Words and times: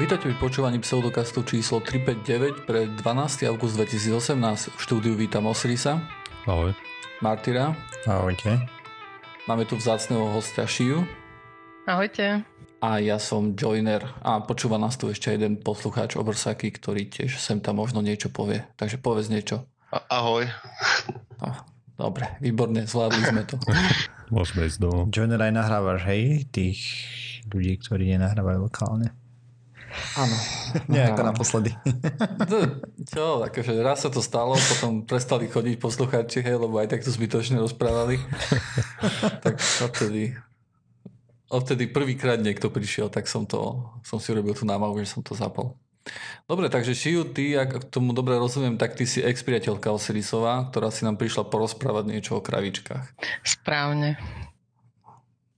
Vítajte 0.00 0.32
pri 0.32 0.40
počúvaní 0.40 0.80
pseudokastu 0.80 1.44
číslo 1.44 1.84
359 1.84 2.64
pre 2.64 2.88
12. 2.88 3.44
august 3.52 3.76
2018. 3.76 4.72
V 4.72 4.78
štúdiu 4.80 5.12
vítam 5.12 5.44
Osirisa. 5.44 6.00
Ahoj. 6.48 6.72
Martyra. 7.20 7.76
Ahojte. 8.08 8.64
Máme 9.44 9.68
tu 9.68 9.76
vzácného 9.76 10.24
hostia 10.32 10.64
Šiu. 10.64 11.04
Ahojte. 11.84 12.48
A 12.80 12.96
ja 12.96 13.20
som 13.20 13.52
Joiner 13.52 14.00
a 14.24 14.40
počúva 14.40 14.80
nás 14.80 14.96
tu 14.96 15.12
ešte 15.12 15.36
jeden 15.36 15.60
poslucháč 15.60 16.16
Obrsaky, 16.16 16.72
ktorý 16.72 17.12
tiež 17.12 17.36
sem 17.36 17.60
tam 17.60 17.84
možno 17.84 18.00
niečo 18.00 18.32
povie. 18.32 18.64
Takže 18.80 18.96
povedz 18.96 19.28
niečo. 19.28 19.68
Ahoj. 19.92 20.48
No, 21.44 21.48
dobre, 22.00 22.40
výborne, 22.40 22.88
zvládli 22.88 23.20
sme 23.20 23.44
to. 23.44 23.60
Môžeme 24.32 24.64
ísť 24.64 24.80
domov. 24.80 25.12
Joiner 25.12 25.44
aj 25.44 25.52
nahrávaš, 25.52 26.08
hej? 26.08 26.48
Tých 26.48 26.80
ľudí, 27.52 27.76
ktorí 27.84 28.16
nenahrávajú 28.16 28.64
lokálne. 28.64 29.12
Áno. 30.14 30.36
Nie 30.86 31.10
ako 31.10 31.22
naposledy. 31.34 31.70
Čo, 33.10 33.42
akože 33.46 33.72
raz 33.82 34.06
sa 34.06 34.10
to 34.10 34.22
stalo, 34.22 34.54
potom 34.54 35.02
prestali 35.02 35.50
chodiť 35.50 35.76
poslucháči, 35.82 36.46
hej, 36.46 36.56
lebo 36.58 36.78
aj 36.78 36.94
tak 36.94 37.02
to 37.02 37.10
zbytočne 37.10 37.58
rozprávali. 37.58 38.22
tak 39.44 39.58
odtedy 39.82 40.38
odtedy 41.50 41.90
prvýkrát 41.90 42.38
niekto 42.38 42.70
prišiel, 42.70 43.10
tak 43.10 43.26
som 43.26 43.44
to, 43.44 43.90
som 44.06 44.22
si 44.22 44.30
robil 44.30 44.54
tú 44.54 44.62
námahu, 44.62 45.02
že 45.02 45.10
som 45.10 45.20
to 45.20 45.34
zapol. 45.34 45.74
Dobre, 46.48 46.72
takže 46.72 46.96
Šiu, 46.96 47.28
ty, 47.28 47.58
ak 47.58 47.92
tomu 47.92 48.16
dobre 48.16 48.38
rozumiem, 48.40 48.80
tak 48.80 48.96
ty 48.96 49.04
si 49.04 49.20
ex-priateľka 49.20 49.92
Osirisová, 49.92 50.72
ktorá 50.72 50.88
si 50.88 51.04
nám 51.04 51.20
prišla 51.20 51.46
porozprávať 51.52 52.04
niečo 52.08 52.40
o 52.40 52.42
kravičkách. 52.42 53.20
Správne. 53.44 54.16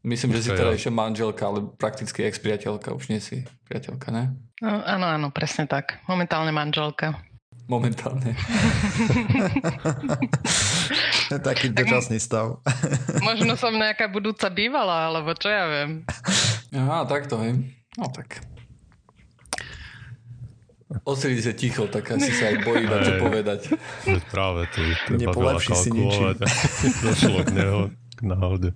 Myslím, 0.03 0.35
že 0.35 0.43
si 0.43 0.51
teda 0.51 0.75
ešte 0.75 0.91
manželka, 0.91 1.47
ale 1.47 1.63
prakticky 1.79 2.27
ex-priateľka, 2.27 2.91
už 2.91 3.07
nie 3.07 3.23
si 3.23 3.47
priateľka, 3.71 4.11
ne? 4.11 4.35
No, 4.59 4.83
áno, 4.83 5.07
áno, 5.07 5.27
presne 5.31 5.71
tak. 5.71 6.03
Momentálne 6.11 6.51
manželka. 6.51 7.23
Momentálne. 7.71 8.35
Taký 11.31 11.71
dočasný 11.73 12.19
stav. 12.19 12.61
Možno 13.29 13.55
som 13.55 13.73
nejaká 13.73 14.11
budúca 14.11 14.51
bývala, 14.51 15.09
alebo 15.09 15.33
čo 15.39 15.49
ja 15.49 15.65
viem. 15.71 16.03
Aha, 16.75 17.07
takto, 17.07 17.39
hej. 17.41 17.63
No 17.95 18.11
tak. 18.11 18.43
Osiris 21.09 21.49
je 21.49 21.55
ticho, 21.57 21.89
tak 21.89 22.05
asi 22.13 22.29
sa 22.37 22.53
aj 22.53 22.57
bojí 22.69 22.85
na 22.85 23.01
čo 23.01 23.17
povedať. 23.17 23.61
Práve 24.29 24.69
to 24.77 24.81
treba 25.09 25.33
veľa 25.33 25.61
si 25.63 25.73
kalkulovať. 25.73 26.37
Došlo 27.09 27.39
k, 27.49 27.51
neho, 27.57 27.81
k 28.13 28.21
náhode. 28.29 28.69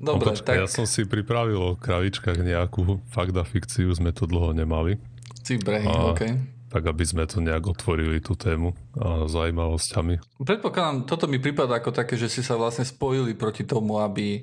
Dobre, 0.00 0.30
no, 0.30 0.32
počkaj, 0.34 0.56
tak... 0.56 0.62
ja 0.62 0.68
som 0.68 0.84
si 0.84 1.06
pripravil 1.06 1.58
o 1.58 1.78
kravičkách 1.78 2.40
nejakú 2.42 3.02
fakt 3.10 3.34
a 3.36 3.44
fikciu, 3.46 3.92
sme 3.94 4.10
to 4.10 4.26
dlho 4.26 4.54
nemali. 4.54 4.98
Cibre, 5.44 5.84
a, 5.84 6.12
okay. 6.12 6.40
Tak 6.72 6.90
aby 6.90 7.04
sme 7.06 7.28
to 7.28 7.38
nejak 7.38 7.70
otvorili 7.70 8.18
tú 8.18 8.34
tému 8.34 8.74
a 8.98 9.30
zaujímavosťami. 9.30 10.42
Predpokladám, 10.42 11.06
toto 11.06 11.30
mi 11.30 11.38
prípada 11.38 11.78
ako 11.78 11.94
také, 11.94 12.18
že 12.18 12.26
si 12.26 12.42
sa 12.42 12.58
vlastne 12.58 12.82
spojili 12.82 13.36
proti 13.38 13.62
tomu, 13.62 14.02
aby, 14.02 14.42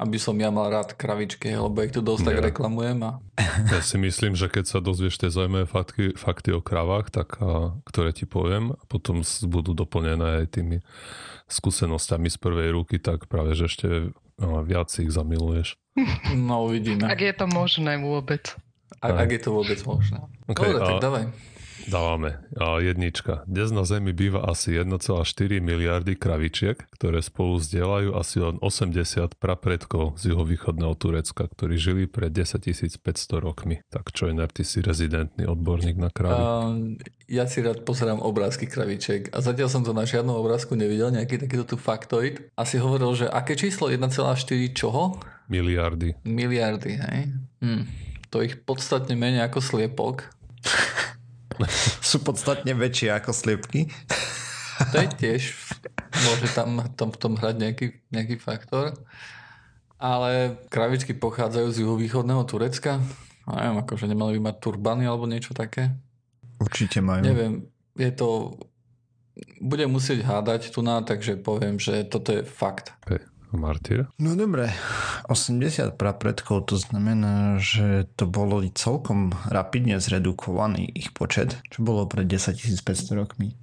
aby 0.00 0.18
som 0.18 0.34
ja 0.34 0.50
mal 0.50 0.66
rád 0.72 0.98
kravičky, 0.98 1.54
lebo 1.54 1.78
ich 1.84 1.94
tu 1.94 2.02
dosť 2.02 2.24
Nie. 2.24 2.28
tak 2.32 2.36
reklamujem. 2.50 2.98
A... 3.06 3.22
Ja 3.70 3.84
si 3.84 4.00
myslím, 4.02 4.34
že 4.34 4.50
keď 4.50 4.64
sa 4.66 4.78
dozvieš 4.82 5.20
tie 5.20 5.30
zaujímavé 5.30 5.68
fakty, 5.70 6.16
fakty 6.18 6.50
o 6.56 6.64
kravách, 6.64 7.14
tak, 7.14 7.38
a, 7.38 7.76
ktoré 7.86 8.10
ti 8.10 8.26
poviem, 8.26 8.74
a 8.74 8.82
potom 8.90 9.22
budú 9.46 9.76
doplnené 9.76 10.42
aj 10.42 10.56
tými 10.58 10.82
skúsenosťami 11.50 12.30
z 12.30 12.38
prvej 12.38 12.68
ruky, 12.74 12.96
tak 13.02 13.26
práve 13.26 13.58
že 13.58 13.66
ešte 13.70 14.14
viac 14.40 14.88
ich 14.98 15.12
zamiluješ. 15.12 15.76
No 16.34 16.64
uvidíme. 16.64 17.04
Ak 17.10 17.20
je 17.20 17.34
to 17.36 17.44
možné 17.50 18.00
vôbec. 18.00 18.56
A, 19.04 19.12
ak 19.12 19.28
je 19.32 19.40
to 19.40 19.50
vôbec 19.52 19.76
možné. 19.84 20.20
Okay, 20.48 20.72
Dobre, 20.72 20.86
tak 20.86 20.96
dávaj. 21.02 21.24
Dávame. 21.88 22.42
A 22.60 22.82
jednička. 22.82 23.46
Dnes 23.48 23.72
na 23.72 23.88
Zemi 23.88 24.12
býva 24.12 24.44
asi 24.44 24.76
1,4 24.76 25.00
miliardy 25.64 26.18
kravičiek, 26.18 26.76
ktoré 26.92 27.24
spolu 27.24 27.56
zdieľajú 27.62 28.10
asi 28.12 28.36
len 28.42 28.60
80 28.60 29.40
prapredkov 29.40 30.20
z 30.20 30.34
juhovýchodného 30.34 30.92
Turecka, 30.98 31.48
ktorí 31.48 31.80
žili 31.80 32.04
pred 32.04 32.28
10 32.28 32.60
500 33.00 33.00
rokmi. 33.40 33.80
Tak 33.88 34.12
čo 34.12 34.28
je 34.28 34.36
ty 34.52 34.62
si 34.66 34.84
rezidentný 34.84 35.48
odborník 35.48 35.96
na 35.96 36.12
kravy? 36.12 36.36
Uh, 36.36 36.98
ja 37.30 37.46
si 37.46 37.62
rád 37.64 37.86
pozerám 37.86 38.20
obrázky 38.20 38.66
kravičiek 38.66 39.32
a 39.32 39.40
zatiaľ 39.40 39.68
som 39.70 39.86
to 39.86 39.94
na 39.94 40.04
žiadnom 40.04 40.34
obrázku 40.34 40.74
nevidel, 40.74 41.14
nejaký 41.14 41.40
takýto 41.40 41.64
tu 41.64 41.76
faktoid. 41.78 42.50
Asi 42.58 42.76
hovoril, 42.76 43.14
že 43.14 43.26
aké 43.30 43.56
číslo 43.56 43.88
1,4 43.88 44.20
čoho? 44.74 45.16
Miliardy. 45.46 46.18
Miliardy, 46.26 46.92
hej? 46.98 47.20
Hm. 47.62 47.84
To 48.30 48.42
ich 48.46 48.62
podstatne 48.62 49.18
menej 49.18 49.46
ako 49.46 49.58
sliepok. 49.58 50.30
Sú 52.10 52.22
podstatne 52.22 52.72
väčšie 52.72 53.12
ako 53.14 53.30
sliepky. 53.32 53.90
To 54.80 54.96
je 54.96 55.08
tiež, 55.12 55.42
môže 56.24 56.48
tam, 56.56 56.80
tam 56.96 57.12
v 57.12 57.18
tom 57.20 57.32
hrať 57.36 57.56
nejaký, 57.60 57.86
nejaký 58.08 58.36
faktor. 58.40 58.96
Ale 60.00 60.56
kravičky 60.72 61.12
pochádzajú 61.12 61.68
z 61.68 61.80
juhovýchodného 61.84 62.40
Turecka. 62.48 62.96
A 63.44 63.50
neviem, 63.60 63.78
akože 63.84 64.08
nemali 64.08 64.40
by 64.40 64.48
mať 64.48 64.56
turbany 64.64 65.04
alebo 65.04 65.28
niečo 65.28 65.52
také. 65.52 65.92
Určite 66.56 67.04
majú. 67.04 67.20
Neviem, 67.20 67.68
je 67.92 68.10
to... 68.16 68.56
Budem 69.60 69.92
musieť 69.92 70.24
hádať 70.24 70.72
tu 70.72 70.80
na, 70.80 71.04
takže 71.04 71.36
poviem, 71.40 71.76
že 71.76 72.04
toto 72.08 72.32
je 72.32 72.44
fakt. 72.44 72.96
Okay. 73.04 73.20
Martyr? 73.56 74.06
No 74.22 74.38
dobre, 74.38 74.70
80 75.26 75.98
prapredkov 75.98 76.70
to 76.70 76.76
znamená, 76.78 77.58
že 77.58 78.06
to 78.14 78.26
bolo 78.30 78.62
celkom 78.74 79.34
rapidne 79.50 79.98
zredukovaný 79.98 80.86
ich 80.94 81.10
počet, 81.10 81.58
čo 81.70 81.82
bolo 81.82 82.06
pred 82.06 82.26
10 82.26 82.54
500 82.54 83.18
rokmi. 83.18 83.58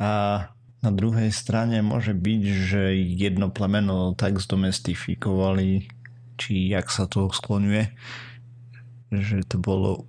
A 0.00 0.40
na 0.84 0.90
druhej 0.92 1.32
strane 1.32 1.80
môže 1.80 2.12
byť, 2.12 2.42
že 2.44 2.82
jedno 2.96 3.50
plemeno 3.50 4.12
tak 4.14 4.38
zdomestifikovali, 4.38 5.88
či 6.36 6.52
jak 6.70 6.92
sa 6.92 7.08
to 7.08 7.32
skloňuje, 7.32 7.90
že 9.10 9.42
to 9.48 9.56
bolo 9.58 10.06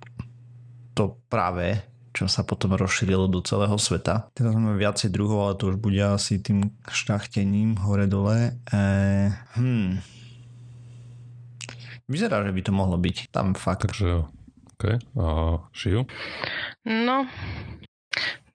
to 0.92 1.16
práve 1.30 1.82
čo 2.18 2.26
sa 2.26 2.42
potom 2.42 2.74
rozšírilo 2.74 3.30
do 3.30 3.38
celého 3.46 3.78
sveta. 3.78 4.26
Teraz 4.34 4.50
máme 4.50 4.74
viacej 4.74 5.14
druhov, 5.14 5.38
ale 5.46 5.54
to 5.54 5.70
už 5.70 5.78
bude 5.78 6.02
asi 6.02 6.42
tým 6.42 6.74
šľachtením 6.90 7.78
hore-dole. 7.78 8.58
E, 8.74 8.82
hmm. 9.54 10.02
Vyzerá, 12.10 12.42
že 12.42 12.50
by 12.50 12.62
to 12.66 12.72
mohlo 12.74 12.98
byť. 12.98 13.30
Tam 13.30 13.54
fakt. 13.54 13.86
Takže 13.86 14.26
OK. 14.74 14.84
A 15.14 15.26
Šiu? 15.70 16.10
No, 16.82 17.30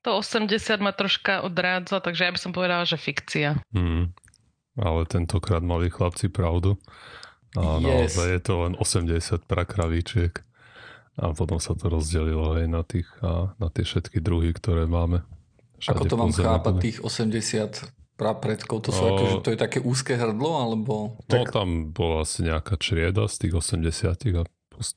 to 0.03 0.19
80 0.19 0.51
ma 0.83 0.91
troška 0.91 1.39
odrádza, 1.47 2.03
takže 2.03 2.27
ja 2.27 2.31
by 2.35 2.39
som 2.43 2.51
povedala, 2.51 2.83
že 2.83 2.99
fikcia. 2.99 3.63
Hmm. 3.71 4.11
Ale 4.75 5.07
tentokrát 5.07 5.63
mali 5.63 5.87
chlapci 5.87 6.27
pravdu. 6.27 6.75
A 7.55 7.79
yes. 7.79 7.85
naozaj 7.87 8.27
je 8.27 8.41
to 8.43 8.53
len 8.67 8.73
80 8.75 9.47
prakravíčiek. 9.47 10.43
A 11.13 11.29
potom 11.37 11.61
sa 11.61 11.77
to 11.77 11.93
rozdelilo 11.93 12.57
aj 12.57 12.65
na, 12.65 12.81
tých, 12.81 13.05
a 13.21 13.53
na 13.61 13.67
tie 13.69 13.85
všetky 13.85 14.17
druhy, 14.17 14.49
ktoré 14.53 14.89
máme. 14.89 15.21
Všade 15.77 15.93
Ako 15.93 16.03
to 16.09 16.15
mám 16.17 16.33
chápať, 16.33 16.73
tých 16.81 16.99
80 17.05 18.17
prapredkov, 18.17 18.77
to, 18.87 18.89
sú 18.93 19.03
o... 19.03 19.09
akože, 19.13 19.35
to 19.45 19.49
je 19.53 19.59
také 19.59 19.77
úzke 19.81 20.17
hrdlo, 20.17 20.57
alebo... 20.57 21.17
No 21.29 21.43
tak... 21.45 21.53
tam 21.53 21.93
bola 21.93 22.25
asi 22.25 22.45
nejaká 22.45 22.77
črieda 22.81 23.29
z 23.29 23.45
tých 23.45 23.53
80 23.53 24.41
a 24.41 24.43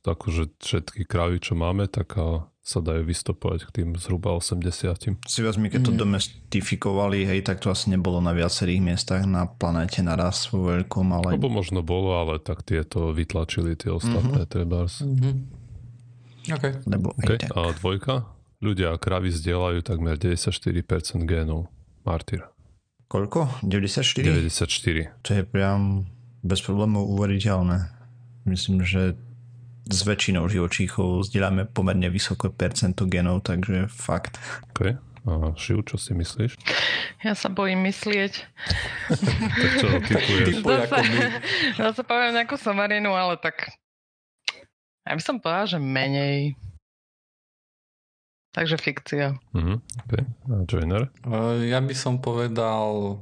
akože 0.08 0.56
všetky 0.56 1.04
krávy, 1.04 1.36
čo 1.36 1.52
máme, 1.52 1.84
tak 1.88 2.16
a 2.16 2.48
sa 2.66 2.82
dajú 2.82 3.06
vystopovať 3.06 3.70
k 3.70 3.70
tým 3.70 3.88
zhruba 3.94 4.34
80. 4.34 5.22
Si 5.22 5.38
vezmi, 5.38 5.70
keď 5.70 5.86
to 5.86 5.92
mm. 5.94 6.00
domestifikovali, 6.02 7.22
hej, 7.22 7.46
tak 7.46 7.62
to 7.62 7.70
asi 7.70 7.94
nebolo 7.94 8.18
na 8.18 8.34
viacerých 8.34 8.82
miestach 8.82 9.22
na 9.22 9.46
planéte 9.46 10.02
naraz 10.02 10.50
vo 10.50 10.74
veľkom, 10.74 11.14
ale... 11.14 11.38
Lebo 11.38 11.46
možno 11.46 11.86
bolo, 11.86 12.18
ale 12.18 12.42
tak 12.42 12.66
tieto 12.66 13.14
vytlačili 13.14 13.78
tie 13.78 13.94
ostatné 13.94 14.42
mm-hmm. 14.42 14.50
trebárs. 14.50 14.98
Mm-hmm. 14.98 15.65
Okay. 16.46 16.72
Lebo 16.86 17.10
okay. 17.18 17.42
A 17.50 17.74
dvojka? 17.74 18.26
Ľudia 18.62 18.94
a 18.94 19.00
kravy 19.00 19.28
zdieľajú 19.34 19.84
takmer 19.84 20.16
94% 20.16 21.26
génov. 21.28 21.68
Martyr. 22.06 22.46
Koľko? 23.10 23.62
94? 23.66 24.22
94. 24.22 25.22
To 25.26 25.30
je 25.34 25.42
priam 25.42 26.06
bez 26.46 26.62
problémov 26.62 27.06
uveriteľné. 27.10 27.90
Myslím, 28.46 28.86
že 28.86 29.18
s 29.86 30.00
väčšinou 30.02 30.50
živočíchov 30.50 31.26
zdieľame 31.30 31.66
pomerne 31.70 32.10
vysoké 32.10 32.50
percento 32.50 33.06
genov, 33.06 33.46
takže 33.46 33.86
fakt. 33.86 34.38
OK. 34.74 34.98
A 35.26 35.50
Šiu, 35.58 35.82
čo 35.82 35.98
si 35.98 36.14
myslíš? 36.14 36.54
Ja 37.26 37.34
sa 37.34 37.50
bojím 37.50 37.82
myslieť. 37.90 38.46
tak 39.10 39.72
čo 39.82 39.86
typuješ? 40.46 40.62
Zase, 40.62 41.02
zase 41.82 42.00
poviem 42.06 42.38
nejakú 42.38 42.54
somarinu, 42.54 43.10
ale 43.14 43.34
tak 43.42 43.74
ja 45.06 45.14
by 45.14 45.22
som 45.22 45.38
povedal, 45.38 45.66
že 45.70 45.78
menej. 45.78 46.58
Takže 48.50 48.76
fikcia. 48.80 49.36
Uh-huh. 49.52 49.78
Okay. 50.08 50.24
A 50.48 50.64
Joiner? 50.64 51.12
Ja 51.68 51.78
by 51.84 51.94
som 51.94 52.18
povedal, 52.18 53.20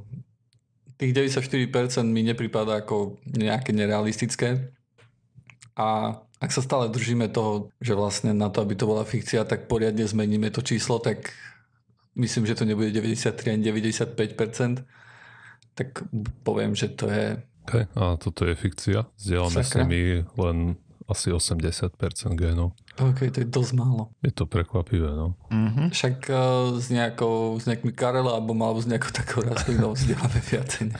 tých 0.95 1.11
94% 1.11 2.07
mi 2.07 2.23
nepripadá 2.23 2.81
ako 2.81 3.19
nejaké 3.27 3.75
nerealistické. 3.75 4.71
A, 5.75 6.15
a 6.39 6.43
ak 6.45 6.51
sa 6.55 6.63
stále 6.63 6.87
držíme 6.87 7.27
toho, 7.31 7.67
že 7.83 7.99
vlastne 7.99 8.31
na 8.31 8.47
to, 8.47 8.63
aby 8.63 8.79
to 8.79 8.87
bola 8.87 9.03
fikcia, 9.03 9.43
tak 9.43 9.67
poriadne 9.67 10.07
zmeníme 10.07 10.47
to 10.55 10.63
číslo, 10.63 11.03
tak 11.03 11.35
myslím, 12.15 12.47
že 12.47 12.55
to 12.55 12.63
nebude 12.63 12.95
93 12.95 13.59
ani 13.59 13.63
95%, 13.63 14.87
tak 15.75 16.07
poviem, 16.47 16.75
že 16.75 16.95
to 16.95 17.11
je... 17.11 17.43
Okay. 17.67 17.83
A 17.99 18.15
toto 18.15 18.47
je 18.47 18.55
fikcia. 18.55 19.03
Zdieľame 19.19 19.61
s 19.65 19.71
nimi 19.75 20.23
len 20.39 20.79
asi 21.05 21.29
80% 21.29 21.93
génov. 22.33 22.73
OK, 22.95 23.27
to 23.27 23.43
je 23.43 23.47
dosť 23.51 23.71
málo. 23.75 24.09
Je 24.23 24.31
to 24.31 24.47
prekvapivé, 24.47 25.11
no. 25.11 25.35
Mm-hmm. 25.51 25.91
Však 25.91 26.15
uh, 26.31 26.79
s, 26.79 26.87
nejakou, 26.87 27.59
s 27.59 27.67
nejakými 27.67 27.91
karelabom 27.91 28.55
alebo 28.63 28.79
s 28.79 28.87
nejakou 28.87 29.11
takou 29.11 29.43
rastlinou 29.43 29.91
vzdeláme 29.93 30.39
viacej. 30.39 30.95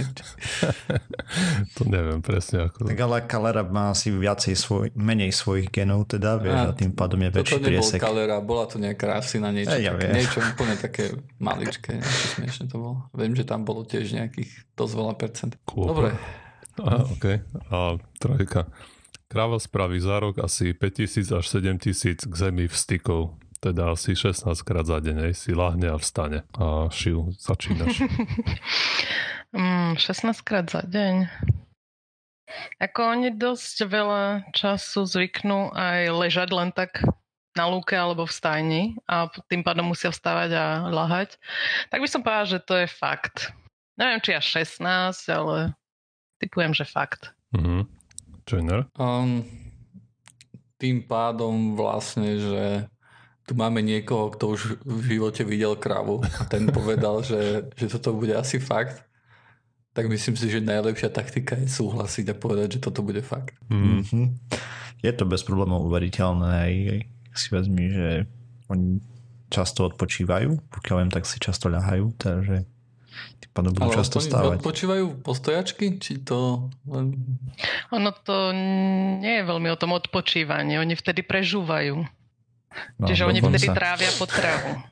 to 1.80 1.82
neviem 1.88 2.20
presne 2.20 2.68
ako. 2.68 2.92
Tak 2.92 3.00
ale 3.00 3.24
kalera 3.24 3.64
má 3.64 3.96
asi 3.96 4.12
viacej 4.12 4.54
svoj, 4.60 4.92
menej 4.94 5.32
svojich 5.32 5.72
genov 5.72 6.06
teda, 6.12 6.36
vieš, 6.36 6.60
a, 6.60 6.70
a 6.70 6.76
tým 6.76 6.92
pádom 6.92 7.20
je 7.26 7.30
väčší 7.32 7.58
to 7.58 7.64
triesek. 7.64 8.00
To 8.04 8.06
kalera, 8.12 8.38
bola 8.44 8.68
to 8.68 8.76
nejaká 8.76 9.06
rastlina, 9.08 9.56
niečo, 9.56 9.80
ja, 9.80 9.96
také, 9.96 10.08
niečo 10.12 10.40
úplne 10.44 10.76
také 10.76 11.04
maličké, 11.40 11.96
niečo 11.96 12.26
smiešne 12.36 12.66
to 12.68 12.76
bolo. 12.76 12.98
Viem, 13.16 13.34
že 13.40 13.48
tam 13.48 13.64
bolo 13.64 13.88
tiež 13.88 14.12
nejakých 14.12 14.52
dosť 14.76 14.94
veľa 15.00 15.14
percent. 15.16 15.52
Cool. 15.64 15.90
Dobre. 15.90 16.12
A, 16.84 17.08
OK. 17.08 17.26
A 17.72 17.96
trojka. 18.20 18.68
Kráva 19.26 19.58
spraví 19.58 19.98
za 19.98 20.22
rok 20.22 20.38
asi 20.38 20.78
5000 20.78 21.34
až 21.34 21.46
7000 21.50 22.30
k 22.30 22.34
zemi 22.38 22.70
vstykov, 22.70 23.34
teda 23.58 23.98
asi 23.98 24.14
16 24.14 24.46
krát 24.62 24.86
za 24.86 25.02
deň, 25.02 25.34
si 25.34 25.58
lahne 25.58 25.90
a 25.90 25.98
vstane. 25.98 26.46
A 26.54 26.94
šiu, 26.94 27.34
začínaš. 27.34 28.06
mm, 29.58 29.98
16 29.98 30.46
krát 30.46 30.70
za 30.70 30.86
deň. 30.86 31.26
Ako 32.78 33.18
oni 33.18 33.34
dosť 33.34 33.90
veľa 33.90 34.54
času 34.54 35.10
zvyknú 35.10 35.74
aj 35.74 36.14
ležať 36.14 36.50
len 36.54 36.70
tak 36.70 37.02
na 37.58 37.66
lúke 37.66 37.98
alebo 37.98 38.28
v 38.28 38.36
stajni 38.36 38.84
a 39.10 39.32
tým 39.50 39.66
pádom 39.66 39.90
musia 39.90 40.14
vstávať 40.14 40.52
a 40.54 40.66
lahať. 40.92 41.40
Tak 41.90 42.04
by 42.04 42.08
som 42.08 42.22
povedal, 42.22 42.46
že 42.46 42.60
to 42.62 42.78
je 42.78 42.88
fakt. 42.88 43.50
Neviem, 43.96 44.22
či 44.22 44.36
až 44.36 44.46
16, 44.70 44.86
ale 45.32 45.74
typujem, 46.38 46.76
že 46.76 46.86
fakt. 46.86 47.32
Mm-hmm. 47.56 48.05
Joiner? 48.46 48.86
Um, 48.96 49.42
tým 50.78 51.04
pádom 51.06 51.74
vlastne, 51.74 52.38
že 52.38 52.66
tu 53.46 53.54
máme 53.54 53.82
niekoho, 53.82 54.34
kto 54.34 54.58
už 54.58 54.62
v 54.82 55.18
živote 55.18 55.46
videl 55.46 55.78
kravu 55.78 56.22
a 56.22 56.46
ten 56.46 56.70
povedal, 56.78 57.22
že, 57.22 57.70
že 57.78 57.86
toto 57.90 58.14
bude 58.18 58.34
asi 58.34 58.58
fakt, 58.62 59.06
tak 59.96 60.12
myslím 60.12 60.36
si, 60.36 60.52
že 60.52 60.60
najlepšia 60.60 61.08
taktika 61.10 61.56
je 61.56 61.72
súhlasiť 61.72 62.26
a 62.34 62.36
povedať, 62.36 62.78
že 62.78 62.84
toto 62.84 63.00
bude 63.00 63.24
fakt. 63.24 63.56
Mm-hmm. 63.72 64.26
Je 65.00 65.12
to 65.16 65.24
bez 65.24 65.46
problémov 65.48 65.88
uveriteľné 65.88 66.50
aj, 66.52 66.74
si 67.32 67.48
vezmi, 67.52 67.86
že 67.94 68.08
oni 68.68 69.00
často 69.48 69.88
odpočívajú, 69.88 70.52
pokiaľ 70.68 70.96
viem, 71.00 71.12
tak 71.14 71.24
si 71.24 71.40
často 71.40 71.72
ľahajú, 71.72 72.18
takže 72.18 72.68
pádom 73.56 73.72
budú 73.72 73.88
Ale 73.88 73.96
často 73.96 74.20
stávať. 74.20 74.60
odpočívajú 74.60 75.24
postojačky? 75.24 75.96
Či 75.96 76.28
to. 76.28 76.68
Ono 77.96 78.12
to 78.28 78.52
nie 79.24 79.40
je 79.40 79.44
veľmi 79.48 79.72
o 79.72 79.80
tom 79.80 79.96
odpočívaní. 79.96 80.76
Oni 80.76 81.00
vtedy 81.00 81.24
prežúvajú. 81.24 82.04
No, 83.00 83.06
Čiže 83.08 83.24
oni 83.24 83.40
vtedy 83.40 83.72
sa. 83.72 83.74
trávia 83.74 84.12
potravu. 84.20 84.84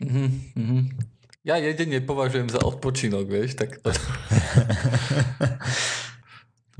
Uh-huh. 0.00 0.88
Ja 1.44 1.60
jeden 1.60 1.92
nepovažujem 1.92 2.48
za 2.48 2.64
odpočinok, 2.64 3.28
vieš, 3.28 3.60
tak 3.60 3.76
to... 3.84 3.92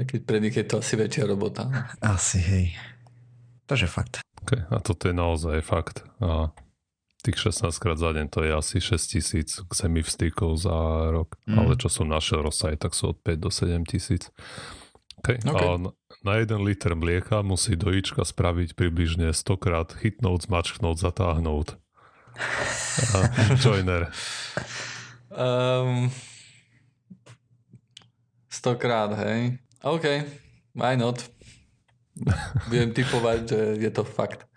keď 0.08 0.20
pre 0.24 0.40
nich 0.40 0.56
je 0.56 0.64
to 0.64 0.80
asi 0.80 0.96
väčšia 0.96 1.28
robota. 1.28 1.68
Asi, 2.00 2.40
hej. 2.40 2.66
To 3.68 3.76
je 3.76 3.84
fakt. 3.84 4.24
Okay, 4.48 4.64
a 4.72 4.80
toto 4.80 5.12
je 5.12 5.14
naozaj 5.16 5.60
fakt. 5.60 6.08
A 6.24 6.48
tých 7.28 7.52
16 7.52 7.76
krát 7.76 8.00
za 8.00 8.16
deň 8.16 8.26
to 8.32 8.40
je 8.40 8.52
asi 8.56 8.76
6 8.80 8.96
tisíc 9.04 9.60
vstykov 9.68 10.56
za 10.56 10.76
rok. 11.12 11.36
Mm. 11.44 11.60
Ale 11.60 11.72
čo 11.76 11.92
som 11.92 12.08
našiel 12.08 12.40
rozsah, 12.40 12.72
tak 12.80 12.96
sú 12.96 13.12
od 13.12 13.20
5 13.20 13.36
do 13.36 13.50
7 13.52 13.84
tisíc. 13.84 14.32
Okay. 15.20 15.36
Okay. 15.44 15.68
A 15.68 15.92
na 16.24 16.34
jeden 16.40 16.64
liter 16.64 16.96
mlieka 16.96 17.44
musí 17.44 17.76
dojička 17.76 18.24
spraviť 18.24 18.72
približne 18.78 19.36
100 19.36 19.60
krát 19.60 19.92
chytnúť, 19.92 20.48
zmačknúť, 20.48 20.96
zatáhnuť. 20.96 21.76
A 23.12 23.18
joiner. 23.62 24.08
Um, 25.28 26.08
100 28.48 28.80
krát, 28.80 29.12
hej. 29.20 29.60
OK, 29.84 30.06
why 30.72 30.96
not? 30.96 31.20
Viem 32.72 32.96
typovať, 32.96 33.38
že 33.44 33.60
je 33.84 33.90
to 33.92 34.02
fakt. 34.02 34.47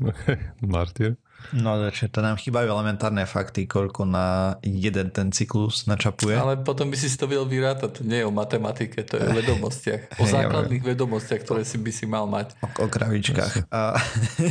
Martin? 0.64 1.16
No, 1.56 1.72
to 1.88 2.20
nám 2.20 2.36
chýbajú 2.36 2.68
elementárne 2.68 3.24
fakty, 3.24 3.64
koľko 3.64 4.04
na 4.04 4.60
jeden 4.60 5.08
ten 5.08 5.32
cyklus 5.32 5.88
načapuje. 5.88 6.36
Ale 6.36 6.60
potom 6.60 6.92
by 6.92 6.96
si 7.00 7.08
si 7.08 7.16
to 7.16 7.24
vedel 7.24 7.48
vyrátať. 7.48 7.90
To 7.96 8.02
nie 8.04 8.20
je 8.20 8.28
o 8.28 8.34
matematike, 8.34 9.00
to 9.08 9.16
je 9.16 9.24
o 9.24 9.32
vedomostiach. 9.32 10.20
O 10.20 10.28
základných 10.28 10.84
vedomostiach, 10.84 11.40
ktoré 11.40 11.64
si 11.64 11.80
by 11.80 11.90
si 11.90 12.04
mal 12.04 12.28
mať. 12.28 12.54
O, 12.60 12.84
o 12.84 12.86
kravičkách. 12.92 13.72
A... 13.72 13.96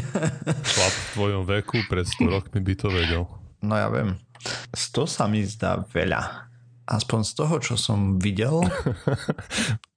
Chlap 0.74 0.94
v 0.94 1.08
tvojom 1.14 1.44
veku 1.46 1.78
pred 1.88 2.10
100 2.10 2.36
rokmi 2.36 2.60
by 2.60 2.74
to 2.74 2.88
vedel. 2.90 3.24
No 3.62 3.78
ja 3.78 3.88
viem. 3.94 4.18
100 4.74 5.06
sa 5.06 5.30
mi 5.30 5.46
zdá 5.46 5.86
veľa. 5.94 6.50
Aspoň 6.90 7.20
z 7.22 7.32
toho, 7.38 7.56
čo 7.62 7.76
som 7.78 8.18
videl. 8.18 8.66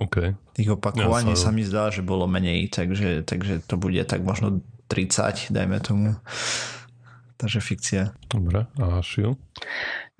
Okay. 0.00 0.32
Tých 0.56 0.80
opakovaní 0.80 1.36
ja 1.36 1.38
sa... 1.38 1.52
mi 1.52 1.60
zdá, 1.60 1.92
že 1.92 2.00
bolo 2.00 2.24
menej, 2.24 2.72
takže, 2.72 3.20
takže 3.28 3.60
to 3.68 3.76
bude 3.76 4.00
tak 4.08 4.24
možno 4.24 4.64
30, 4.88 5.52
dajme 5.52 5.76
tomu. 5.84 6.16
Takže 7.36 7.60
fikcia. 7.60 8.02
Dobre, 8.28 8.68
a 8.80 9.00
Šiu? 9.00 9.36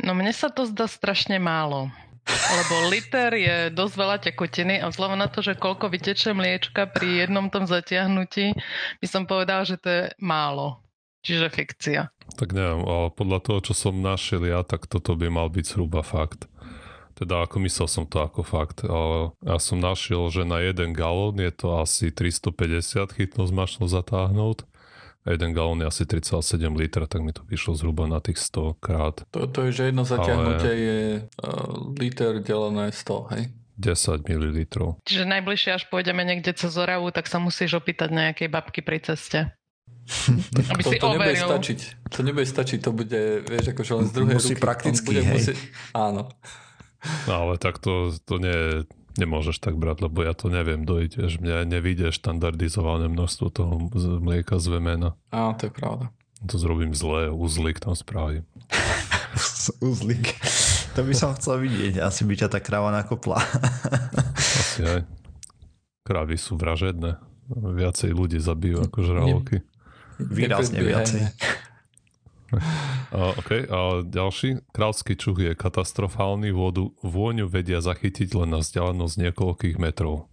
No 0.00 0.12
mne 0.16 0.32
sa 0.32 0.48
to 0.48 0.64
zdá 0.68 0.88
strašne 0.88 1.36
málo. 1.40 1.92
Lebo 2.28 2.92
liter 2.92 3.32
je 3.34 3.56
dosť 3.72 3.94
veľa 3.96 4.16
tekutiny 4.20 4.74
a 4.78 4.88
vzhľadom 4.92 5.18
na 5.18 5.28
to, 5.28 5.40
že 5.40 5.58
koľko 5.58 5.90
vyteče 5.90 6.36
mliečka 6.36 6.88
pri 6.92 7.26
jednom 7.26 7.48
tom 7.48 7.64
zatiahnutí, 7.64 8.54
by 9.00 9.06
som 9.08 9.24
povedal, 9.24 9.64
že 9.66 9.80
to 9.80 9.88
je 9.88 10.02
málo. 10.20 10.80
Čiže 11.20 11.52
fikcia. 11.52 12.08
Tak 12.40 12.56
neviem, 12.56 12.80
ale 12.86 13.12
podľa 13.12 13.38
toho, 13.44 13.58
čo 13.60 13.72
som 13.76 14.00
našiel 14.00 14.46
ja, 14.48 14.64
tak 14.64 14.88
toto 14.88 15.12
by 15.18 15.28
mal 15.28 15.52
byť 15.52 15.64
zhruba 15.76 16.00
fakt. 16.00 16.48
Teda 17.20 17.44
ako 17.44 17.60
myslel 17.68 17.84
som 17.84 18.08
to 18.08 18.24
ako 18.24 18.40
fakt. 18.40 18.80
Ale 18.88 19.36
ja 19.44 19.60
som 19.60 19.76
našiel, 19.76 20.32
že 20.32 20.48
na 20.48 20.64
jeden 20.64 20.96
galón 20.96 21.36
je 21.36 21.52
to 21.52 21.76
asi 21.76 22.08
350 22.08 23.12
chytnú 23.12 23.44
zmačnú 23.44 23.84
zatáhnuť. 23.92 24.64
A 25.28 25.36
jeden 25.36 25.52
galón 25.52 25.84
je 25.84 25.86
asi 25.92 26.08
3,7 26.08 26.56
litra, 26.72 27.04
tak 27.04 27.20
mi 27.20 27.36
to 27.36 27.44
vyšlo 27.44 27.76
zhruba 27.76 28.08
na 28.08 28.24
tých 28.24 28.40
100 28.40 28.80
krát. 28.80 29.20
To, 29.36 29.44
to 29.44 29.68
je, 29.68 29.70
že 29.76 29.82
jedno 29.92 30.08
zatiahnutie 30.08 30.72
Ale... 30.72 30.80
je 30.80 31.00
uh, 31.44 31.92
liter 32.00 32.40
delené 32.40 32.88
100, 32.88 33.36
hej? 33.36 33.42
10 33.76 34.24
ml. 34.24 34.56
Čiže 35.04 35.24
najbližšie, 35.28 35.70
až 35.76 35.84
pôjdeme 35.92 36.24
niekde 36.24 36.56
cez 36.56 36.72
Oravu, 36.76 37.12
tak 37.12 37.28
sa 37.28 37.36
musíš 37.36 37.76
opýtať 37.76 38.12
nejakej 38.12 38.48
babky 38.48 38.80
pri 38.80 39.00
ceste. 39.04 39.52
Aby 40.72 40.82
to, 40.84 40.90
si 40.92 40.96
to 40.96 41.08
nebude 41.12 41.36
stačiť. 41.36 41.78
To 42.08 42.20
nebude 42.24 42.46
stačiť, 42.48 42.78
to 42.80 42.90
bude, 42.92 43.20
vieš, 43.44 43.76
akože 43.76 43.92
len 43.92 44.06
z 44.08 44.12
druhej 44.16 44.36
Musí 44.40 44.54
ruky. 44.56 44.64
prakticky, 44.64 45.04
bude 45.04 45.22
hej. 45.24 45.32
Musieť, 45.36 45.56
áno. 45.92 46.32
No 47.28 47.32
ale 47.46 47.54
tak 47.56 47.80
to, 47.80 48.12
to 48.28 48.36
nie, 48.36 48.84
nemôžeš 49.16 49.60
tak 49.60 49.76
brať, 49.76 50.06
lebo 50.06 50.22
ja 50.24 50.36
to 50.36 50.52
neviem 50.52 50.84
dojiť. 50.84 51.10
Vieš, 51.16 51.32
mňa 51.40 51.66
nevíde 51.68 52.12
štandardizované 52.14 53.08
množstvo 53.08 53.46
toho 53.50 53.72
mlieka 54.20 54.60
z 54.60 54.66
vemena. 54.78 55.16
Áno, 55.32 55.56
to 55.56 55.68
je 55.68 55.72
pravda. 55.72 56.04
To 56.48 56.56
zrobím 56.56 56.96
zle, 56.96 57.28
uzlik 57.28 57.84
tam 57.84 57.92
spravím. 57.92 58.48
uzlik. 59.90 60.40
To 60.96 61.04
by 61.04 61.14
som 61.14 61.36
chcel 61.36 61.60
vidieť. 61.60 62.00
Asi 62.00 62.24
by 62.24 62.34
ťa 62.34 62.48
tá 62.48 62.58
kráva 62.58 62.90
nakopla. 62.90 63.38
Asi 64.36 64.82
aj. 64.82 65.00
Krávy 66.02 66.40
sú 66.40 66.56
vražedné. 66.56 67.20
Viacej 67.50 68.10
ľudí 68.16 68.40
zabijú 68.40 68.82
ako 68.88 68.98
žraloky. 69.04 69.56
Výrazne 70.18 70.80
viacej. 70.80 71.20
OK, 73.40 73.50
a 73.70 74.02
ďalší. 74.02 74.62
Kráľský 74.74 75.14
čuch 75.14 75.38
je 75.38 75.52
katastrofálny, 75.54 76.50
vodu, 76.50 76.90
vôňu 77.02 77.46
vedia 77.46 77.78
zachytiť 77.82 78.34
len 78.34 78.54
na 78.54 78.58
vzdialenosť 78.62 79.14
niekoľkých 79.28 79.76
metrov. 79.78 80.26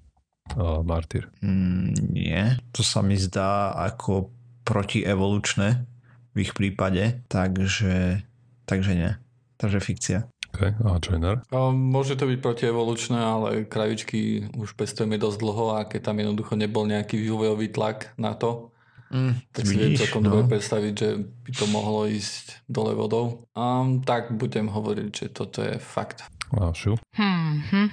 A, 0.57 0.81
Martyr. 0.81 1.29
Mm, 1.43 1.93
nie, 2.11 2.41
to 2.73 2.81
sa 2.81 3.03
mi 3.03 3.19
zdá 3.19 3.75
ako 3.75 4.33
protievolučné 4.67 5.87
v 6.33 6.37
ich 6.37 6.53
prípade, 6.53 7.23
takže, 7.31 8.21
takže 8.67 8.91
nie. 8.93 9.11
Takže 9.57 9.79
fikcia. 9.81 10.19
OK, 10.53 10.73
a 10.73 10.97
Joiner? 11.01 11.41
Môže 11.73 12.17
to 12.17 12.29
byť 12.29 12.39
protievolučné, 12.41 13.19
ale 13.19 13.49
kravičky 13.65 14.49
už 14.57 14.73
pestujeme 14.73 15.19
dosť 15.19 15.37
dlho 15.37 15.65
a 15.77 15.85
keď 15.85 16.13
tam 16.13 16.17
jednoducho 16.17 16.53
nebol 16.57 16.87
nejaký 16.89 17.19
vývojový 17.19 17.69
tlak 17.73 18.13
na 18.17 18.33
to, 18.33 18.73
Mm, 19.07 19.33
tak 19.55 19.63
si 19.63 19.75
viem 19.79 19.95
celkom 19.95 20.19
no. 20.19 20.35
dobre 20.35 20.59
predstaviť, 20.59 20.93
že 20.93 21.09
by 21.47 21.51
to 21.55 21.65
mohlo 21.71 22.03
ísť 22.07 22.67
dole 22.67 22.91
vodou. 22.91 23.47
Um, 23.55 24.03
tak 24.03 24.35
budem 24.35 24.67
hovoriť, 24.67 25.09
že 25.11 25.25
toto 25.31 25.63
je 25.63 25.79
fakt. 25.79 26.27
Vášu? 26.51 26.99
Hmm, 27.15 27.63
hm. 27.71 27.89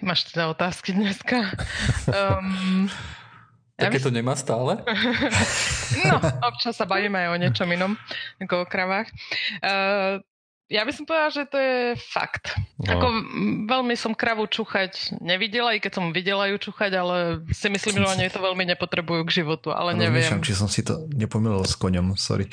Ty 0.00 0.02
máš 0.08 0.32
teda 0.32 0.48
otázky 0.48 0.96
dneska. 0.96 1.38
Um, 2.08 2.88
Také 3.78 4.02
to 4.02 4.10
nemá 4.10 4.34
stále? 4.34 4.82
no, 6.08 6.16
občas 6.42 6.74
sa 6.74 6.82
bavíme 6.82 7.14
aj 7.14 7.28
o 7.30 7.36
niečom 7.38 7.68
inom, 7.70 7.94
ako 8.42 8.64
o 8.64 8.66
kravách. 8.66 9.06
Uh, 9.62 10.18
ja 10.68 10.84
by 10.84 10.92
som 10.92 11.08
povedala, 11.08 11.32
že 11.32 11.48
to 11.48 11.56
je 11.56 11.96
fakt. 11.96 12.52
No. 12.76 12.92
Ako 12.92 13.06
veľmi 13.64 13.96
som 13.96 14.12
kravu 14.12 14.44
čúchať 14.44 15.16
nevidela, 15.16 15.72
i 15.72 15.80
keď 15.80 15.96
som 15.96 16.12
videla 16.12 16.44
ju 16.52 16.60
čúchať, 16.60 16.92
ale 16.92 17.40
si 17.56 17.72
myslím, 17.72 18.04
že 18.04 18.12
oni 18.12 18.28
to 18.28 18.36
veľmi 18.44 18.68
nepotrebujú 18.76 19.24
k 19.24 19.42
životu, 19.42 19.72
ale 19.72 19.96
no, 19.96 20.04
neviem. 20.04 20.20
Myšľam, 20.20 20.44
či 20.44 20.52
som 20.52 20.68
si 20.68 20.84
to 20.84 21.08
nepomýlil 21.08 21.64
s 21.64 21.72
koňom, 21.72 22.20
sorry. 22.20 22.52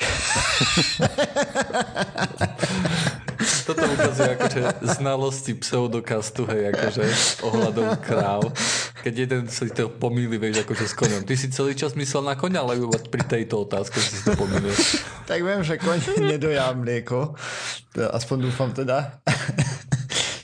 Toto 3.66 3.82
ukazuje 3.82 4.30
akože 4.38 4.60
znalosti 4.96 5.52
pseudokastu, 5.58 6.46
hej, 6.46 6.70
akože 6.70 7.04
ohľadom 7.42 7.98
kráv. 7.98 8.54
Keď 9.02 9.14
jeden 9.26 9.42
si 9.50 9.66
to 9.74 9.90
pomýli, 9.90 10.38
vieš, 10.38 10.62
akože 10.62 10.84
s 10.86 10.94
koňom. 10.94 11.22
Ty 11.26 11.34
si 11.34 11.50
celý 11.50 11.74
čas 11.74 11.98
myslel 11.98 12.22
na 12.22 12.38
koňa, 12.38 12.62
ale 12.62 12.78
pri 13.10 13.26
tejto 13.26 13.66
otázke 13.66 13.98
si 13.98 14.22
to 14.22 14.38
pomýlil. 14.38 14.70
Tak 15.26 15.42
viem, 15.42 15.60
že 15.66 15.82
koň 15.82 16.22
nedojá 16.22 16.70
mlieko 16.78 17.34
aspoň 18.04 18.36
dúfam 18.50 18.70
teda. 18.70 19.18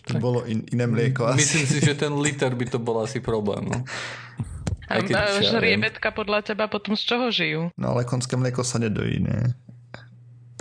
to 0.09 0.17
bolo 0.17 0.45
in, 0.49 0.65
iné 0.73 0.89
mlieko 0.89 1.29
asi. 1.29 1.45
Myslím 1.45 1.67
si, 1.69 1.79
že 1.85 1.95
ten 1.95 2.13
liter 2.17 2.57
by 2.57 2.67
to 2.67 2.79
bol 2.81 3.05
asi 3.05 3.21
problém. 3.21 3.69
No. 3.69 3.85
A 4.93 5.01
žriebetka 5.41 6.13
podľa 6.13 6.53
teba 6.53 6.69
potom 6.69 6.93
z 6.93 7.03
čoho 7.09 7.27
žijú? 7.33 7.63
No 7.81 7.97
ale 7.97 8.05
konské 8.05 8.37
mlieko 8.37 8.61
sa 8.61 8.77
nedojí, 8.77 9.25
ne? 9.25 9.57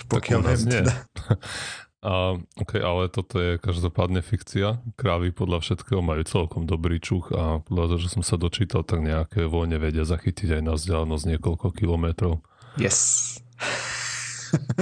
Pokiaľ 0.08 0.40
viem 0.44 0.64
teda. 0.68 0.94
A, 2.02 2.34
ok, 2.58 2.82
ale 2.82 3.14
toto 3.14 3.38
je 3.38 3.62
každopádne 3.62 4.26
fikcia. 4.26 4.82
Krávy 4.98 5.30
podľa 5.30 5.62
všetkého 5.62 6.02
majú 6.02 6.26
celkom 6.26 6.66
dobrý 6.66 6.98
čuch 6.98 7.30
a 7.30 7.62
podľa 7.62 7.94
toho, 7.94 8.00
že 8.02 8.10
som 8.10 8.24
sa 8.26 8.42
dočítal, 8.42 8.82
tak 8.82 9.06
nejaké 9.06 9.46
vojne 9.46 9.78
vedia 9.78 10.02
zachytiť 10.02 10.58
aj 10.58 10.62
na 10.66 10.74
vzdialenosť 10.74 11.26
niekoľko 11.38 11.68
kilometrov. 11.78 12.42
Yes. 12.82 13.38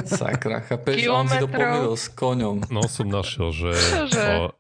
Sakra, 0.08 0.64
chápeš? 0.64 0.96
A 0.96 1.12
on 1.12 1.28
si 1.28 1.44
to 1.44 1.94
s 2.00 2.08
koňom. 2.08 2.72
No 2.72 2.88
som 2.88 3.12
našiel, 3.12 3.52
že, 3.52 3.72
o, 4.16 4.56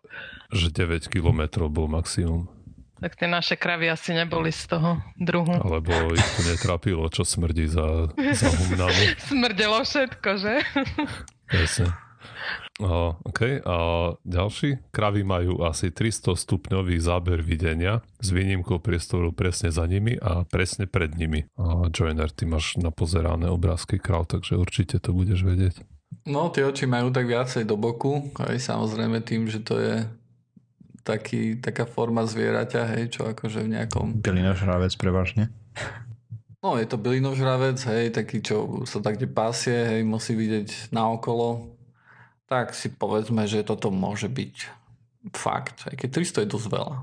že 0.51 0.67
9 0.67 1.07
kilometrov 1.07 1.71
bol 1.71 1.87
maximum. 1.87 2.51
Tak 2.99 3.15
tie 3.15 3.31
naše 3.31 3.55
kravy 3.55 3.87
asi 3.87 4.11
neboli 4.11 4.51
z 4.51 4.75
toho 4.75 4.99
druhu. 5.15 5.55
Alebo 5.55 6.11
ich 6.11 6.29
to 6.35 6.41
netrapilo, 6.43 7.07
čo 7.07 7.23
smrdí 7.23 7.71
za, 7.71 8.11
za 8.11 8.49
humnami. 8.51 9.15
Smrdelo 9.31 9.79
všetko, 9.87 10.29
že? 10.35 10.59
Presne. 11.47 12.08
Uh, 12.79 13.11
OK, 13.27 13.59
a 13.59 13.75
ďalší. 14.23 14.79
Kravy 14.95 15.27
majú 15.27 15.67
asi 15.67 15.91
300 15.91 16.35
stupňový 16.35 16.95
záber 17.03 17.43
videnia 17.43 17.99
s 18.23 18.31
výnimkou 18.31 18.79
priestoru 18.79 19.35
presne 19.35 19.67
za 19.67 19.83
nimi 19.83 20.15
a 20.15 20.47
presne 20.47 20.87
pred 20.87 21.11
nimi. 21.15 21.43
A 21.59 21.91
Joiner, 21.91 22.31
ty 22.31 22.47
máš 22.47 22.79
napozerané 22.79 23.51
obrázky 23.51 23.99
krav, 23.99 24.31
takže 24.31 24.55
určite 24.55 25.03
to 25.03 25.11
budeš 25.11 25.43
vedieť. 25.43 25.83
No, 26.23 26.47
tie 26.51 26.63
oči 26.63 26.87
majú 26.87 27.11
tak 27.11 27.27
viacej 27.27 27.67
do 27.67 27.75
boku, 27.75 28.31
aj 28.39 28.59
samozrejme 28.59 29.23
tým, 29.23 29.51
že 29.51 29.59
to 29.59 29.75
je 29.79 29.95
taký, 31.03 31.57
taká 31.59 31.83
forma 31.83 32.23
zvieraťa, 32.27 32.81
hej, 32.95 33.03
čo 33.11 33.27
akože 33.27 33.65
v 33.65 33.71
nejakom... 33.75 34.19
Bylinožravec 34.19 34.93
prevažne. 34.99 35.49
No, 36.59 36.75
je 36.75 36.85
to 36.85 36.99
bylinožravec, 36.99 37.79
hej, 37.87 38.11
taký, 38.11 38.43
čo 38.43 38.83
sa 38.83 38.99
tak 38.99 39.15
pasie, 39.31 39.79
hej, 39.79 40.01
musí 40.03 40.35
vidieť 40.35 40.91
naokolo, 40.91 41.78
tak 42.49 42.73
si 42.73 42.89
povedzme, 42.89 43.45
že 43.45 43.61
toto 43.61 43.93
môže 43.93 44.25
byť 44.25 44.55
fakt, 45.37 45.85
aj 45.85 45.95
keď 46.01 46.09
300 46.25 46.43
je 46.43 46.49
dosť 46.49 46.67
veľa. 46.73 46.97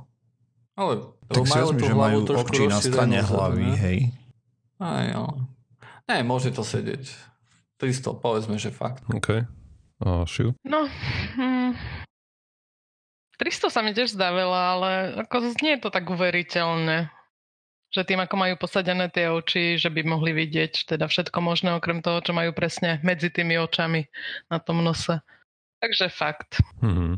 Ale 0.77 0.93
tak 1.31 1.49
si 1.49 1.57
vezmi, 1.57 1.81
že 1.81 1.95
majú 1.97 2.19
oči 2.29 2.69
na 2.69 2.79
strane 2.83 3.19
hlavy, 3.23 3.69
ne? 3.73 3.79
hej. 3.81 3.99
Aj, 4.77 5.07
ale... 5.09 5.49
Ne, 6.11 6.21
môže 6.27 6.53
to 6.53 6.61
sedieť. 6.61 7.09
300, 7.81 8.21
povedzme, 8.21 8.61
že 8.61 8.75
fakt. 8.75 9.01
OK. 9.09 9.49
A 10.05 10.29
šiu? 10.29 10.53
No, 10.67 10.85
hm, 11.39 11.73
300 13.37 13.69
sa 13.69 13.81
mi 13.85 13.93
tiež 13.93 14.17
zdá 14.17 14.33
veľa, 14.33 14.61
ale 14.77 14.91
ako 15.25 15.53
nie 15.61 15.77
je 15.77 15.83
to 15.85 15.91
tak 15.93 16.09
uveriteľné. 16.09 17.13
Že 17.93 18.03
tým, 18.13 18.21
ako 18.25 18.35
majú 18.37 18.55
posadené 18.59 19.09
tie 19.13 19.31
oči, 19.31 19.79
že 19.79 19.93
by 19.93 20.03
mohli 20.05 20.33
vidieť 20.33 20.89
teda 20.89 21.07
všetko 21.07 21.39
možné, 21.41 21.77
okrem 21.77 22.03
toho, 22.03 22.21
čo 22.21 22.33
majú 22.35 22.53
presne 22.53 22.99
medzi 23.05 23.31
tými 23.31 23.57
očami 23.61 24.09
na 24.51 24.59
tom 24.59 24.83
nose. 24.83 25.21
Takže 25.87 26.11
fakt. 26.11 26.59
Mm-hmm. 26.83 27.15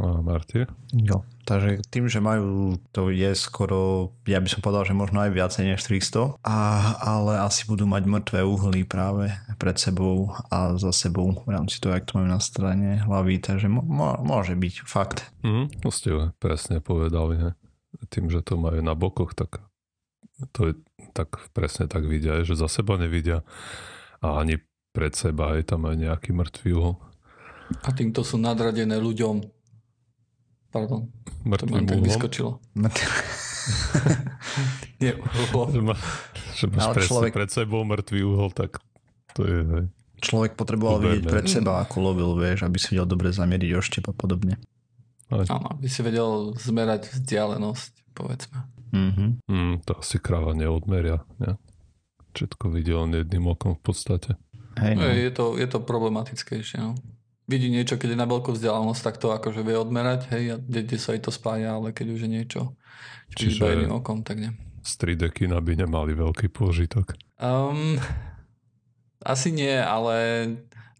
A 0.00 0.24
Marty? 0.24 0.64
Jo, 0.96 1.28
takže 1.44 1.84
tým, 1.92 2.08
že 2.08 2.24
majú, 2.24 2.80
to 2.96 3.12
je 3.12 3.36
skoro, 3.36 4.10
ja 4.24 4.40
by 4.40 4.48
som 4.48 4.64
povedal, 4.64 4.88
že 4.88 4.96
možno 4.96 5.20
aj 5.20 5.36
viacej 5.36 5.68
než 5.68 5.84
300, 5.84 6.40
a, 6.40 6.56
ale 7.04 7.44
asi 7.44 7.68
budú 7.68 7.84
mať 7.84 8.08
mŕtve 8.08 8.40
uhly 8.40 8.88
práve 8.88 9.28
pred 9.60 9.76
sebou 9.76 10.32
a 10.48 10.80
za 10.80 10.88
sebou 10.96 11.36
v 11.44 11.52
rámci 11.52 11.76
toho, 11.84 11.92
jak 11.92 12.08
to 12.08 12.16
majú 12.16 12.32
na 12.32 12.40
strane 12.40 13.04
hlavy, 13.04 13.44
takže 13.44 13.68
mo, 13.68 14.16
môže 14.24 14.56
byť 14.56 14.74
fakt. 14.88 15.28
Mm, 15.44 15.68
to 15.84 15.92
ste 15.92 16.32
presne 16.40 16.80
povedali, 16.80 17.36
ne? 17.36 17.50
Tým, 18.08 18.32
že 18.32 18.40
to 18.40 18.56
majú 18.56 18.80
na 18.80 18.96
bokoch, 18.96 19.36
tak 19.36 19.60
to 20.56 20.72
je 20.72 20.74
tak 21.12 21.36
presne 21.52 21.84
tak 21.84 22.08
vidia, 22.08 22.40
že 22.40 22.56
za 22.56 22.72
seba 22.72 22.96
nevidia 22.96 23.44
a 24.24 24.40
ani 24.40 24.56
pred 24.96 25.12
seba 25.12 25.60
je 25.60 25.68
tam 25.68 25.84
aj 25.84 25.96
nejaký 26.00 26.32
mŕtvý 26.32 26.70
uhol. 26.72 27.11
A 27.80 27.88
týmto 27.96 28.20
sú 28.26 28.36
nadradené 28.36 29.00
ľuďom. 29.00 29.40
Pardon. 30.72 31.08
Mŕtvým 31.44 31.84
to 31.84 31.92
tak 31.96 32.00
vyskočilo. 32.04 32.50
Nie, 35.02 35.18
Že, 35.18 35.80
má, 35.82 35.94
že 36.54 36.66
máš 36.70 36.86
presne 36.94 37.08
človek... 37.08 37.32
pred 37.34 37.50
sebou 37.50 37.82
mŕtvý 37.86 38.20
uhol, 38.22 38.50
tak 38.54 38.78
to 39.34 39.46
je... 39.46 39.58
Hej. 39.62 39.86
Človek 40.22 40.54
potreboval 40.54 41.02
Uberné. 41.02 41.18
vidieť 41.18 41.24
pred 41.26 41.46
seba, 41.50 41.82
ako 41.82 41.96
lovil, 41.98 42.38
vieš, 42.38 42.62
aby 42.62 42.78
si 42.78 42.94
vedel 42.94 43.10
dobre 43.10 43.34
zamieriť 43.34 43.70
oštep 43.74 44.04
a 44.06 44.14
podobne. 44.14 44.54
Áno, 45.34 45.66
aby 45.74 45.88
si 45.90 45.98
vedel 46.06 46.54
zmerať 46.54 47.10
vzdialenosť, 47.10 48.14
povedzme. 48.14 48.58
Mm-hmm. 48.94 49.30
Mm, 49.50 49.74
to 49.82 49.92
asi 49.98 50.22
kráva 50.22 50.54
neodmeria, 50.54 51.26
ne? 51.42 51.58
Všetko 52.38 52.70
vidie 52.70 52.94
len 52.94 53.18
jedným 53.18 53.50
okom 53.50 53.74
v 53.74 53.82
podstate. 53.82 54.30
Hej, 54.78 54.94
no. 54.94 55.04
je, 55.10 55.32
to, 55.34 55.44
je 55.58 55.66
to 55.66 55.82
problematickejšie, 55.82 56.78
no 56.80 56.94
vidí 57.46 57.68
niečo, 57.68 57.98
keď 57.98 58.14
je 58.14 58.18
na 58.18 58.28
veľkú 58.28 58.54
vzdialenosť, 58.54 59.02
tak 59.02 59.16
to 59.18 59.34
akože 59.34 59.60
vie 59.66 59.76
odmerať, 59.76 60.30
hej, 60.34 60.44
a 60.54 60.56
kde, 60.58 60.96
sa 60.98 61.14
aj 61.16 61.26
to 61.26 61.30
spája, 61.34 61.74
ale 61.74 61.90
keď 61.90 62.06
už 62.14 62.20
je 62.26 62.30
niečo, 62.30 62.60
či 63.34 63.54
iba 63.56 63.72
jedným 63.72 63.94
okom, 63.98 64.22
tak 64.22 64.38
nie. 64.38 64.52
Z 64.82 64.98
3D 64.98 65.30
kina 65.30 65.62
by 65.62 65.78
nemali 65.78 66.12
veľký 66.14 66.50
pôžitok. 66.50 67.14
Um, 67.38 68.02
asi 69.22 69.54
nie, 69.54 69.78
ale, 69.78 70.18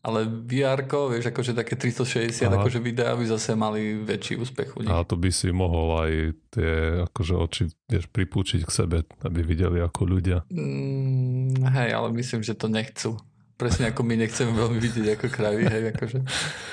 ale 0.03 0.21
vr 0.27 0.87
vieš, 0.87 1.35
akože 1.35 1.55
také 1.55 1.75
360 1.75 2.47
Aha. 2.47 2.63
akože 2.63 2.79
videá 2.79 3.15
by 3.19 3.27
zase 3.27 3.59
mali 3.59 3.99
väčší 3.99 4.39
úspech 4.39 4.79
u 4.79 4.87
nich. 4.87 4.91
A 4.91 5.03
to 5.03 5.19
by 5.19 5.35
si 5.35 5.51
mohol 5.51 5.99
aj 5.99 6.13
tie 6.55 7.03
akože 7.11 7.35
oči 7.35 7.63
vieš, 7.91 8.07
pripúčiť 8.11 8.63
k 8.63 8.71
sebe, 8.71 8.97
aby 9.27 9.41
videli 9.43 9.83
ako 9.83 10.01
ľudia. 10.07 10.47
Mm, 10.47 11.67
hej, 11.67 11.91
ale 11.91 12.15
myslím, 12.15 12.47
že 12.47 12.55
to 12.55 12.71
nechcú 12.71 13.19
presne 13.63 13.95
ako 13.95 14.03
my 14.03 14.15
nechceme 14.27 14.51
veľmi 14.51 14.79
vidieť 14.83 15.07
ako 15.15 15.27
kravy, 15.31 15.63
hej, 15.71 15.95
akože 15.95 16.19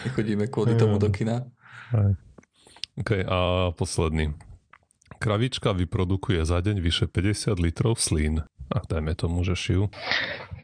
nechodíme 0.10 0.50
kvôli 0.50 0.74
tomu 0.74 0.98
do 0.98 1.14
kina. 1.14 1.46
OK, 2.98 3.22
a 3.30 3.70
posledný. 3.78 4.34
Kravička 5.22 5.78
vyprodukuje 5.78 6.42
za 6.42 6.58
deň 6.66 6.82
vyše 6.82 7.06
50 7.06 7.62
litrov 7.62 8.02
slín. 8.02 8.42
A 8.70 8.78
dajme 8.86 9.14
tomu, 9.14 9.42
že 9.46 9.58
šiu. 9.58 9.90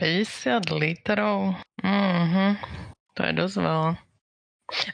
50 0.02 0.74
litrov? 0.74 1.58
Mhm. 1.86 2.58
To 3.16 3.22
je 3.22 3.34
dosť 3.34 3.58
veľa. 3.62 3.90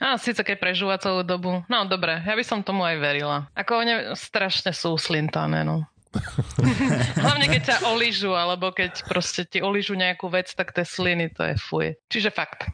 A 0.03 0.19
síce 0.19 0.43
keď 0.43 0.57
prežúva 0.59 0.99
celú 0.99 1.23
dobu. 1.23 1.63
No 1.71 1.87
dobre, 1.87 2.19
ja 2.19 2.35
by 2.35 2.43
som 2.43 2.59
tomu 2.59 2.83
aj 2.83 2.99
verila. 2.99 3.47
Ako 3.55 3.79
oni 3.79 3.93
strašne 4.19 4.75
sú 4.75 4.99
slintané, 4.99 5.63
no. 5.63 5.87
Hlavne 7.23 7.47
keď 7.47 7.61
ťa 7.63 7.77
oližu, 7.87 8.35
alebo 8.35 8.75
keď 8.75 9.07
proste 9.07 9.47
ti 9.47 9.63
oližu 9.63 9.95
nejakú 9.95 10.27
vec, 10.27 10.51
tak 10.51 10.75
tie 10.75 10.83
sliny 10.83 11.31
to 11.31 11.47
je 11.47 11.55
fuj. 11.55 11.87
Čiže 12.11 12.29
fakt. 12.35 12.67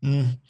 Mm, 0.00 0.40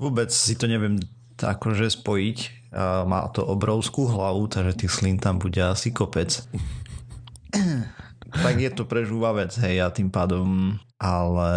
vôbec 0.00 0.32
si 0.32 0.56
to 0.56 0.64
neviem 0.64 0.96
akože 1.36 1.92
spojiť. 1.92 2.38
A 2.76 3.08
má 3.08 3.24
to 3.32 3.44
obrovskú 3.44 4.08
hlavu, 4.08 4.48
takže 4.52 4.84
tých 4.84 4.92
slín 4.92 5.16
tam 5.20 5.40
bude 5.40 5.60
asi 5.60 5.92
kopec. 5.92 6.44
tak 8.44 8.56
je 8.56 8.70
to 8.72 8.84
prežúva 8.84 9.32
vec, 9.36 9.52
hej, 9.60 9.80
a 9.80 9.88
tým 9.92 10.12
pádom, 10.12 10.76
ale 11.00 11.52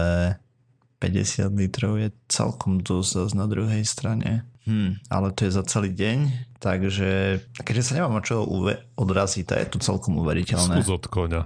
50 1.04 1.56
litrov 1.56 2.00
je 2.00 2.12
celkom 2.28 2.80
dosť 2.84 3.36
na 3.36 3.48
druhej 3.48 3.84
strane. 3.84 4.48
Hmm, 4.68 5.00
ale 5.08 5.32
to 5.34 5.48
je 5.48 5.56
za 5.56 5.64
celý 5.66 5.92
deň, 5.96 6.49
takže 6.60 7.10
keďže 7.58 7.84
sa 7.84 7.94
nemám 7.96 8.22
čo 8.22 8.44
uve- 8.44 8.84
odraziť, 8.94 9.44
to 9.44 9.54
je 9.54 9.66
to 9.66 9.78
celkom 9.82 10.16
uveriteľné. 10.18 10.78
Skús 10.78 10.92
od 10.92 11.06
konia. 11.06 11.44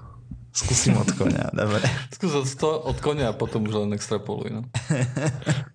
Skúsim 0.51 0.93
od 0.93 1.09
konia, 1.11 1.49
dobre. 1.55 1.81
Skús 2.09 2.33
od, 2.35 2.45
sto, 2.45 2.77
od 2.79 2.97
konia 2.97 3.29
a 3.29 3.35
potom 3.35 3.63
už 3.63 3.73
len 3.79 3.91
extrapoluj. 3.91 4.51
No. 4.51 4.61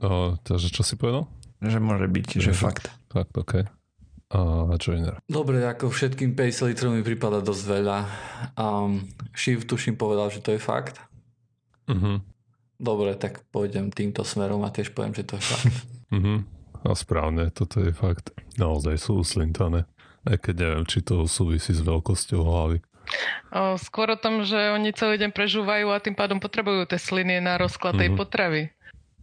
o, 0.00 0.08
takže 0.38 0.68
čo 0.68 0.82
si 0.82 0.94
povedal? 0.94 1.26
Že 1.58 1.78
môže 1.78 2.06
byť, 2.06 2.28
že 2.40 2.50
Mhm. 2.50 2.58
fakt. 2.58 2.84
Fakt, 3.08 3.34
OK. 3.34 3.66
A 4.30 4.40
joiner. 4.76 5.20
Dobre, 5.22 5.60
ako 5.60 5.88
všetkým 5.88 6.32
50 6.32 6.64
litrov 6.66 6.90
mi 6.90 7.04
prípada 7.04 7.38
dosť 7.38 7.62
veľa. 7.70 7.98
Um, 8.54 9.04
Shiv 9.30 9.62
tuším 9.62 9.94
povedal, 9.94 10.28
že 10.28 10.40
to 10.40 10.50
je 10.50 10.58
fakt. 10.58 10.96
Mhm. 11.84 12.24
Dobre, 12.74 13.12
tak 13.14 13.44
pôjdem 13.48 13.90
týmto 13.90 14.22
smerom 14.22 14.64
a 14.64 14.70
tiež 14.70 14.90
poviem, 14.90 15.12
že 15.12 15.22
to 15.22 15.36
je 15.36 15.44
fakt. 15.44 15.74
Mhm. 16.08 16.48
A 16.82 16.92
správne, 16.92 17.48
toto 17.48 17.78
je 17.78 17.90
fakt. 17.90 18.30
Naozaj 18.54 18.94
sú 18.96 19.18
uslintané. 19.18 19.86
Aj 20.22 20.34
keď 20.34 20.54
neviem, 20.56 20.84
či 20.84 21.00
to 21.00 21.24
súvisí 21.24 21.70
s 21.70 21.80
veľkosťou 21.80 22.40
hlavy. 22.40 22.78
O, 23.50 23.74
skôr 23.76 24.08
o 24.08 24.16
tom, 24.16 24.42
že 24.42 24.54
oni 24.70 24.90
celý 24.90 25.18
deň 25.18 25.30
prežúvajú 25.30 25.86
a 25.88 25.98
tým 25.98 26.14
pádom 26.14 26.38
potrebujú 26.38 26.86
tie 26.86 26.96
sliny 26.96 27.38
na 27.38 27.56
rozklad 27.56 27.96
tej 27.96 28.08
Mhm. 28.08 28.16
potravy. 28.16 28.62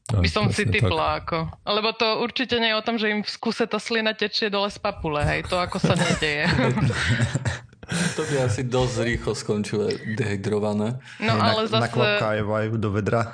Aj, 0.10 0.20
By 0.20 0.28
som 0.28 0.48
si 0.48 0.63
presne 0.63 0.72
tak. 0.72 0.75
typla 0.82 1.08
ako. 1.18 1.38
Lebo 1.66 1.89
to 1.94 2.08
určite 2.20 2.58
nie 2.58 2.70
je 2.70 2.75
o 2.75 2.82
tom, 2.82 2.98
že 2.98 3.08
im 3.08 3.22
v 3.22 3.30
skuse 3.30 3.63
tá 3.63 3.78
slina 3.78 4.12
tečie 4.12 4.50
dole 4.50 4.68
z 4.68 4.78
papule, 4.78 5.22
hej, 5.22 5.46
to 5.46 5.56
ako 5.56 5.78
sa 5.78 5.94
nedeje. 6.00 6.50
to 8.17 8.22
by 8.29 8.36
asi 8.46 8.62
dosť 8.65 8.96
rýchlo 9.05 9.34
skončilo 9.34 9.89
dehydrované. 10.15 11.01
No 11.22 11.34
Hej, 11.36 11.41
ale 11.41 11.62
na, 11.65 11.69
zase... 11.69 11.84
Naklapkávajú 11.89 12.74
do 12.77 12.89
vedra. 12.93 13.34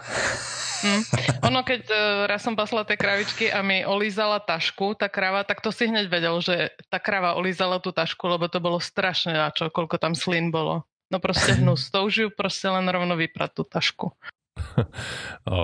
Hm. 0.85 1.01
Ono, 1.49 1.59
keď 1.65 1.81
uh, 1.89 1.97
raz 2.29 2.45
som 2.45 2.53
pasla 2.53 2.85
tie 2.85 2.99
kravičky 2.99 3.49
a 3.49 3.65
mi 3.65 3.81
olízala 3.81 4.37
tašku, 4.37 4.93
tá 4.93 5.09
krava, 5.09 5.41
tak 5.41 5.63
to 5.63 5.73
si 5.73 5.89
hneď 5.89 6.05
vedel, 6.11 6.37
že 6.43 6.75
tá 6.93 7.01
krava 7.01 7.33
olízala 7.33 7.81
tú 7.81 7.89
tašku, 7.89 8.21
lebo 8.29 8.45
to 8.45 8.61
bolo 8.61 8.77
strašne 8.77 9.33
na 9.33 9.49
čo, 9.49 9.73
koľko 9.73 9.97
tam 9.97 10.13
slín 10.13 10.53
bolo. 10.53 10.85
No 11.09 11.17
proste 11.17 11.55
hnus. 11.59 11.89
To 11.89 12.05
už 12.05 12.13
ju 12.13 12.27
proste 12.29 12.69
len 12.69 12.85
rovno 12.85 13.17
vyprať 13.17 13.49
tú 13.55 13.63
tašku. 13.65 14.13
A 15.51 15.55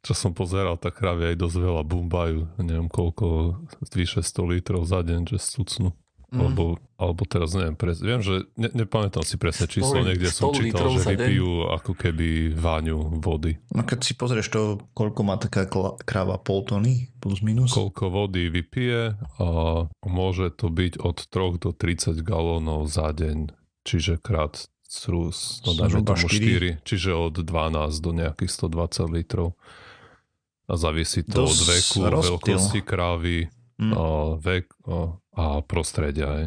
čo 0.00 0.12
som 0.12 0.32
pozeral, 0.32 0.78
tak 0.80 0.96
kravy 0.96 1.34
aj 1.34 1.40
dosť 1.40 1.56
veľa 1.60 1.82
bumbajú. 1.84 2.60
Neviem 2.60 2.88
koľko, 2.88 3.58
vyše 3.92 4.22
100 4.22 4.54
litrov 4.54 4.86
za 4.86 5.02
deň, 5.02 5.34
že 5.34 5.38
stucnú. 5.40 5.92
Mm. 6.34 6.50
Alebo, 6.50 6.64
alebo 6.98 7.22
teraz 7.30 7.54
neviem, 7.54 7.78
pres, 7.78 8.02
viem, 8.02 8.18
že 8.18 8.42
ne, 8.58 8.66
nepamätám 8.74 9.22
si 9.22 9.38
presne 9.38 9.70
číslo, 9.70 10.02
100 10.02 10.08
niekde 10.10 10.28
som 10.34 10.50
100 10.50 10.58
čítal, 10.58 10.90
že 10.90 11.14
vypijú 11.14 11.70
ako 11.70 11.92
keby 11.94 12.50
váňu 12.58 13.22
vody. 13.22 13.54
No 13.70 13.86
keď 13.86 14.02
si 14.02 14.18
pozrieš 14.18 14.50
to, 14.50 14.60
koľko 14.98 15.20
má 15.22 15.38
taká 15.38 15.70
kráva, 16.02 16.42
pol 16.42 16.66
tony 16.66 17.14
plus 17.22 17.38
minus. 17.38 17.70
Koľko 17.70 18.10
vody 18.10 18.50
vypije 18.50 19.14
a 19.38 19.48
môže 20.02 20.50
to 20.58 20.74
byť 20.74 20.98
od 20.98 21.22
3 21.22 21.62
do 21.62 21.70
30 21.70 22.18
galónov 22.26 22.90
za 22.90 23.14
deň, 23.14 23.54
čiže 23.86 24.18
krát 24.18 24.66
srus, 24.82 25.62
no 25.62 25.78
dajme 25.78 26.02
tomu 26.02 26.18
4. 26.18 26.82
4, 26.82 26.86
čiže 26.86 27.14
od 27.14 27.38
12 27.38 27.46
do 28.02 28.10
nejakých 28.10 28.50
120 28.50 29.06
litrov. 29.06 29.54
A 30.66 30.74
závisí 30.74 31.22
to 31.22 31.46
od 31.46 31.54
Dosť 31.54 31.62
veku, 31.62 31.98
rozptyl. 32.10 32.58
veľkosti 32.58 32.80
krávy, 32.82 33.36
Mm. 33.74 33.90
a 33.90 34.04
vek 34.38 34.70
a, 34.86 35.18
a 35.34 35.60
prostredia 35.60 36.26
aj, 36.26 36.44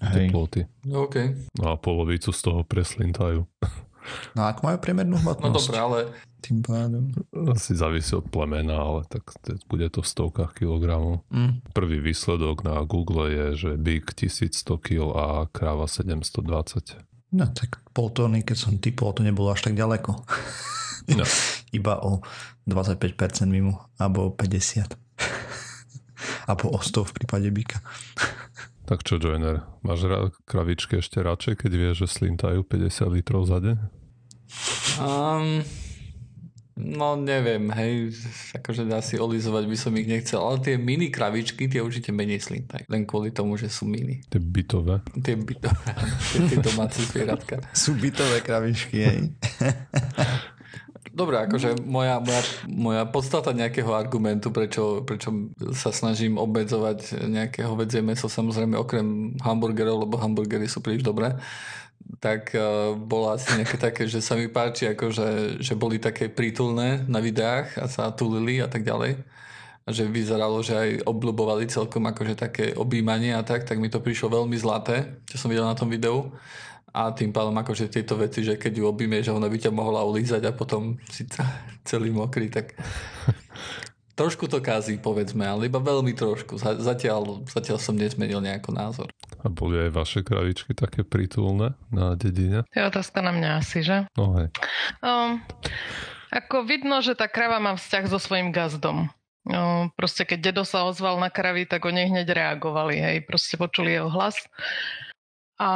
Hej. 0.00 0.14
teploty. 0.30 0.60
OK. 0.86 1.16
No 1.56 1.70
a 1.70 1.76
polovicu 1.76 2.30
z 2.30 2.40
toho 2.40 2.60
preslintajú. 2.62 3.44
No 4.32 4.48
a 4.48 4.56
ako 4.56 4.64
majú 4.64 4.78
priemernú 4.80 5.20
No 5.20 5.22
hmotnosť? 5.22 5.52
dobré, 5.68 5.76
ale 5.76 5.98
Tým 6.40 6.64
pádom. 6.64 7.12
Asi 7.52 7.76
závisí 7.76 8.16
od 8.16 8.24
plemena, 8.24 8.80
ale 8.80 9.04
tak 9.04 9.20
bude 9.68 9.84
to 9.92 10.00
v 10.00 10.08
stovkách 10.08 10.56
kilogramov. 10.56 11.20
Mm. 11.28 11.60
Prvý 11.76 12.00
výsledok 12.00 12.64
na 12.64 12.80
Google 12.88 13.28
je, 13.28 13.68
že 13.68 13.70
Big 13.76 14.08
1100 14.08 14.64
kg 14.80 15.12
a 15.12 15.24
kráva 15.44 15.84
720. 15.84 17.04
No 17.36 17.44
tak 17.52 17.84
pol 17.92 18.08
tóny, 18.08 18.40
keď 18.40 18.56
som 18.56 18.80
typol, 18.80 19.12
to 19.12 19.20
nebolo 19.20 19.52
až 19.52 19.68
tak 19.68 19.76
ďaleko. 19.76 20.24
No. 21.12 21.24
Iba 21.76 22.00
o 22.00 22.24
25% 22.64 22.96
mimo, 23.44 23.92
alebo 24.00 24.32
o 24.32 24.32
50. 24.32 24.96
Alebo 26.46 26.74
o 26.74 26.80
100 26.80 27.08
v 27.08 27.12
prípade 27.14 27.48
byka. 27.50 27.78
Tak 28.88 29.04
čo, 29.04 29.20
Joiner, 29.20 29.68
máš 29.84 30.08
ra- 30.08 30.32
kravičky 30.48 31.04
ešte 31.04 31.20
radšej, 31.20 31.60
keď 31.60 31.72
vieš, 31.76 32.08
že 32.08 32.24
slintajú 32.24 32.64
50 32.64 33.20
litrov 33.20 33.44
za 33.44 33.60
deň? 33.60 33.76
Um, 34.96 35.60
no 36.72 37.20
neviem, 37.20 37.68
hej, 37.68 38.16
akože 38.56 38.88
asi 38.88 39.20
olizovať 39.20 39.68
by 39.68 39.76
som 39.76 39.92
ich 39.92 40.08
nechcel, 40.08 40.40
ale 40.40 40.64
tie 40.64 40.80
mini 40.80 41.12
kravičky, 41.12 41.68
tie 41.68 41.84
určite 41.84 42.16
menej 42.16 42.40
slintajú, 42.40 42.88
len 42.88 43.04
kvôli 43.04 43.28
tomu, 43.28 43.60
že 43.60 43.68
sú 43.68 43.84
mini. 43.84 44.24
Tie 44.24 44.40
bytové. 44.40 45.04
Tie, 45.20 45.36
byto, 45.36 45.68
tie, 46.32 46.40
tie 46.48 46.58
domáce 46.64 47.04
zvieratka. 47.04 47.60
Sú 47.76 47.92
bytové 47.92 48.40
kravičky, 48.40 48.96
hej. 49.04 49.20
Dobre, 51.18 51.34
akože 51.50 51.82
moja, 51.82 52.22
moja, 52.22 52.42
moja 52.70 53.02
podstata 53.02 53.50
nejakého 53.50 53.90
argumentu, 53.90 54.54
prečo, 54.54 55.02
prečo 55.02 55.50
sa 55.74 55.90
snažím 55.90 56.38
obmedzovať 56.38 57.26
nejaké 57.26 57.66
hovedzie 57.66 58.06
meso, 58.06 58.30
samozrejme 58.30 58.78
okrem 58.78 59.34
hamburgerov, 59.42 60.06
lebo 60.06 60.14
hamburgery 60.14 60.70
sú 60.70 60.78
príliš 60.78 61.02
dobré, 61.02 61.34
tak 62.22 62.54
uh, 62.54 62.94
bolo 62.94 63.34
asi 63.34 63.50
nejaké 63.58 63.82
také, 63.82 64.06
že 64.06 64.22
sa 64.22 64.38
mi 64.38 64.46
páči, 64.46 64.94
akože, 64.94 65.58
že 65.58 65.74
boli 65.74 65.98
také 65.98 66.30
prítulné 66.30 67.02
na 67.10 67.18
videách 67.18 67.82
a 67.82 67.90
sa 67.90 68.14
tulili 68.14 68.62
a 68.62 68.70
tak 68.70 68.86
ďalej. 68.86 69.18
A 69.82 69.88
že 69.90 70.06
vyzeralo, 70.06 70.62
že 70.62 70.76
aj 70.76 70.90
obľubovali 71.08 71.66
celkom 71.66 72.06
akože 72.06 72.38
také 72.38 72.64
objímanie 72.78 73.34
a 73.34 73.42
tak, 73.42 73.66
tak 73.66 73.80
mi 73.82 73.90
to 73.90 73.98
prišlo 73.98 74.38
veľmi 74.38 74.54
zlaté, 74.54 75.18
čo 75.26 75.40
som 75.40 75.50
videl 75.50 75.66
na 75.66 75.74
tom 75.74 75.90
videu. 75.90 76.30
A 76.94 77.12
tým 77.12 77.30
pádom 77.30 77.52
akože 77.52 77.92
tieto 77.92 78.16
veci, 78.16 78.40
že 78.40 78.56
keď 78.56 78.72
ju 78.80 78.84
objímeš, 78.88 79.28
že 79.28 79.36
ona 79.36 79.46
by 79.46 79.58
ťa 79.60 79.72
mohla 79.72 80.02
ulízať 80.08 80.48
a 80.48 80.52
potom 80.56 80.96
si 81.12 81.28
ce- 81.28 81.44
celý 81.84 82.08
mokrý, 82.08 82.48
tak 82.48 82.72
trošku 84.18 84.50
to 84.50 84.58
kazí, 84.58 84.98
povedzme, 84.98 85.46
ale 85.46 85.70
iba 85.70 85.78
veľmi 85.78 86.16
trošku. 86.16 86.58
Za- 86.58 86.80
Zatiaľ, 86.80 87.46
zatiaľ 87.46 87.78
som 87.78 87.94
nezmenil 87.94 88.42
nejako 88.42 88.74
názor. 88.74 89.08
A 89.38 89.46
boli 89.46 89.78
aj 89.78 89.90
vaše 89.94 90.20
kravičky 90.26 90.74
také 90.74 91.06
prítulné 91.06 91.78
na 91.94 92.18
dedine? 92.18 92.66
To 92.74 92.74
je 92.74 92.90
otázka 92.90 93.22
na 93.22 93.30
mňa 93.30 93.50
asi, 93.62 93.86
že? 93.86 94.10
No 94.18 94.34
hej. 94.40 94.50
Um, 94.98 95.38
ako 96.34 96.66
vidno, 96.66 96.98
že 97.00 97.14
tá 97.14 97.30
krava 97.30 97.62
má 97.62 97.78
vzťah 97.78 98.04
so 98.10 98.18
svojím 98.18 98.50
gazdom. 98.50 99.08
No, 99.48 99.88
proste 99.96 100.28
keď 100.28 100.52
dedo 100.52 100.62
sa 100.66 100.84
ozval 100.84 101.16
na 101.16 101.32
kravy, 101.32 101.64
tak 101.64 101.88
oni 101.88 102.04
hneď 102.12 102.36
reagovali, 102.36 103.00
hej, 103.00 103.16
proste 103.24 103.56
počuli 103.56 103.96
jeho 103.96 104.12
hlas. 104.12 104.36
A 105.58 105.70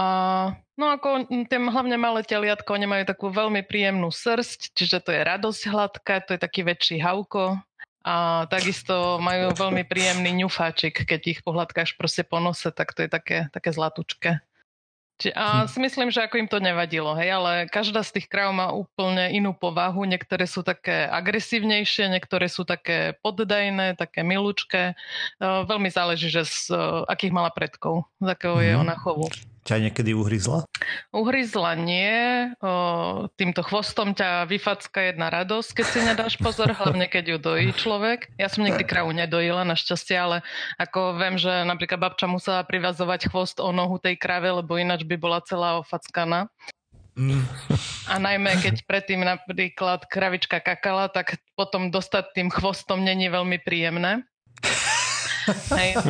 no 0.78 0.94
ako 0.94 1.26
tie 1.26 1.58
hlavne 1.58 1.98
malé 1.98 2.22
teliatko, 2.22 2.78
oni 2.78 2.86
majú 2.86 3.04
takú 3.04 3.26
veľmi 3.34 3.66
príjemnú 3.66 4.14
srst, 4.14 4.78
čiže 4.78 5.02
to 5.02 5.10
je 5.10 5.26
radosť 5.26 5.62
hladká, 5.68 6.22
to 6.22 6.38
je 6.38 6.40
taký 6.40 6.62
väčší 6.62 7.02
havko. 7.02 7.58
A 8.02 8.46
takisto 8.50 9.22
majú 9.22 9.54
veľmi 9.54 9.86
príjemný 9.86 10.34
ňufáčik, 10.42 11.06
keď 11.06 11.20
ich 11.22 11.40
pohľadkáš 11.46 11.94
proste 11.94 12.26
po 12.26 12.42
nose, 12.42 12.66
tak 12.74 12.94
to 12.98 13.06
je 13.06 13.10
také, 13.10 13.46
také 13.54 13.70
zlatučké. 13.70 14.42
A 15.38 15.70
si 15.70 15.78
myslím, 15.78 16.10
že 16.10 16.26
ako 16.26 16.34
im 16.34 16.50
to 16.50 16.58
nevadilo, 16.58 17.14
hej, 17.14 17.30
ale 17.30 17.70
každá 17.70 18.02
z 18.02 18.18
tých 18.18 18.26
kráv 18.26 18.50
má 18.50 18.74
úplne 18.74 19.30
inú 19.30 19.54
povahu. 19.54 20.02
Niektoré 20.02 20.50
sú 20.50 20.66
také 20.66 21.06
agresívnejšie, 21.06 22.10
niektoré 22.10 22.50
sú 22.50 22.66
také 22.66 23.14
poddajné, 23.22 23.94
také 23.94 24.26
milúčké. 24.26 24.98
Uh, 25.38 25.62
veľmi 25.62 25.86
záleží, 25.94 26.26
že 26.26 26.42
z 26.42 26.74
uh, 26.74 27.06
akých 27.06 27.30
mala 27.30 27.54
predkov, 27.54 28.02
z 28.18 28.34
akého 28.34 28.58
je 28.58 28.74
Mhm. 28.74 28.82
ona 28.82 28.96
chovu. 28.98 29.30
Ťa 29.62 29.78
niekedy 29.78 30.10
uhryzla? 30.10 30.66
Uhryzla 31.14 31.78
nie, 31.78 32.50
o, 32.58 33.30
týmto 33.38 33.62
chvostom 33.62 34.10
ťa 34.10 34.50
vyfacka 34.50 35.14
jedna 35.14 35.30
radosť, 35.30 35.70
keď 35.70 35.86
si 35.86 35.98
nedáš 36.02 36.34
pozor, 36.34 36.74
hlavne 36.74 37.06
keď 37.06 37.24
ju 37.34 37.38
dojí 37.38 37.70
človek. 37.78 38.34
Ja 38.42 38.50
som 38.50 38.66
nikdy 38.66 38.82
kravu 38.82 39.14
nedojila, 39.14 39.62
našťastie, 39.62 40.18
ale 40.18 40.36
ako 40.82 41.14
viem, 41.14 41.38
že 41.38 41.62
napríklad 41.62 42.02
babča 42.02 42.26
musela 42.26 42.66
privazovať 42.66 43.30
chvost 43.30 43.62
o 43.62 43.70
nohu 43.70 44.02
tej 44.02 44.18
krave, 44.18 44.50
lebo 44.50 44.74
ináč 44.82 45.06
by 45.06 45.14
bola 45.14 45.38
celá 45.46 45.78
ofackaná. 45.78 46.50
Mm. 47.14 47.44
A 48.08 48.18
najmä 48.18 48.58
keď 48.58 48.82
predtým 48.88 49.22
napríklad 49.22 50.10
kravička 50.10 50.58
kakala, 50.58 51.06
tak 51.06 51.38
potom 51.54 51.92
dostať 51.92 52.34
tým 52.34 52.48
chvostom 52.50 53.04
není 53.04 53.30
veľmi 53.30 53.62
príjemné. 53.62 54.26
Hej. 55.70 56.02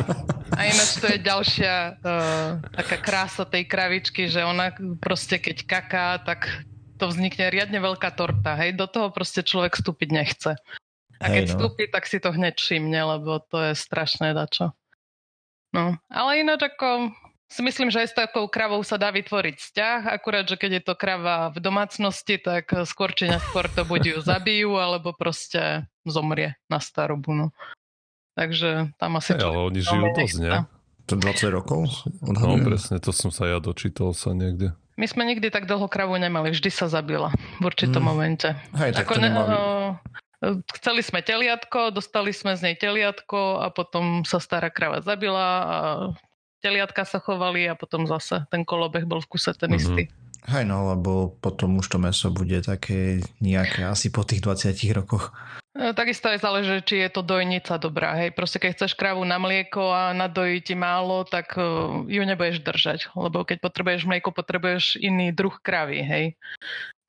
A 0.53 0.69
ináč 0.69 1.01
to 1.01 1.09
je 1.09 1.19
ďalšia 1.19 1.97
uh, 1.97 2.61
taká 2.77 2.97
krása 3.01 3.43
tej 3.43 3.65
kravičky, 3.65 4.29
že 4.29 4.45
ona 4.45 4.73
proste 5.01 5.41
keď 5.41 5.65
kaká, 5.65 6.21
tak 6.21 6.45
to 7.01 7.09
vznikne 7.09 7.49
riadne 7.49 7.81
veľká 7.81 8.13
torta. 8.13 8.53
Hej, 8.55 8.77
do 8.77 8.85
toho 8.85 9.09
proste 9.09 9.41
človek 9.41 9.75
vstúpiť 9.75 10.09
nechce. 10.13 10.51
A 11.17 11.25
keď 11.25 11.43
Hej, 11.43 11.49
no. 11.49 11.51
vstúpi, 11.57 11.83
tak 11.89 12.05
si 12.05 12.17
to 12.21 12.29
hneď 12.29 12.55
všimne, 12.59 12.99
lebo 13.17 13.41
to 13.49 13.71
je 13.71 13.73
strašné 13.73 14.35
dačo. 14.37 14.75
No, 15.73 15.97
ale 16.05 16.45
ináč 16.45 16.69
ako 16.69 17.09
si 17.53 17.61
myslím, 17.61 17.93
že 17.93 18.01
aj 18.05 18.09
s 18.09 18.17
takou 18.17 18.49
kravou 18.49 18.81
sa 18.81 18.97
dá 18.97 19.13
vytvoriť 19.13 19.55
vzťah, 19.57 19.99
akurát, 20.09 20.45
že 20.49 20.57
keď 20.57 20.81
je 20.81 20.83
to 20.89 20.93
krava 20.97 21.53
v 21.53 21.61
domácnosti, 21.61 22.41
tak 22.41 22.73
skôr 22.89 23.13
či 23.13 23.29
neskôr 23.29 23.69
to 23.69 23.85
buď 23.85 24.01
ju 24.13 24.17
zabijú, 24.25 24.71
alebo 24.81 25.13
proste 25.13 25.85
zomrie 26.01 26.57
na 26.65 26.81
starobu. 26.81 27.33
No. 27.33 27.47
Takže 28.33 28.97
tam 28.97 29.21
asi... 29.21 29.37
Hej, 29.37 29.45
ale 29.45 29.59
oni 29.69 29.79
žijú 29.81 30.03
dosť, 30.09 30.17
nechce. 30.17 30.65
To 31.03 31.13
20 31.19 31.51
rokov? 31.51 31.79
No 32.23 32.31
Odhadujem. 32.31 32.63
presne, 32.63 32.95
to 33.03 33.11
som 33.11 33.29
sa 33.29 33.45
ja 33.45 33.59
dočítal 33.59 34.15
sa 34.15 34.31
niekde. 34.31 34.71
My 34.95 35.09
sme 35.09 35.25
nikdy 35.25 35.49
tak 35.49 35.65
dlho 35.65 35.89
kravu 35.89 36.15
nemali, 36.15 36.53
vždy 36.53 36.69
sa 36.69 36.85
zabila 36.87 37.33
v 37.59 37.63
určitom 37.65 37.99
Mm. 37.99 38.07
momente. 38.07 38.47
Hej, 38.77 38.93
tak 38.95 39.09
Ako 39.09 39.13
to 39.17 39.21
ne, 39.21 39.29
nemá... 39.29 39.41
o, 39.43 39.59
chceli 40.79 41.01
sme 41.01 41.19
teliatko, 41.25 41.91
dostali 41.91 42.31
sme 42.31 42.53
z 42.55 42.71
nej 42.71 42.75
teliatko 42.77 43.63
a 43.63 43.67
potom 43.73 44.23
sa 44.23 44.37
stará 44.37 44.69
krava 44.69 45.01
zabila 45.03 45.47
a 45.65 45.77
teliatka 46.63 47.03
sa 47.03 47.19
chovali 47.19 47.67
a 47.67 47.75
potom 47.75 48.07
zase 48.07 48.47
ten 48.47 48.63
kolobeh 48.63 49.03
bol 49.03 49.19
v 49.19 49.27
kuse 49.27 49.51
ten 49.57 49.73
mm-hmm. 49.73 49.81
istý. 49.81 50.03
Hej 50.43 50.63
no, 50.67 50.91
lebo 50.91 51.35
potom 51.39 51.79
už 51.79 51.87
to 51.87 51.97
meso 51.99 52.27
bude 52.27 52.59
také 52.63 53.23
nejaké 53.39 53.87
asi 53.87 54.11
po 54.11 54.27
tých 54.27 54.43
20 54.43 54.75
rokoch. 54.95 55.31
E, 55.73 55.89
takisto 55.97 56.29
aj 56.29 56.45
záleží, 56.45 56.77
či 56.85 56.95
je 57.01 57.09
to 57.09 57.25
dojnica 57.25 57.81
dobrá. 57.81 58.13
Hej. 58.21 58.37
Proste 58.37 58.61
keď 58.61 58.77
chceš 58.77 58.93
kravu 58.93 59.25
na 59.25 59.41
mlieko 59.41 59.89
a 59.89 60.13
nadojí 60.13 60.61
ti 60.61 60.77
málo, 60.77 61.25
tak 61.25 61.57
e, 61.57 61.65
ju 62.13 62.21
nebudeš 62.21 62.61
držať. 62.61 62.99
Lebo 63.17 63.41
keď 63.41 63.57
potrebuješ 63.57 64.05
mlieko, 64.05 64.29
potrebuješ 64.29 65.01
iný 65.01 65.33
druh 65.33 65.57
kravy. 65.65 66.05
Hej. 66.05 66.25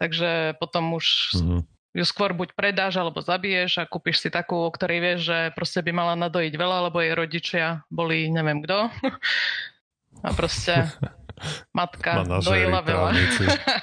Takže 0.01 0.57
potom 0.57 0.97
už 0.97 1.37
mm-hmm. 1.37 1.61
ju 1.93 2.05
skôr 2.09 2.33
buď 2.33 2.57
predáš, 2.57 2.97
alebo 2.97 3.21
zabiješ 3.21 3.85
a 3.85 3.89
kúpiš 3.89 4.25
si 4.25 4.29
takú, 4.33 4.57
o 4.57 4.73
ktorej 4.73 4.99
vieš, 5.05 5.21
že 5.29 5.39
proste 5.53 5.85
by 5.85 5.93
mala 5.93 6.15
nadojiť 6.17 6.55
veľa, 6.57 6.89
lebo 6.89 7.05
jej 7.05 7.13
rodičia 7.13 7.85
boli 7.93 8.33
neviem 8.33 8.65
kto. 8.65 8.89
A 10.25 10.33
proste 10.33 10.89
Matka 11.75 12.23
dojila 12.41 12.81
veľa. 12.83 13.11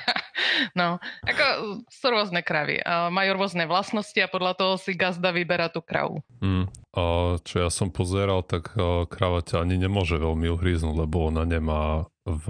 no, 0.80 0.98
ako 1.26 1.46
sú 1.92 2.06
rôzne 2.10 2.42
kravy. 2.42 2.80
Majú 2.88 3.30
rôzne 3.38 3.68
vlastnosti 3.68 4.18
a 4.18 4.32
podľa 4.32 4.54
toho 4.58 4.74
si 4.80 4.96
gazda 4.96 5.36
vyberá 5.36 5.68
tú 5.68 5.84
kravu. 5.84 6.24
Mm. 6.40 6.72
A 6.96 7.04
čo 7.44 7.56
ja 7.64 7.70
som 7.72 7.92
pozeral, 7.92 8.44
tak 8.44 8.76
krava 9.12 9.40
ťa 9.44 9.64
ani 9.64 9.80
nemôže 9.80 10.20
veľmi 10.20 10.52
uhríznúť, 10.52 10.96
lebo 11.08 11.32
ona 11.32 11.48
nemá 11.48 12.08
v 12.28 12.46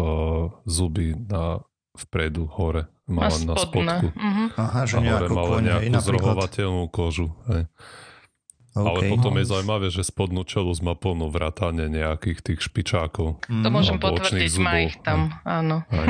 zuby 0.66 1.16
na 1.16 1.64
vpredu, 1.96 2.48
hore. 2.48 2.88
Má 3.12 3.28
na, 3.28 3.54
na 3.54 3.56
spodku. 3.60 4.08
Mm-hmm. 4.16 4.48
Aha, 4.56 4.82
že 4.88 4.96
a 4.98 5.02
hore 5.04 5.28
má 5.28 5.44
nejakú 5.60 6.00
zrohovateľnú 6.00 6.88
kožu. 6.88 7.36
Hej. 7.52 7.68
Okay. 8.71 8.88
Ale 8.88 8.99
potom 9.12 9.36
je 9.36 9.51
zaujímavé, 9.51 9.91
že 9.91 10.07
spodnú 10.07 10.47
čelu 10.47 10.71
má 10.79 10.95
plno 10.95 11.27
vrátane 11.27 11.91
nejakých 11.91 12.39
tých 12.39 12.60
špičákov. 12.63 13.43
Mm. 13.51 13.63
To 13.67 13.69
môžem 13.69 13.97
potvrdiť, 13.99 14.51
má 14.63 14.88
ich 14.88 14.95
tam, 15.03 15.36
aj. 15.43 15.60
áno. 15.60 15.77
Aj. 15.91 16.07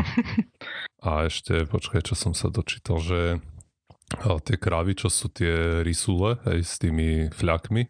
A 1.10 1.26
ešte, 1.26 1.66
počkaj, 1.66 2.06
čo 2.06 2.14
som 2.14 2.38
sa 2.38 2.54
dočítal, 2.54 3.02
že 3.02 3.42
tie 4.46 4.58
krávy, 4.62 4.94
čo 4.94 5.10
sú 5.10 5.34
tie 5.34 5.82
risule, 5.82 6.38
hej, 6.46 6.62
s 6.62 6.78
tými 6.78 7.34
fľakmi, 7.34 7.90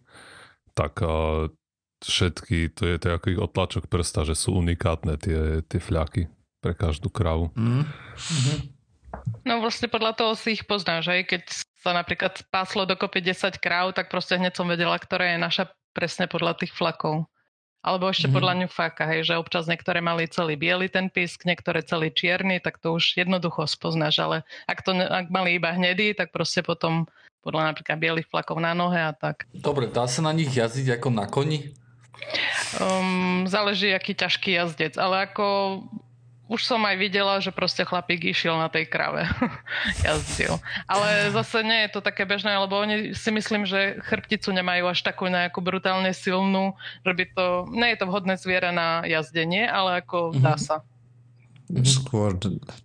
tak 0.72 1.04
a, 1.04 1.52
všetky, 2.00 2.72
to 2.72 2.88
je 2.88 2.96
to 2.96 3.12
ich 3.28 3.42
otlačok 3.44 3.92
prsta, 3.92 4.24
že 4.24 4.40
sú 4.40 4.56
unikátne 4.56 5.20
tie, 5.20 5.68
tie 5.68 5.80
fľaky 5.84 6.32
pre 6.64 6.72
každú 6.72 7.12
kravu. 7.12 7.52
Mm. 7.60 7.84
Mm-hmm. 7.84 8.60
No 9.44 9.60
vlastne 9.60 9.92
podľa 9.92 10.16
toho 10.16 10.34
si 10.40 10.56
ich 10.56 10.64
poznáš, 10.64 11.12
aj 11.12 11.22
keď 11.28 11.44
sa 11.82 11.98
napríklad 11.98 12.46
páslo 12.54 12.86
dokopy 12.86 13.26
10 13.26 13.58
kráv, 13.58 13.98
tak 13.98 14.14
proste 14.14 14.38
hneď 14.38 14.54
som 14.54 14.70
vedela, 14.70 14.94
ktorá 15.02 15.34
je 15.34 15.38
naša 15.42 15.64
presne 15.98 16.30
podľa 16.30 16.62
tých 16.62 16.72
flakov. 16.78 17.26
Alebo 17.82 18.06
ešte 18.06 18.30
mm-hmm. 18.30 18.38
podľa 18.38 18.54
ňufáka, 18.62 19.04
hej, 19.10 19.34
že 19.34 19.42
občas 19.42 19.66
niektoré 19.66 20.06
mali 20.06 20.30
celý 20.30 20.54
biely 20.54 20.86
ten 20.86 21.10
pisk, 21.10 21.50
niektoré 21.50 21.82
celý 21.82 22.14
čierny, 22.14 22.62
tak 22.62 22.78
to 22.78 22.94
už 22.94 23.18
jednoducho 23.18 23.66
spoznáš, 23.66 24.22
ale 24.22 24.46
ak, 24.70 24.86
to, 24.86 24.94
ak 24.94 25.34
mali 25.34 25.58
iba 25.58 25.74
hnedý, 25.74 26.14
tak 26.14 26.30
proste 26.30 26.62
potom 26.62 27.10
podľa 27.42 27.74
napríklad 27.74 27.98
bielých 27.98 28.30
flakov 28.30 28.62
na 28.62 28.78
nohe 28.78 29.02
a 29.02 29.18
tak. 29.18 29.50
Dobre, 29.50 29.90
dá 29.90 30.06
sa 30.06 30.22
na 30.22 30.30
nich 30.30 30.54
jazdiť 30.54 31.02
ako 31.02 31.10
na 31.10 31.26
koni? 31.26 31.74
Um, 32.78 33.50
záleží, 33.50 33.90
aký 33.90 34.14
ťažký 34.14 34.62
jazdec, 34.62 34.94
ale 35.02 35.26
ako 35.26 35.82
už 36.52 36.68
som 36.68 36.84
aj 36.84 37.00
videla, 37.00 37.40
že 37.40 37.56
proste 37.56 37.88
chlapík 37.88 38.28
išiel 38.28 38.60
na 38.60 38.68
tej 38.68 38.84
krave. 38.92 39.24
Jazdil. 40.04 40.60
Ale 40.84 41.32
zase 41.32 41.64
nie 41.64 41.88
je 41.88 41.96
to 41.96 42.04
také 42.04 42.28
bežné, 42.28 42.52
lebo 42.60 42.76
oni 42.76 43.16
si 43.16 43.32
myslím, 43.32 43.64
že 43.64 44.04
chrbticu 44.04 44.52
nemajú 44.52 44.92
až 44.92 45.00
takú 45.00 45.32
nejakú 45.32 45.64
brutálne 45.64 46.12
silnú, 46.12 46.76
že 47.08 47.14
by 47.16 47.24
to, 47.32 47.46
nie 47.72 47.96
je 47.96 47.98
to 48.04 48.06
vhodné 48.12 48.36
zviera 48.36 48.76
na 48.76 49.08
jazdenie, 49.08 49.64
ale 49.64 50.04
ako 50.04 50.36
mm-hmm. 50.36 50.44
dá 50.44 50.60
sa. 50.60 50.84
Mhm. 51.72 51.88
skôr 51.88 52.36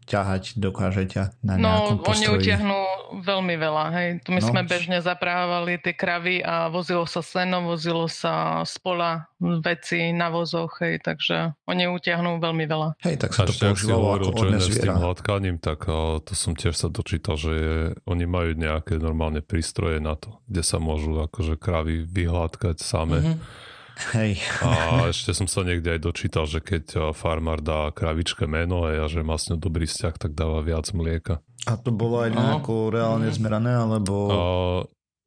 ťahať 0.07 0.63
dokáže 0.63 1.11
ťa 1.11 1.35
na 1.43 1.59
No, 1.59 1.99
oni 2.07 2.31
utiahnú 2.31 2.79
veľmi 3.23 3.55
veľa. 3.59 3.85
Hej. 3.95 4.09
Tu 4.23 4.31
my 4.35 4.41
no. 4.43 4.47
sme 4.47 4.63
bežne 4.67 4.99
zaprávali 5.03 5.79
tie 5.79 5.95
kravy 5.95 6.43
a 6.43 6.71
vozilo 6.71 7.07
sa 7.07 7.23
seno, 7.23 7.67
vozilo 7.67 8.07
sa 8.07 8.63
z 8.63 8.77
pola 8.83 9.31
veci 9.39 10.11
na 10.17 10.33
vozoch, 10.33 10.81
hej, 10.81 11.03
takže 11.05 11.53
oni 11.69 11.93
utiahnú 11.93 12.41
veľmi 12.41 12.65
veľa. 12.65 12.97
Hej, 13.05 13.21
tak 13.21 13.37
sa 13.37 13.45
to 13.45 13.53
používalo 13.53 14.17
ako 14.17 14.57
že 14.59 14.73
s 14.73 14.81
tým 14.81 14.97
hladkaním, 14.97 15.57
tak 15.61 15.85
to 16.25 16.33
som 16.33 16.57
tiež 16.57 16.73
sa 16.73 16.89
dočítal, 16.89 17.37
že 17.37 17.53
je, 17.53 17.77
oni 18.09 18.25
majú 18.25 18.57
nejaké 18.57 18.97
normálne 18.97 19.45
prístroje 19.45 20.01
na 20.01 20.17
to, 20.17 20.41
kde 20.49 20.63
sa 20.65 20.81
môžu 20.81 21.13
akože 21.21 21.61
kravy 21.61 22.09
vyhľadkať 22.09 22.81
same. 22.81 23.21
Mm-hmm 23.21 23.75
Hej. 23.97 24.45
A 24.61 25.09
ešte 25.09 25.33
som 25.33 25.49
sa 25.49 25.65
niekde 25.65 25.97
aj 25.97 26.01
dočítal, 26.05 26.45
že 26.45 26.61
keď 26.61 26.85
eh, 26.97 27.03
farmár 27.17 27.65
dá 27.65 27.89
kravičke 27.93 28.45
meno 28.45 28.85
a 28.85 29.09
že 29.09 29.25
má 29.25 29.41
s 29.41 29.49
ňou 29.49 29.59
dobrý 29.61 29.89
vzťah, 29.89 30.15
tak 30.21 30.37
dáva 30.37 30.61
viac 30.61 30.93
mlieka. 30.93 31.41
A 31.65 31.81
to 31.81 31.91
bolo 31.91 32.23
aj 32.23 32.31
nejako 32.31 32.95
reálne 32.95 33.27
zmerané, 33.33 33.75
alebo... 33.75 34.15
A, 34.31 34.39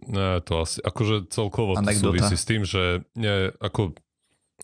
ne, 0.07 0.39
to 0.45 0.63
asi, 0.63 0.79
akože 0.79 1.27
celkovo 1.27 1.75
to 1.75 1.91
súvisí 1.91 2.35
s 2.39 2.45
tým, 2.47 2.63
že 2.63 3.03
nie, 3.19 3.51
ako 3.59 3.97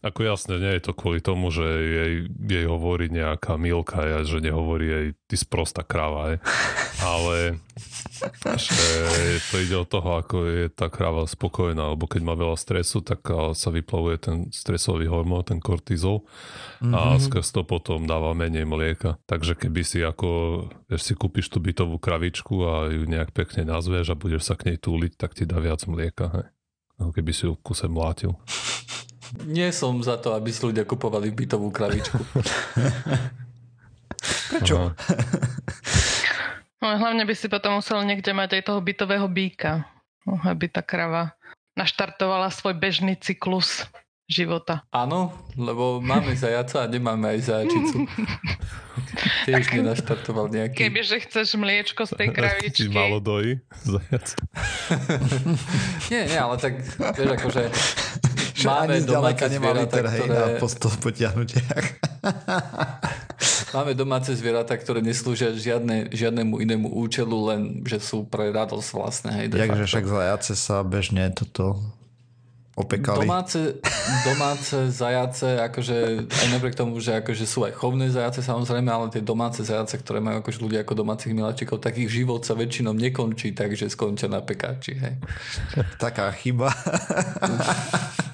ako 0.01 0.19
jasne, 0.25 0.59
nie 0.59 0.73
je 0.75 0.83
to 0.89 0.93
kvôli 0.97 1.23
tomu, 1.23 1.53
že 1.53 1.63
jej, 1.63 2.13
jej 2.27 2.65
hovorí 2.67 3.07
nejaká 3.07 3.55
milka, 3.55 4.03
ja, 4.03 4.19
že 4.25 4.43
nehovorí 4.43 4.85
jej 4.87 5.07
ty 5.29 5.35
sprosta 5.39 5.85
kráva, 5.85 6.35
je. 6.35 6.37
ale 7.03 7.35
že 8.55 8.87
to 9.51 9.55
ide 9.59 9.75
od 9.75 9.89
toho, 9.91 10.09
ako 10.23 10.35
je 10.47 10.65
tá 10.71 10.87
kráva 10.87 11.27
spokojná, 11.27 11.91
lebo 11.91 12.07
keď 12.07 12.21
má 12.23 12.33
veľa 12.37 12.55
stresu, 12.55 13.03
tak 13.03 13.27
sa 13.53 13.69
vyplavuje 13.69 14.17
ten 14.17 14.37
stresový 14.55 15.11
hormón, 15.11 15.43
ten 15.43 15.59
kortizol 15.59 16.23
mm-hmm. 16.79 16.93
a 16.95 16.99
mhm. 17.15 17.21
skrz 17.27 17.47
to 17.51 17.61
potom 17.67 18.07
dáva 18.07 18.31
menej 18.31 18.63
mlieka. 18.63 19.19
Takže 19.27 19.59
keby 19.59 19.81
si 19.83 19.99
ako, 20.01 20.29
vieš, 20.87 21.11
si 21.11 21.13
kúpiš 21.13 21.51
tú 21.51 21.59
bytovú 21.59 21.99
kravičku 21.99 22.55
a 22.63 22.73
ju 22.91 23.03
nejak 23.03 23.35
pekne 23.35 23.67
nazveš 23.67 24.15
a 24.15 24.19
budeš 24.19 24.47
sa 24.47 24.55
k 24.55 24.73
nej 24.73 24.77
túliť, 24.79 25.19
tak 25.19 25.35
ti 25.35 25.43
dá 25.43 25.59
viac 25.59 25.83
mlieka, 25.85 26.25
hej. 26.31 26.47
Ako 26.95 27.11
keby 27.11 27.31
si 27.35 27.43
ju 27.43 27.59
v 27.59 27.63
kuse 27.63 27.91
mlátil. 27.91 28.39
Nie 29.43 29.75
som 29.75 29.99
za 29.99 30.15
to, 30.15 30.31
aby 30.31 30.55
si 30.55 30.63
ľudia 30.63 30.87
kupovali 30.87 31.27
bytovú 31.35 31.67
kravičku. 31.73 32.15
Prečo? 34.55 34.95
No, 36.79 36.87
hlavne 36.95 37.27
by 37.27 37.33
si 37.35 37.51
potom 37.51 37.81
musel 37.81 37.99
niekde 38.07 38.31
mať 38.31 38.61
aj 38.61 38.63
toho 38.71 38.79
bytového 38.79 39.27
býka, 39.27 39.89
aby 40.47 40.71
tá 40.71 40.85
krava 40.85 41.35
naštartovala 41.75 42.47
svoj 42.53 42.77
bežný 42.79 43.19
cyklus 43.19 43.83
života. 44.25 44.81
Áno, 44.89 45.33
lebo 45.53 46.01
máme 46.01 46.33
zajaca 46.41 46.85
a 46.85 46.89
nemáme 46.89 47.37
aj 47.37 47.39
zajačicu. 47.45 47.97
Tiež 49.45 49.69
nenaštartoval 49.69 50.49
nejaký. 50.49 50.89
Kebyže 50.89 51.17
chceš 51.29 51.61
mliečko 51.61 52.09
z 52.09 52.11
tej 52.17 52.27
kravičky. 52.33 52.89
Ti 52.89 52.93
malo 52.93 53.21
dojí 53.21 53.61
zajac. 53.85 54.33
nie, 56.09 56.21
nie, 56.25 56.39
ale 56.39 56.55
tak 56.57 56.81
vieš 57.13 57.29
akože 57.37 57.61
máme 58.65 58.97
domáce 59.05 59.45
zvieratá, 59.47 59.97
ktoré... 60.01 60.27
na 60.27 60.97
potiahnutia. 60.97 61.63
máme 63.75 63.93
domáce 63.93 64.31
zvieratá, 64.33 64.73
ktoré 64.75 64.99
neslúžia 65.05 65.53
žiadne, 65.53 66.09
žiadnemu 66.09 66.59
inému 66.65 66.87
účelu, 66.89 67.37
len 67.53 67.61
že 67.85 68.01
sú 68.01 68.25
pre 68.25 68.49
radosť 68.49 68.89
vlastné. 68.95 69.29
Hej, 69.31 69.45
Takže 69.53 69.85
však 69.85 70.05
zajace 70.09 70.53
sa 70.57 70.81
bežne 70.81 71.29
toto 71.35 71.77
opekali. 72.75 73.23
Domáce, 73.23 73.79
domáce 74.27 74.91
zajace, 74.91 75.63
akože 75.63 76.27
aj 76.27 76.47
napriek 76.51 76.75
tomu, 76.75 76.99
že 76.99 77.23
akože 77.23 77.47
sú 77.47 77.63
aj 77.63 77.73
chovné 77.79 78.11
zajace 78.11 78.43
samozrejme, 78.43 78.91
ale 78.91 79.07
tie 79.15 79.23
domáce 79.23 79.63
zajace, 79.63 79.95
ktoré 79.95 80.19
majú 80.19 80.43
akože 80.43 80.59
ľudia 80.59 80.83
ako 80.83 80.93
domácich 80.99 81.31
miláčikov, 81.31 81.79
tak 81.79 81.95
ich 81.95 82.11
život 82.11 82.43
sa 82.43 82.51
väčšinou 82.51 82.91
nekončí, 82.91 83.55
takže 83.55 83.87
skončia 83.87 84.27
na 84.27 84.43
pekáči. 84.43 84.99
Hej. 84.99 85.15
Taká 85.95 86.27
chyba. 86.35 86.67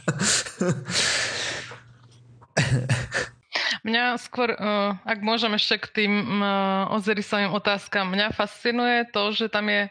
Mňa 3.81 4.21
skôr, 4.21 4.53
uh, 4.53 4.93
ak 5.01 5.25
môžem 5.25 5.57
ešte 5.57 5.81
k 5.81 6.05
tým 6.05 6.13
uh, 6.37 6.93
Ozirisovým 6.93 7.49
otázkam, 7.49 8.13
mňa 8.13 8.29
fascinuje 8.29 9.09
to, 9.09 9.33
že 9.33 9.49
tam 9.49 9.65
je 9.73 9.89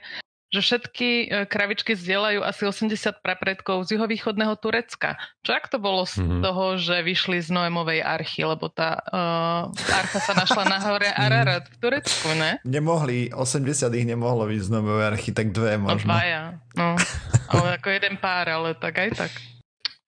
že 0.51 0.61
všetky 0.67 1.11
e, 1.31 1.47
kravičky 1.47 1.95
zdieľajú 1.95 2.43
asi 2.43 2.67
80 2.67 3.23
prapredkov 3.23 3.87
z 3.87 3.95
juhovýchodného 3.95 4.59
Turecka. 4.59 5.15
Čo 5.47 5.55
ak 5.55 5.71
to 5.71 5.79
bolo 5.79 6.03
z 6.03 6.19
mm-hmm. 6.19 6.43
toho, 6.43 6.65
že 6.75 7.07
vyšli 7.07 7.39
z 7.39 7.55
Noemovej 7.55 8.03
archy, 8.03 8.43
lebo 8.43 8.67
tá 8.67 8.99
uh, 8.99 9.71
archa 9.95 10.19
sa 10.19 10.35
našla 10.35 10.67
na 10.67 10.79
hore 10.83 11.07
mhm. 11.07 11.17
Ararat 11.23 11.65
v 11.71 11.77
Turecku, 11.79 12.29
ne? 12.35 12.59
Nemohli, 12.67 13.31
80 13.31 13.63
ich 13.95 14.07
nemohlo 14.11 14.51
byť 14.51 14.61
z 14.67 14.69
Noemovej 14.75 15.07
archy, 15.15 15.31
tak 15.31 15.55
dve 15.55 15.79
no, 15.79 15.87
možno. 15.87 16.11
No 16.11 16.19
dvaja, 16.19 16.43
no. 16.75 16.89
Ale 17.55 17.69
ako 17.79 17.89
jeden 17.95 18.15
pár, 18.19 18.51
ale 18.51 18.75
tak 18.75 18.99
aj 18.99 19.11
tak. 19.15 19.33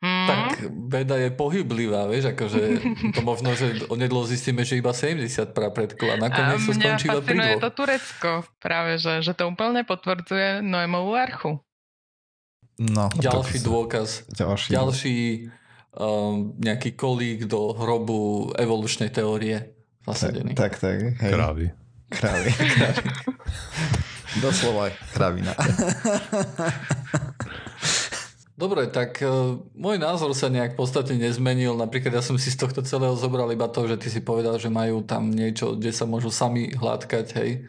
Mm. 0.02 0.26
Tak 0.26 0.66
veda 0.90 1.14
je 1.14 1.30
pohyblivá, 1.30 2.10
vieš, 2.10 2.34
akože 2.34 2.82
to 3.14 3.22
možno, 3.22 3.54
že 3.54 3.86
onedlo 3.86 4.26
zistíme, 4.26 4.66
že 4.66 4.82
iba 4.82 4.90
70 4.90 5.30
prapredkov 5.54 6.10
a 6.10 6.18
nakoniec 6.18 6.58
sa 6.58 6.74
skončí 6.74 7.06
iba 7.06 7.22
pri 7.22 7.62
to 7.62 7.70
Turecko 7.70 8.42
práve, 8.58 8.98
že, 8.98 9.22
že 9.22 9.30
to 9.30 9.46
úplne 9.46 9.86
potvrdzuje 9.86 10.58
Noemovú 10.58 11.14
archu. 11.14 11.62
No, 12.82 13.14
ďalší 13.14 13.62
dôkaz, 13.62 14.26
Ďalší. 14.34 14.68
ďalší 14.74 15.18
um, 15.94 16.58
nejaký 16.58 16.98
kolík 16.98 17.46
do 17.46 17.70
hrobu 17.70 18.50
evolučnej 18.58 19.14
teórie 19.14 19.70
zasadený. 20.02 20.58
Tak, 20.58 20.82
tak, 20.82 20.98
tak. 20.98 21.22
Hej. 21.22 21.30
Krávy. 21.30 21.66
Krávy. 22.10 22.50
Doslova 24.42 24.90
kravina. 25.14 25.54
Dobre, 28.62 28.86
tak 28.86 29.18
uh, 29.26 29.58
môj 29.74 29.98
názor 29.98 30.30
sa 30.38 30.46
nejak 30.46 30.78
v 30.78 30.86
podstate 30.86 31.18
nezmenil. 31.18 31.74
Napríklad 31.74 32.14
ja 32.14 32.22
som 32.22 32.38
si 32.38 32.46
z 32.46 32.62
tohto 32.62 32.86
celého 32.86 33.18
zobral 33.18 33.50
iba 33.50 33.66
to, 33.66 33.90
že 33.90 33.98
ty 33.98 34.06
si 34.06 34.22
povedal, 34.22 34.54
že 34.62 34.70
majú 34.70 35.02
tam 35.02 35.34
niečo, 35.34 35.74
kde 35.74 35.90
sa 35.90 36.06
môžu 36.06 36.30
sami 36.30 36.70
hladkať, 36.70 37.26
hej. 37.42 37.66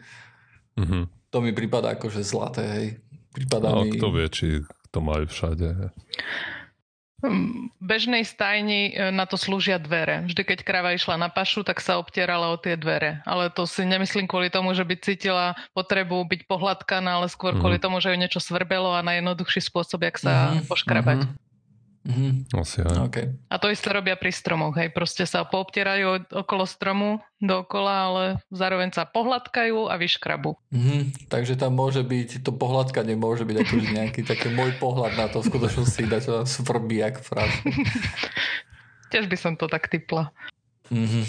Mhm. 0.78 1.10
To 1.34 1.42
mi 1.42 1.50
prípada 1.50 1.98
akože 1.98 2.22
zlaté, 2.22 2.62
hej. 2.62 2.86
Prípada 3.34 3.74
No, 3.74 3.82
mi... 3.82 3.98
kto 3.98 4.14
vie, 4.14 4.26
či 4.30 4.46
to 4.94 5.02
majú 5.02 5.26
všade. 5.26 5.90
Bežnej 7.78 8.20
stajni 8.22 8.90
e, 8.90 9.08
na 9.08 9.24
to 9.24 9.36
slúžia 9.36 9.76
dvere. 9.76 10.24
Vždy, 10.24 10.42
keď 10.44 10.58
kráva 10.60 10.92
išla 10.92 11.16
na 11.16 11.28
pašu, 11.28 11.60
tak 11.60 11.80
sa 11.80 11.96
obtierala 11.96 12.48
o 12.48 12.56
tie 12.56 12.74
dvere. 12.74 13.24
Ale 13.24 13.48
to 13.48 13.64
si 13.64 13.80
nemyslím 13.82 14.24
kvôli 14.24 14.48
tomu, 14.48 14.72
že 14.72 14.82
by 14.82 14.94
cítila 14.94 15.46
potrebu 15.72 16.20
byť 16.22 16.44
pohľadkaná, 16.44 17.10
ale 17.14 17.26
skôr 17.26 17.52
Mhm. 17.52 17.60
kvôli 17.60 17.78
tomu, 17.78 17.96
že 17.98 18.10
ju 18.10 18.16
niečo 18.16 18.40
svrbelo 18.40 18.92
a 18.92 19.00
najjednoduchší 19.00 19.60
spôsob, 19.62 20.02
jak 20.02 20.16
sa 20.16 20.52
Mhm, 20.52 20.68
poškrabať. 20.68 21.18
mhm, 21.24 21.32
mhm, 22.04 22.52
Asi 22.54 22.80
aj. 22.80 22.96
OK. 23.02 23.16
A 23.48 23.56
to 23.56 23.66
isté 23.66 23.88
robia 23.88 24.14
pri 24.14 24.28
stromoch, 24.28 24.72
hej. 24.74 24.88
Proste 24.88 25.24
sa 25.24 25.42
poobtierajú 25.42 26.30
okolo 26.30 26.64
stromu 26.64 27.08
dookola, 27.38 27.94
ale 28.02 28.22
zároveň 28.48 28.90
sa 28.90 29.04
pohľadkajú 29.04 29.88
a 29.88 29.94
vyškrabu. 29.94 30.56
Mhm, 30.70 31.28
takže 31.28 31.54
tam 31.54 31.74
môže 31.74 32.00
byť, 32.00 32.40
to 32.40 32.50
pohľadkanie 32.50 33.14
môže 33.14 33.42
byť 33.42 33.56
akože 33.58 33.88
nejaký 33.98 34.20
taký 34.22 34.48
môj 34.50 34.76
pohľad 34.76 35.12
na 35.14 35.26
to 35.26 35.40
v 35.40 35.48
skutočnosti 35.48 36.02
dať 36.02 36.22
to 36.22 36.36
svrbí 36.44 36.98
jak 36.98 37.18
fráš. 37.18 37.52
Tiež 39.10 39.26
by 39.26 39.36
som 39.36 39.52
to 39.54 39.66
tak 39.66 39.86
typla. 39.86 40.30
Mhm. 40.88 41.22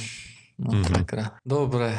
No 0.58 0.72
Mhm. 0.72 0.88
sakra. 0.90 1.26
Dobre. 1.42 1.92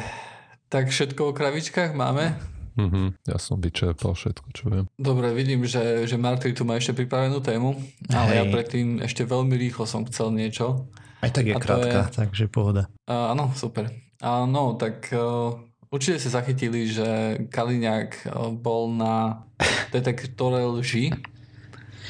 Tak 0.67 0.89
všetko 0.89 1.29
o 1.29 1.33
kravičkách 1.33 1.93
máme? 1.93 2.33
Mhm. 2.77 3.17
Ja 3.25 3.41
som 3.41 3.57
vyčerpal 3.57 4.13
všetko, 4.13 4.47
čo 4.53 4.63
viem. 4.69 4.85
Dobre, 4.95 5.33
vidím, 5.33 5.65
že, 5.65 6.05
že 6.05 6.13
Marty 6.15 6.53
tu 6.53 6.61
má 6.61 6.77
ešte 6.77 6.93
pripravenú 6.93 7.41
tému, 7.41 7.73
ale 8.07 8.37
ja 8.37 8.43
Hej. 8.45 8.53
predtým 8.53 8.87
ešte 9.01 9.25
veľmi 9.25 9.57
rýchlo 9.57 9.83
som 9.83 10.05
chcel 10.05 10.29
niečo. 10.29 10.85
Aj 11.17 11.33
tak 11.33 11.49
je 11.49 11.53
A 11.53 11.59
krátka, 11.59 12.13
takže 12.13 12.45
pohoda. 12.45 12.85
A, 13.09 13.33
áno, 13.33 13.49
super. 13.57 13.89
Áno, 14.21 14.77
tak 14.77 15.09
uh, 15.09 15.57
určite 15.89 16.21
ste 16.21 16.29
zachytili, 16.29 16.85
že 16.85 17.05
Kaliňák 17.49 18.09
uh, 18.29 18.53
bol 18.53 18.93
na 18.93 19.41
detektore 19.93 20.61
lži 20.77 21.09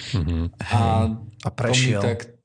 Mhm. 0.07 0.55
a 0.71 1.11
A 1.43 1.49
prešiel. 1.51 1.99
Tak 1.99 2.36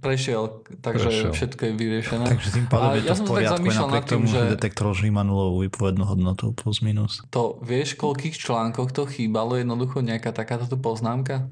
prešiel, 0.00 0.42
takže 0.82 1.08
Prešiel. 1.08 1.32
všetko 1.32 1.62
je 1.64 1.72
vyriešené. 1.78 2.24
Takže 2.26 2.50
tým 2.50 2.66
pádom 2.66 2.88
je 2.98 3.00
ja 3.06 3.14
to 3.14 3.18
som 3.18 3.24
v 3.24 3.28
tak 3.28 3.34
poriadku, 3.34 3.54
zamýšľal 3.58 3.86
napriek 3.88 4.04
tým, 4.04 4.14
tomu, 4.14 4.26
že 4.26 4.40
detektor 4.58 4.84
lží 4.90 5.08
má 5.14 5.22
nulovú 5.22 5.56
výpovednú 5.66 6.04
hodnotu 6.06 6.50
plus 6.52 6.78
minus. 6.82 7.22
To 7.30 7.62
vieš, 7.62 7.94
koľkých 7.94 8.34
článkoch 8.34 8.90
to 8.90 9.06
chýbalo 9.06 9.54
jednoducho 9.54 10.02
nejaká 10.02 10.34
takáto 10.34 10.66
tu 10.66 10.76
poznámka? 10.76 11.46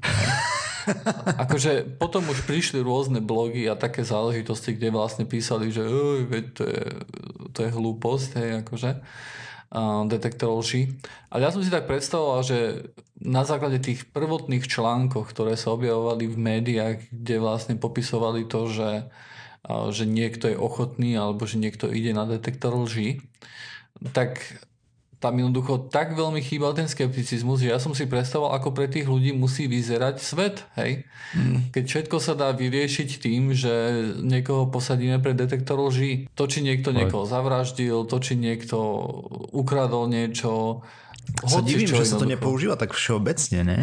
akože 1.47 1.95
potom 1.95 2.27
už 2.27 2.43
prišli 2.43 2.83
rôzne 2.83 3.23
blogy 3.23 3.71
a 3.71 3.79
také 3.79 4.03
záležitosti, 4.03 4.75
kde 4.75 4.91
vlastne 4.91 5.23
písali, 5.23 5.71
že 5.71 5.87
"Oj, 5.87 6.27
veď 6.27 6.45
to 6.51 6.63
je, 6.67 6.83
to 7.55 7.59
je 7.63 7.69
hlúposť, 7.71 8.29
hej, 8.43 8.49
akože 8.67 8.91
detektor 10.05 10.53
lži. 10.61 10.93
Ale 11.33 11.45
ja 11.45 11.49
som 11.49 11.65
si 11.65 11.73
tak 11.73 11.89
predstavoval, 11.89 12.45
že 12.45 12.57
na 13.17 13.41
základe 13.41 13.81
tých 13.81 14.05
prvotných 14.13 14.69
článkov, 14.69 15.33
ktoré 15.33 15.57
sa 15.57 15.73
objavovali 15.73 16.29
v 16.29 16.37
médiách, 16.37 16.97
kde 17.09 17.35
vlastne 17.41 17.75
popisovali 17.79 18.45
to, 18.45 18.69
že, 18.69 18.91
že 19.89 20.03
niekto 20.05 20.51
je 20.51 20.57
ochotný 20.59 21.17
alebo 21.17 21.49
že 21.49 21.57
niekto 21.57 21.89
ide 21.89 22.13
na 22.13 22.29
detektor 22.29 22.75
lži, 22.77 23.25
tak 24.13 24.43
tam 25.23 25.39
jednoducho 25.39 25.87
tak 25.87 26.19
veľmi 26.19 26.43
chýbal 26.43 26.75
ten 26.75 26.91
skepticizmus, 26.91 27.63
že 27.63 27.71
ja 27.71 27.79
som 27.79 27.95
si 27.95 28.03
predstavoval, 28.11 28.59
ako 28.59 28.75
pre 28.75 28.91
tých 28.91 29.07
ľudí 29.07 29.31
musí 29.31 29.71
vyzerať 29.71 30.19
svet, 30.19 30.67
hej? 30.75 31.07
Keď 31.71 31.83
všetko 31.87 32.19
sa 32.19 32.35
dá 32.35 32.51
vyriešiť 32.51 33.23
tým, 33.23 33.55
že 33.55 33.71
niekoho 34.19 34.67
posadíme 34.67 35.23
pred 35.23 35.39
detektor 35.39 35.79
lží. 35.79 36.27
To, 36.35 36.43
či 36.43 36.59
niekto 36.59 36.91
Aj. 36.91 36.97
niekoho 36.99 37.23
zavraždil, 37.23 38.03
to, 38.03 38.19
či 38.19 38.35
niekto 38.35 38.77
ukradol 39.55 40.11
niečo, 40.11 40.83
Sa 41.47 41.63
divím, 41.63 41.87
čo 41.87 42.03
že 42.03 42.13
sa 42.13 42.19
to 42.19 42.27
nepoužíva 42.27 42.75
tak 42.75 42.91
všeobecne, 42.91 43.63
ne? 43.63 43.81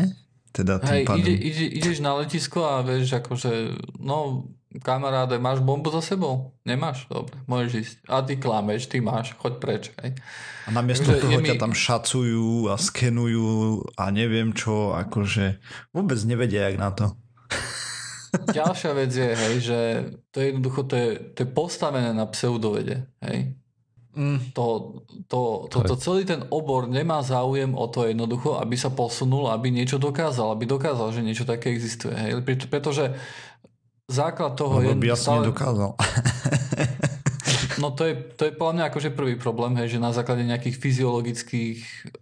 Teda 0.52 0.76
Hej, 0.82 1.08
tým 1.08 1.08
pádom. 1.08 1.24
ide, 1.24 1.34
ide, 1.40 1.66
ideš 1.72 2.04
na 2.04 2.20
letisko 2.20 2.68
a 2.68 2.84
vieš, 2.84 3.16
akože, 3.16 3.80
no, 4.02 4.44
kamaráde, 4.78 5.42
máš 5.42 5.58
bombu 5.58 5.90
za 5.90 5.98
sebou? 5.98 6.54
Nemáš? 6.62 7.10
Dobre, 7.10 7.34
môžeš 7.50 7.72
ísť. 7.74 7.94
A 8.06 8.22
ty 8.22 8.38
klameš, 8.38 8.86
ty 8.86 9.02
máš, 9.02 9.34
choď 9.34 9.54
preč, 9.58 9.84
hej. 9.98 10.14
A 10.66 10.68
namiesto 10.70 11.10
Takže 11.10 11.22
toho 11.26 11.38
ťa 11.42 11.54
tam 11.58 11.74
šacujú 11.74 12.70
a 12.70 12.78
skenujú 12.78 13.82
a 13.98 14.04
neviem 14.14 14.54
čo, 14.54 14.94
akože 14.94 15.58
vôbec 15.90 16.22
nevedia, 16.22 16.70
jak 16.70 16.78
na 16.78 16.94
to. 16.94 17.10
Ďalšia 18.54 18.92
vec 18.94 19.10
je, 19.10 19.30
hej, 19.34 19.54
že 19.58 19.78
to 20.30 20.38
je 20.38 20.46
jednoducho, 20.54 20.80
to 20.86 20.94
je, 20.94 21.08
to 21.34 21.38
je 21.42 21.48
postavené 21.50 22.14
na 22.14 22.30
pseudovede, 22.30 23.10
hej. 23.26 23.58
Mm. 24.10 24.54
To, 24.58 24.98
to, 25.30 25.70
to, 25.70 25.86
to, 25.86 25.94
celý 25.94 26.26
ten 26.26 26.42
obor 26.50 26.90
nemá 26.90 27.22
záujem 27.22 27.70
o 27.78 27.86
to 27.86 28.10
jednoducho, 28.10 28.58
aby 28.58 28.74
sa 28.74 28.90
posunul, 28.90 29.46
aby 29.54 29.70
niečo 29.70 30.02
dokázal, 30.02 30.50
aby 30.50 30.66
dokázal, 30.66 31.14
že 31.14 31.22
niečo 31.22 31.46
také 31.46 31.70
existuje. 31.70 32.10
Hej? 32.10 32.42
Preto- 32.42 32.66
Pretože 32.66 33.14
základ 34.10 34.52
toho 34.52 34.78
Lebo 34.78 34.90
je... 34.90 34.98
by 34.98 35.08
asi 35.08 35.22
stále- 35.22 35.40
nedokázal. 35.40 35.90
No 37.78 37.88
to 37.88 38.04
je, 38.04 38.14
to 38.36 38.44
je 38.44 38.52
podľa 38.52 38.74
mňa 38.76 38.84
akože 38.92 39.10
prvý 39.10 39.34
problém, 39.34 39.72
hej, 39.74 39.96
že 39.96 39.98
na 39.98 40.12
základe 40.12 40.44
nejakých 40.44 40.76
fyziologických 40.76 41.78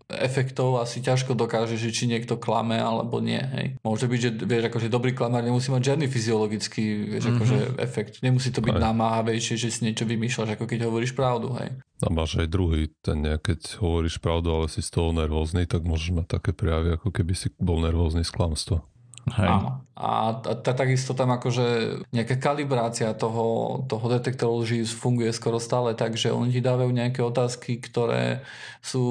efektov 0.09 0.79
asi 0.79 1.03
ťažko 1.03 1.35
dokáže, 1.35 1.74
že 1.74 1.90
či 1.90 2.07
niekto 2.07 2.38
klame 2.38 2.79
alebo 2.79 3.18
nie. 3.18 3.42
Hej. 3.42 3.66
Môže 3.83 4.07
byť, 4.07 4.20
že 4.20 4.31
vieš, 4.38 4.70
akože 4.70 4.87
dobrý 4.87 5.11
klamár 5.11 5.42
nemusí 5.42 5.68
mať 5.68 5.83
žiadny 5.85 6.07
fyziologický 6.07 6.85
vieš, 7.11 7.24
Mhm. 7.24 7.33
akože 7.35 7.57
efekt. 7.77 8.12
Nemusí 8.22 8.55
to 8.55 8.62
byť 8.62 8.70
Hej. 8.72 8.85
namáhavejšie, 8.85 9.55
že 9.57 9.68
si 9.68 9.81
niečo 9.83 10.07
vymýšľaš, 10.07 10.55
ako 10.55 10.64
keď 10.64 10.79
hovoríš 10.87 11.12
pravdu. 11.12 11.51
Hej. 11.59 11.74
A 11.98 12.09
máš 12.09 12.38
aj 12.38 12.46
druhý, 12.46 12.94
ten 13.03 13.18
keď 13.27 13.83
hovoríš 13.83 14.22
pravdu, 14.22 14.55
ale 14.55 14.70
si 14.70 14.79
z 14.79 14.94
toho 14.94 15.11
nervózny, 15.11 15.66
tak 15.66 15.83
môžeš 15.83 16.14
mať 16.14 16.38
také 16.38 16.55
prejavy, 16.55 16.94
ako 16.94 17.11
keby 17.11 17.35
si 17.35 17.51
bol 17.59 17.83
nervózny 17.83 18.22
z 18.22 18.31
klamstva. 18.31 18.87
Hej. 19.34 19.48
Áno. 19.48 19.70
A, 19.98 20.30
takisto 20.62 21.10
tam 21.10 21.34
akože 21.34 22.00
nejaká 22.14 22.38
kalibrácia 22.38 23.10
toho, 23.18 23.82
toho 23.90 24.06
detektoru 24.06 24.62
lží 24.62 24.86
funguje 24.86 25.34
skoro 25.34 25.58
stále 25.58 25.98
tak, 25.98 26.14
že 26.14 26.30
oni 26.30 26.54
ti 26.54 26.62
dávajú 26.62 26.86
nejaké 26.94 27.18
otázky, 27.18 27.82
ktoré 27.82 28.46
sú, 28.78 29.02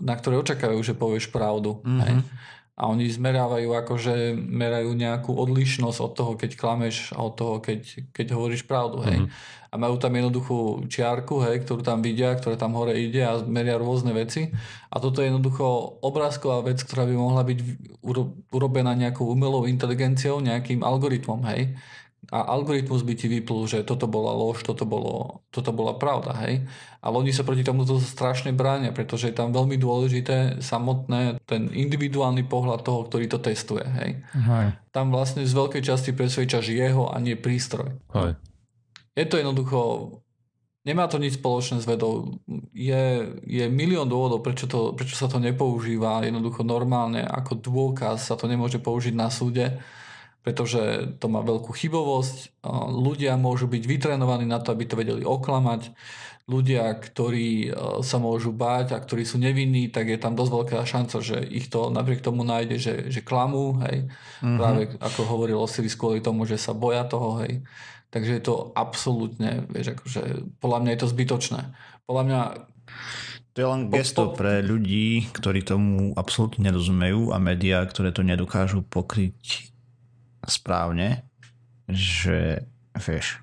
na 0.00 0.16
ktoré 0.16 0.40
očakávajú, 0.40 0.80
že 0.80 0.96
povieš 0.96 1.28
pravdu. 1.28 1.84
Mhm. 1.84 2.00
Hej. 2.00 2.16
A 2.72 2.88
oni 2.88 3.04
zmerávajú 3.04 3.68
akože 3.68 4.32
merajú 4.32 4.96
nejakú 4.96 5.36
odlišnosť 5.36 5.98
od 6.00 6.12
toho, 6.16 6.32
keď 6.40 6.50
klameš 6.56 7.12
a 7.12 7.20
od 7.20 7.36
toho, 7.36 7.54
keď, 7.60 8.08
keď 8.16 8.26
hovoríš 8.32 8.64
pravdu. 8.64 9.04
Hej. 9.04 9.28
A 9.72 9.74
majú 9.76 10.00
tam 10.00 10.12
jednoduchú 10.16 10.88
čiarku, 10.88 11.44
hej, 11.44 11.64
ktorú 11.64 11.84
tam 11.84 12.00
vidia, 12.00 12.32
ktorá 12.32 12.56
tam 12.56 12.76
hore 12.76 12.96
ide 12.96 13.24
a 13.24 13.40
meria 13.44 13.76
rôzne 13.76 14.16
veci. 14.16 14.52
A 14.88 14.96
toto 15.00 15.20
je 15.20 15.28
jednoducho 15.28 15.64
obrázková 16.00 16.64
vec, 16.64 16.80
ktorá 16.80 17.04
by 17.04 17.14
mohla 17.16 17.44
byť 17.44 17.58
uro- 18.04 18.36
urobená 18.52 18.96
nejakou 18.96 19.28
umelou 19.28 19.68
inteligenciou, 19.68 20.40
nejakým 20.40 20.80
algoritmom, 20.80 21.44
hej. 21.52 21.76
A 22.30 22.46
algoritmus 22.54 23.02
by 23.02 23.18
ti 23.18 23.26
vyplul, 23.26 23.66
že 23.66 23.82
toto 23.82 24.06
bola 24.06 24.30
lož, 24.30 24.62
toto, 24.62 24.86
bolo, 24.86 25.42
toto 25.50 25.74
bola 25.74 25.98
pravda, 25.98 26.38
hej. 26.46 26.62
Ale 27.02 27.18
oni 27.18 27.34
sa 27.34 27.42
proti 27.42 27.66
tomuto 27.66 27.98
strašne 27.98 28.54
bránia, 28.54 28.94
pretože 28.94 29.26
je 29.26 29.34
tam 29.34 29.50
veľmi 29.50 29.74
dôležité 29.74 30.62
samotné, 30.62 31.42
ten 31.50 31.66
individuálny 31.74 32.46
pohľad 32.46 32.86
toho, 32.86 33.10
ktorý 33.10 33.26
to 33.26 33.42
testuje, 33.42 33.82
hej. 33.82 34.10
Hej. 34.38 34.66
Tam 34.94 35.10
vlastne 35.10 35.42
z 35.42 35.50
veľkej 35.50 35.82
časti 35.82 36.14
presvedčaš 36.14 36.70
jeho 36.70 37.10
a 37.10 37.18
nie 37.18 37.34
prístroj. 37.34 37.98
Hej. 38.14 38.38
Je 39.18 39.26
to 39.26 39.42
jednoducho, 39.42 39.78
nemá 40.86 41.10
to 41.10 41.18
nič 41.18 41.42
spoločné 41.42 41.82
s 41.82 41.90
vedou. 41.90 42.38
Je, 42.70 43.34
je 43.44 43.64
milión 43.66 44.06
dôvodov, 44.06 44.46
prečo, 44.46 44.70
to, 44.70 44.94
prečo 44.94 45.18
sa 45.18 45.26
to 45.26 45.42
nepoužíva 45.42 46.22
jednoducho 46.22 46.62
normálne 46.62 47.26
ako 47.26 47.58
dôkaz, 47.58 48.30
sa 48.30 48.38
to 48.38 48.46
nemôže 48.46 48.78
použiť 48.78 49.12
na 49.12 49.26
súde, 49.26 49.82
pretože 50.42 51.14
to 51.22 51.30
má 51.30 51.40
veľkú 51.46 51.70
chybovosť. 51.70 52.66
Ľudia 52.90 53.38
môžu 53.38 53.70
byť 53.70 53.82
vytrenovaní 53.86 54.42
na 54.42 54.58
to, 54.58 54.74
aby 54.74 54.84
to 54.90 54.98
vedeli 54.98 55.22
oklamať. 55.22 55.94
Ľudia, 56.50 56.98
ktorí 56.98 57.70
e, 57.70 58.02
sa 58.02 58.18
môžu 58.18 58.50
báť 58.50 58.98
a 58.98 58.98
ktorí 58.98 59.22
sú 59.22 59.38
nevinní, 59.38 59.94
tak 59.94 60.10
je 60.10 60.18
tam 60.18 60.34
dosť 60.34 60.50
veľká 60.50 60.78
šanca, 60.82 61.16
že 61.22 61.38
ich 61.46 61.70
to 61.70 61.94
napriek 61.94 62.18
tomu 62.18 62.42
nájde, 62.42 62.76
že, 62.82 62.94
že 63.14 63.22
klamú, 63.22 63.78
hej. 63.86 64.10
Mhm. 64.42 64.58
Práve 64.58 64.80
ako 64.98 65.20
hovoril 65.30 65.62
Osiris 65.62 65.94
kvôli 65.94 66.18
tomu, 66.18 66.42
že 66.42 66.58
sa 66.58 66.74
boja 66.74 67.06
toho, 67.06 67.38
hej. 67.46 67.62
Takže 68.10 68.32
je 68.36 68.42
to 68.42 68.74
absolútne, 68.74 69.64
vieš, 69.70 69.96
akože 69.96 70.22
podľa 70.58 70.78
mňa 70.82 70.90
je 70.92 71.00
to 71.00 71.12
zbytočné. 71.14 71.60
Podľa 72.04 72.24
mňa 72.26 72.40
To 73.54 73.58
je 73.62 73.68
len 73.70 73.82
gesto 73.88 74.34
pre 74.34 74.60
ľudí, 74.66 75.30
ktorí 75.32 75.62
tomu 75.62 76.12
absolútne 76.18 76.66
nerozumejú 76.68 77.30
a 77.30 77.38
médiá, 77.38 77.86
ktoré 77.86 78.10
to 78.10 78.26
nedokážu 78.26 78.82
pokryť 78.82 79.71
správne, 80.46 81.26
že 81.90 82.66
vieš, 82.98 83.42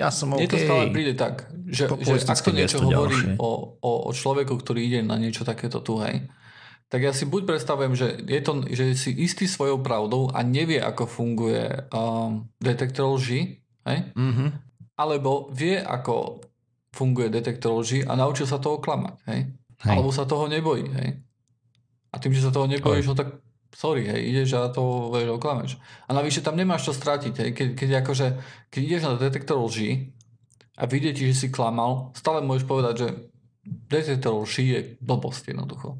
ja 0.00 0.08
som 0.08 0.32
OK. 0.32 0.40
Mne 0.40 0.48
to 0.48 0.64
stále 0.64 0.84
príde 0.88 1.12
tak, 1.12 1.52
že, 1.68 1.84
že 2.00 2.24
ak 2.24 2.40
to 2.40 2.56
niečo 2.56 2.80
hovorí 2.80 3.36
o, 3.36 3.76
o, 3.76 3.92
o 4.08 4.10
človeku, 4.16 4.56
ktorý 4.56 4.80
ide 4.80 5.00
na 5.04 5.20
niečo 5.20 5.44
takéto 5.44 5.84
tu, 5.84 6.00
hej, 6.00 6.24
tak 6.88 7.04
ja 7.04 7.12
si 7.12 7.28
buď 7.28 7.44
predstavujem, 7.44 7.92
že 7.92 8.24
je 8.24 8.40
to, 8.40 8.52
že 8.64 8.84
si 8.96 9.12
istý 9.12 9.44
svojou 9.44 9.84
pravdou 9.84 10.32
a 10.32 10.40
nevie, 10.40 10.80
ako 10.80 11.04
funguje 11.04 11.86
um, 11.92 12.48
detektor 12.58 13.12
lži, 13.12 13.60
hej? 13.86 13.98
Mm-hmm. 14.16 14.48
alebo 14.96 15.52
vie, 15.52 15.76
ako 15.78 16.40
funguje 16.90 17.28
detektor 17.28 17.78
lži 17.78 18.02
a 18.02 18.16
naučil 18.16 18.48
sa 18.48 18.56
toho 18.56 18.80
klamať, 18.80 19.20
hej? 19.28 19.40
hej. 19.84 19.90
Alebo 19.92 20.10
sa 20.10 20.24
toho 20.24 20.48
nebojí, 20.48 20.88
hej? 20.96 21.20
A 22.10 22.18
tým, 22.18 22.32
že 22.32 22.42
sa 22.42 22.50
toho 22.50 22.66
nebojíš, 22.66 23.06
no 23.06 23.14
tak 23.14 23.36
sorry, 23.74 24.06
hej, 24.06 24.20
ideš 24.34 24.58
a 24.58 24.70
to 24.70 25.10
vieš, 25.14 25.38
oklameš. 25.38 25.72
A 26.06 26.14
navyše 26.14 26.42
tam 26.42 26.58
nemáš 26.58 26.90
čo 26.90 26.92
stratiť, 26.94 27.34
hej? 27.40 27.50
Keď, 27.54 27.68
keď, 27.78 27.90
akože, 28.04 28.26
keď 28.68 28.80
ideš 28.82 29.02
na 29.06 29.14
detektor 29.16 29.58
lži 29.62 30.10
a 30.76 30.86
vidie 30.86 31.14
ti, 31.14 31.30
že 31.30 31.46
si 31.46 31.48
klamal, 31.48 32.10
stále 32.14 32.42
môžeš 32.42 32.64
povedať, 32.66 32.94
že 32.98 33.08
detektor 33.64 34.42
lži 34.42 34.64
je 34.66 34.80
blbosť 34.98 35.54
jednoducho. 35.54 35.98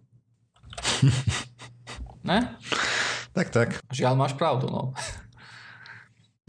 ne? 2.31 2.59
Tak, 3.31 3.47
tak. 3.55 3.69
Žiaľ, 3.95 4.15
máš 4.19 4.35
pravdu, 4.35 4.67
no. 4.69 4.93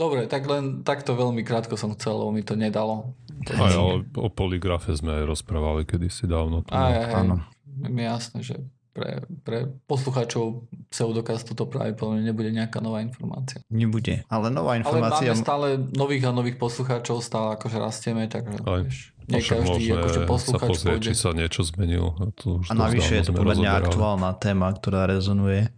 Dobre, 0.01 0.25
tak 0.25 0.49
len 0.49 0.81
takto 0.81 1.13
veľmi 1.13 1.45
krátko 1.45 1.77
som 1.77 1.93
chcel, 1.93 2.17
lebo 2.17 2.33
mi 2.33 2.41
to 2.41 2.57
nedalo. 2.57 3.13
Aj, 3.53 3.69
ale 3.69 4.01
o 4.17 4.29
poligrafe 4.33 4.97
sme 4.97 5.21
aj 5.21 5.29
rozprávali 5.29 5.85
kedysi 5.85 6.25
dávno. 6.25 6.65
Aj, 6.73 6.89
aj, 6.89 7.13
áno. 7.21 7.45
Je 7.85 8.01
jasné, 8.01 8.39
že 8.41 8.57
pre, 8.91 9.23
pre 9.47 9.71
poslucháčov 9.87 10.67
pseudokastu 10.91 11.55
to 11.55 11.63
práve 11.67 11.95
podľa 11.95 12.27
nebude 12.27 12.51
nejaká 12.51 12.83
nová 12.83 12.99
informácia. 12.99 13.63
Nebude, 13.71 14.27
ale 14.27 14.51
nová 14.51 14.75
informácia... 14.75 15.31
Ale 15.31 15.39
máme 15.39 15.43
stále 15.47 15.67
nových 15.95 16.27
a 16.27 16.31
nových 16.35 16.59
poslucháčov, 16.59 17.23
stále 17.23 17.55
akože 17.55 17.77
rastieme, 17.79 18.27
takže 18.27 18.59
aj. 18.67 18.81
vieš, 18.83 19.15
nie 19.31 19.39
každý 19.39 19.95
akože 19.95 20.19
poslucháč 20.27 20.69
sa 20.75 20.91
pozrieť, 20.91 20.99
či 21.07 21.13
sa 21.15 21.31
niečo 21.31 21.63
zmenilo. 21.63 22.19
To 22.43 22.59
už 22.59 22.67
a 22.67 22.73
navyše 22.75 23.23
je 23.23 23.31
to 23.31 23.33
pomerne 23.33 23.71
aktuálna 23.71 24.35
téma, 24.35 24.67
ktorá 24.75 25.07
rezonuje 25.07 25.71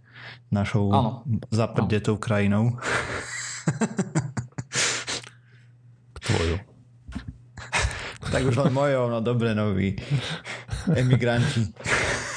našou 0.50 0.90
zaprdetou 1.54 2.18
krajinou. 2.18 2.74
Tvojou. 6.24 6.58
tak 8.34 8.42
už 8.48 8.56
len 8.58 8.74
mojou, 8.74 9.06
no 9.12 9.22
dobre, 9.22 9.54
noví 9.54 9.94
emigranti. 10.92 11.70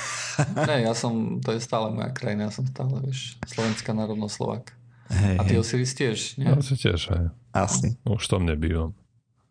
ne, 0.68 0.76
ja 0.84 0.92
som, 0.92 1.40
to 1.40 1.56
je 1.56 1.60
stále 1.60 1.92
moja 1.92 2.12
krajina, 2.12 2.48
ja 2.48 2.52
som 2.52 2.64
stále, 2.68 3.00
vieš, 3.04 3.36
slovenská 3.48 3.96
národno 3.96 4.28
Slovak. 4.28 4.76
Hey, 5.06 5.38
A 5.38 5.46
ty. 5.46 5.54
Osiris 5.54 5.94
tiež, 5.94 6.34
nie? 6.36 6.50
Ja 6.50 6.58
si 6.58 6.74
tiež, 6.74 7.00
aj. 7.14 7.24
Asi. 7.54 7.94
Už 8.02 8.26
tam 8.26 8.42
nebývam. 8.42 8.92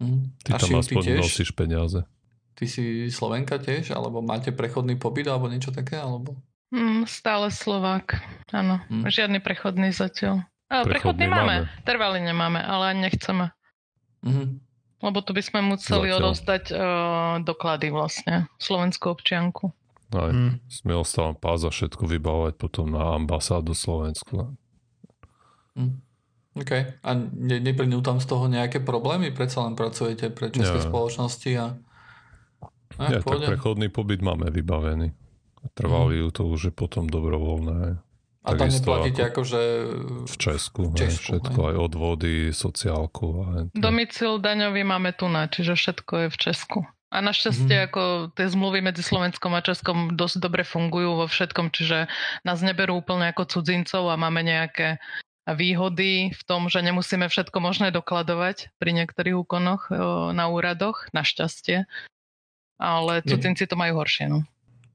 Mm. 0.04 0.36
Ty 0.44 0.50
A 0.52 0.56
tam 0.60 0.76
aspoň 0.78 1.02
ty 1.02 1.10
tiež? 1.16 1.20
nosíš 1.24 1.50
peniaze. 1.56 2.04
Ty 2.56 2.66
si 2.68 3.08
Slovenka 3.08 3.56
tiež? 3.56 3.96
Alebo 3.96 4.20
máte 4.20 4.52
prechodný 4.52 5.00
pobyt 5.00 5.28
alebo 5.32 5.48
niečo 5.48 5.72
také? 5.72 5.96
Alebo... 5.96 6.36
Mm, 6.76 7.08
stále 7.08 7.48
Slovák, 7.56 8.20
áno. 8.52 8.84
Mm. 8.92 9.08
Žiadny 9.08 9.40
prechodný 9.40 9.96
zatiaľ. 9.96 10.44
Prechodný, 10.68 10.92
prechodný 10.92 11.26
máme. 11.32 11.56
máme, 11.64 11.84
trvalý 11.88 12.20
nemáme, 12.20 12.60
ale 12.60 12.98
nechceme. 13.00 13.56
Mm-hmm. 14.26 14.48
Lebo 15.06 15.20
to 15.22 15.32
by 15.38 15.42
sme 15.46 15.60
museli 15.62 16.10
Zatiaľ. 16.10 16.20
odostať 16.20 16.64
uh, 16.74 16.80
doklady 17.46 17.94
vlastne, 17.94 18.50
slovenskú 18.58 19.14
občianku. 19.14 19.70
Aj, 20.14 20.32
mm. 20.32 20.62
Smiel 20.70 21.02
sa 21.02 21.30
vám 21.30 21.38
pás 21.40 21.66
a 21.66 21.74
všetko 21.74 22.06
vybavovať 22.06 22.54
potom 22.62 22.94
na 22.94 23.18
ambasádu 23.18 23.74
Slovensku. 23.74 24.54
Mm. 25.74 26.02
OK. 26.56 26.72
A 27.04 27.10
ne, 27.20 27.58
neplynú 27.60 28.00
tam 28.00 28.24
z 28.24 28.28
toho 28.32 28.48
nejaké 28.48 28.80
problémy? 28.80 29.34
Predsa 29.36 29.68
len 29.68 29.76
pracujete 29.76 30.32
pre 30.32 30.54
české 30.54 30.80
ja. 30.80 30.88
spoločnosti 30.88 31.52
a... 31.60 31.66
a 32.96 33.04
ja, 33.12 33.20
tak 33.20 33.44
prechodný 33.44 33.92
pobyt 33.92 34.24
máme 34.24 34.48
vybavený. 34.54 35.12
Trvalý 35.74 36.24
mm. 36.24 36.32
to 36.32 36.48
už 36.48 36.72
je 36.72 36.74
potom 36.74 37.10
dobrovoľné. 37.10 38.00
A 38.46 38.54
tam 38.54 38.70
neplatíte 38.70 39.26
ako, 39.26 39.42
akože... 39.42 39.62
V 40.30 40.36
Česku, 40.38 40.94
v 40.94 41.02
Česku 41.02 41.42
všetko, 41.42 41.60
aj 41.66 41.76
odvody, 41.82 42.54
sociálku. 42.54 43.28
A 43.42 43.48
Domicil 43.74 44.38
daňový 44.38 44.86
máme 44.86 45.18
tu 45.18 45.26
na, 45.26 45.50
čiže 45.50 45.74
všetko 45.74 46.14
je 46.14 46.28
v 46.30 46.38
Česku. 46.38 46.80
A 47.16 47.24
našťastie 47.24 47.78
mm. 47.80 47.86
ako 47.88 48.02
tie 48.36 48.52
zmluvy 48.52 48.84
medzi 48.84 49.00
Slovenskom 49.00 49.56
a 49.56 49.64
Českom 49.64 50.20
dosť 50.20 50.44
dobre 50.44 50.68
fungujú 50.68 51.24
vo 51.24 51.26
všetkom, 51.32 51.72
čiže 51.72 52.12
nás 52.44 52.60
neberú 52.60 53.00
úplne 53.00 53.32
ako 53.32 53.48
cudzincov 53.48 54.12
a 54.12 54.20
máme 54.20 54.44
nejaké 54.44 55.00
výhody 55.48 56.36
v 56.36 56.42
tom, 56.44 56.68
že 56.68 56.84
nemusíme 56.84 57.30
všetko 57.30 57.56
možné 57.64 57.96
dokladovať 57.96 58.76
pri 58.82 58.92
niektorých 58.92 59.48
úkonoch 59.48 59.88
na 60.36 60.46
úradoch, 60.52 61.08
našťastie. 61.16 61.88
Ale 62.76 63.24
cudzinci 63.24 63.64
to 63.70 63.80
majú 63.80 64.04
horšie. 64.04 64.28
No. 64.28 64.44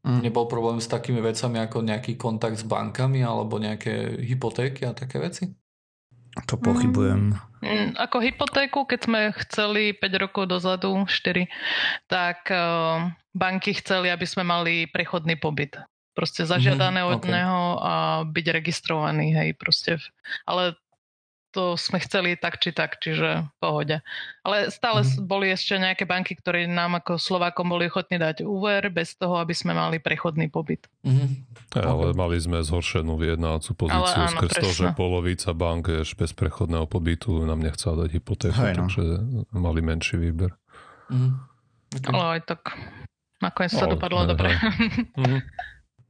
Mm. 0.05 0.29
Nebol 0.29 0.45
problém 0.49 0.81
s 0.81 0.89
takými 0.89 1.25
vecami 1.25 1.61
ako 1.65 1.85
nejaký 1.85 2.21
kontakt 2.21 2.61
s 2.61 2.65
bankami 2.65 3.25
alebo 3.25 3.57
nejaké 3.57 4.21
hypotéky 4.21 4.85
a 4.85 4.93
také 4.93 5.21
veci? 5.21 5.49
To 6.49 6.57
pochybujem. 6.57 7.33
Mm, 7.33 7.50
ako 7.97 8.17
hypotéku, 8.21 8.81
keď 8.85 9.01
sme 9.07 9.21
chceli 9.47 9.97
5 9.97 10.23
rokov 10.23 10.45
dozadu, 10.51 11.07
4, 11.07 11.47
tak 12.11 12.49
uh, 12.51 13.09
banky 13.35 13.75
chceli, 13.79 14.11
aby 14.11 14.27
sme 14.27 14.43
mali 14.47 14.91
prechodný 14.91 15.39
pobyt. 15.39 15.79
Proste 16.11 16.43
zažiadané 16.43 17.07
mm, 17.07 17.11
od 17.11 17.23
okay. 17.23 17.31
neho 17.31 17.63
a 17.79 17.95
byť 18.27 18.47
registrovaný, 18.51 19.33
hej, 19.33 19.51
proste. 19.55 20.03
Ale 20.45 20.75
to 21.51 21.75
sme 21.75 21.99
chceli 21.99 22.39
tak 22.39 22.63
či 22.63 22.71
tak, 22.71 23.03
čiže 23.03 23.47
v 23.47 23.55
pohode. 23.59 23.97
Ale 24.47 24.71
stále 24.71 25.03
mm. 25.03 25.27
boli 25.27 25.51
ešte 25.51 25.75
nejaké 25.77 26.07
banky, 26.07 26.39
ktoré 26.39 26.71
nám 26.71 27.03
ako 27.03 27.19
Slovákom 27.19 27.67
boli 27.67 27.91
ochotní 27.91 28.23
dať 28.23 28.47
úver 28.47 28.89
bez 28.95 29.19
toho, 29.19 29.43
aby 29.43 29.51
sme 29.51 29.75
mali 29.75 29.99
prechodný 29.99 30.47
pobyt. 30.47 30.87
Mm. 31.03 31.43
Ale 31.75 32.15
mali 32.15 32.39
sme 32.39 32.63
zhoršenú 32.63 33.19
vyjednávacú 33.19 33.71
pozíciu 33.75 34.23
áno, 34.23 34.35
skrz 34.39 34.53
to, 34.63 34.71
že 34.71 34.87
polovica 34.95 35.51
bank 35.51 35.91
je 35.91 36.03
bez 36.15 36.31
prechodného 36.35 36.87
pobytu 36.87 37.43
nám 37.43 37.63
nechcela 37.63 38.07
dať 38.07 38.11
hypotéku, 38.15 38.63
Hej, 38.63 38.75
no. 38.75 38.79
takže 38.87 39.03
mali 39.51 39.81
menší 39.83 40.17
výber. 40.23 40.55
Mm. 41.11 41.35
Okay. 41.91 42.11
Ale 42.15 42.25
aj 42.39 42.43
tak 42.47 42.61
nakoniec 43.43 43.75
sa 43.75 43.91
dopadlo 43.91 44.31
dobre. 44.31 44.55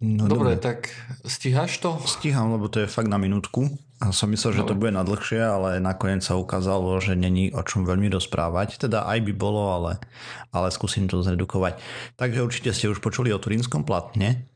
Mm. 0.00 0.16
No, 0.16 0.33
dobre, 0.33 0.57
dobre, 0.57 0.64
tak 0.64 0.88
stíhaš 1.29 1.76
to? 1.76 2.00
Stíham, 2.09 2.57
lebo 2.57 2.72
to 2.72 2.81
je 2.81 2.88
fakt 2.88 3.12
na 3.12 3.20
minútku. 3.20 3.68
A 4.00 4.16
som 4.16 4.32
myslel, 4.32 4.56
že 4.56 4.64
to 4.64 4.72
bude 4.72 4.96
na 4.96 5.04
dlhšie, 5.04 5.44
ale 5.44 5.76
nakoniec 5.76 6.24
sa 6.24 6.40
ukázalo, 6.40 6.96
že 7.04 7.12
není 7.12 7.52
o 7.52 7.60
čom 7.60 7.84
veľmi 7.84 8.08
rozprávať. 8.08 8.80
Teda 8.80 9.04
aj 9.04 9.20
by 9.28 9.32
bolo, 9.36 9.76
ale, 9.76 9.92
ale 10.56 10.72
skúsim 10.72 11.04
to 11.04 11.20
zredukovať. 11.20 11.76
Takže 12.16 12.40
určite 12.40 12.72
ste 12.72 12.88
už 12.88 13.04
počuli 13.04 13.28
o 13.28 13.36
turínskom 13.36 13.84
platne. 13.84 14.48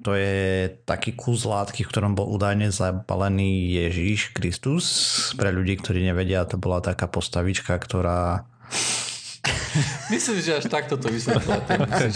To 0.00 0.16
je 0.16 0.72
taký 0.88 1.12
kus 1.12 1.44
látky, 1.44 1.84
v 1.84 1.90
ktorom 1.92 2.16
bol 2.16 2.28
údajne 2.28 2.72
zabalený 2.72 3.76
Ježíš 3.84 4.32
Kristus. 4.32 4.84
Pre 5.36 5.52
ľudí, 5.52 5.76
ktorí 5.76 6.00
nevedia, 6.00 6.48
to 6.48 6.56
bola 6.56 6.80
taká 6.80 7.04
postavička, 7.04 7.76
ktorá 7.76 8.48
Myslím, 10.08 10.40
že 10.40 10.58
až 10.58 10.66
takto 10.72 10.96
to 10.96 11.12
vysvetlá. 11.12 11.60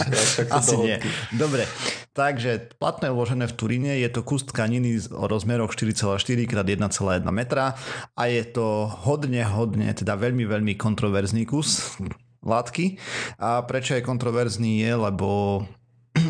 Asi 0.57 0.75
nie. 0.81 0.97
Dobre, 1.31 1.63
takže 2.11 2.75
platné 2.79 3.11
uložené 3.11 3.47
v 3.47 3.57
Turíne 3.57 3.91
je 3.99 4.09
to 4.11 4.21
kus 4.21 4.43
tkaniny 4.43 5.11
o 5.11 5.27
rozmeroch 5.27 5.73
4,4 5.73 6.47
x 6.47 6.51
1,1 6.53 7.23
metra 7.31 7.75
a 8.15 8.23
je 8.27 8.43
to 8.47 8.91
hodne, 9.07 9.43
hodne, 9.47 9.87
teda 9.95 10.19
veľmi, 10.19 10.43
veľmi 10.43 10.73
kontroverzný 10.75 11.47
kus 11.47 11.95
látky. 12.41 12.97
A 13.37 13.61
prečo 13.63 13.95
je 13.95 14.05
kontroverzný 14.05 14.81
je, 14.81 14.91
lebo 14.97 15.27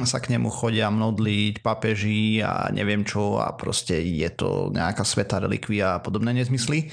sa 0.12 0.22
k 0.22 0.34
nemu 0.36 0.50
chodia 0.50 0.90
modliť 0.90 1.62
papeži 1.66 2.40
a 2.42 2.70
neviem 2.70 3.06
čo 3.06 3.42
a 3.42 3.54
proste 3.56 4.00
je 4.02 4.30
to 4.34 4.70
nejaká 4.74 5.06
sveta 5.06 5.42
relikvia 5.42 5.98
a 5.98 6.02
podobné 6.04 6.34
nezmysly. 6.36 6.90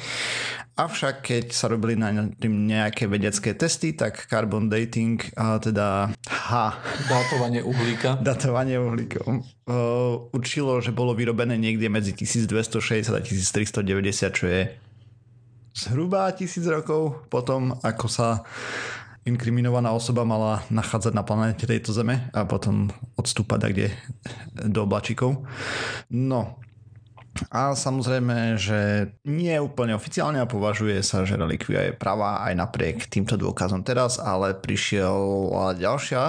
Avšak 0.79 1.27
keď 1.27 1.45
sa 1.51 1.67
robili 1.67 1.99
na 1.99 2.31
tým 2.39 2.71
nejaké 2.71 3.11
vedecké 3.11 3.59
testy, 3.59 3.99
tak 3.99 4.31
carbon 4.31 4.71
dating, 4.71 5.19
a 5.35 5.59
teda 5.59 6.15
H. 6.23 6.51
Datovanie 7.11 7.67
uhlíka. 7.67 8.15
Datovanie 8.23 8.79
uhlíka. 8.79 9.27
určilo, 10.31 10.79
že 10.79 10.95
bolo 10.95 11.19
vyrobené 11.19 11.59
niekde 11.59 11.91
medzi 11.91 12.15
1260 12.15 13.11
a 13.11 13.19
1390, 13.19 14.39
čo 14.39 14.47
je 14.47 14.71
zhruba 15.79 16.31
tisíc 16.35 16.67
rokov 16.67 17.27
potom, 17.31 17.75
ako 17.83 18.07
sa 18.11 18.43
inkriminovaná 19.27 19.91
osoba 19.91 20.23
mala 20.23 20.63
nachádzať 20.71 21.13
na 21.15 21.27
planete 21.27 21.67
tejto 21.67 21.91
Zeme 21.95 22.31
a 22.31 22.47
potom 22.47 22.93
odstúpať 23.19 23.59
kde 23.71 23.89
do 24.69 24.85
oblačikov. 24.85 25.47
No, 26.09 26.59
A 27.55 27.79
samozrejme, 27.79 28.59
že 28.59 29.13
nie 29.23 29.55
úplne 29.63 29.95
oficiálne 29.95 30.43
a 30.43 30.51
považuje 30.51 30.99
sa, 31.07 31.23
že 31.23 31.39
relikvia 31.39 31.91
je 31.91 31.95
pravá 31.95 32.43
aj 32.51 32.55
napriek 32.59 33.07
týmto 33.07 33.39
dôkazom 33.39 33.87
teraz, 33.87 34.19
ale 34.19 34.59
prišiel 34.59 35.15
ďalšia 35.79 36.23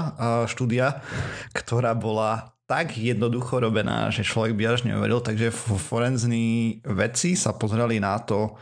štúdia, 0.46 1.02
ktorá 1.50 1.98
bola 1.98 2.54
tak 2.70 2.94
jednoducho 2.94 3.58
robená, 3.58 4.14
že 4.14 4.22
človek 4.22 4.54
by 4.54 4.64
až 4.70 4.86
neuveril, 4.86 5.26
takže 5.26 5.50
forenzní 5.82 6.78
vedci 6.86 7.34
sa 7.34 7.58
pozreli 7.58 7.98
na 7.98 8.22
to, 8.22 8.54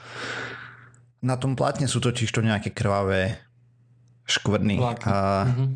na 1.19 1.36
tom 1.36 1.59
platne 1.59 1.89
sú 1.91 1.99
totiž 1.99 2.32
to 2.32 2.39
nejaké 2.39 2.71
krvavé 2.71 3.36
škvrny. 4.28 4.78
A 5.07 5.47
mm-hmm. 5.47 5.69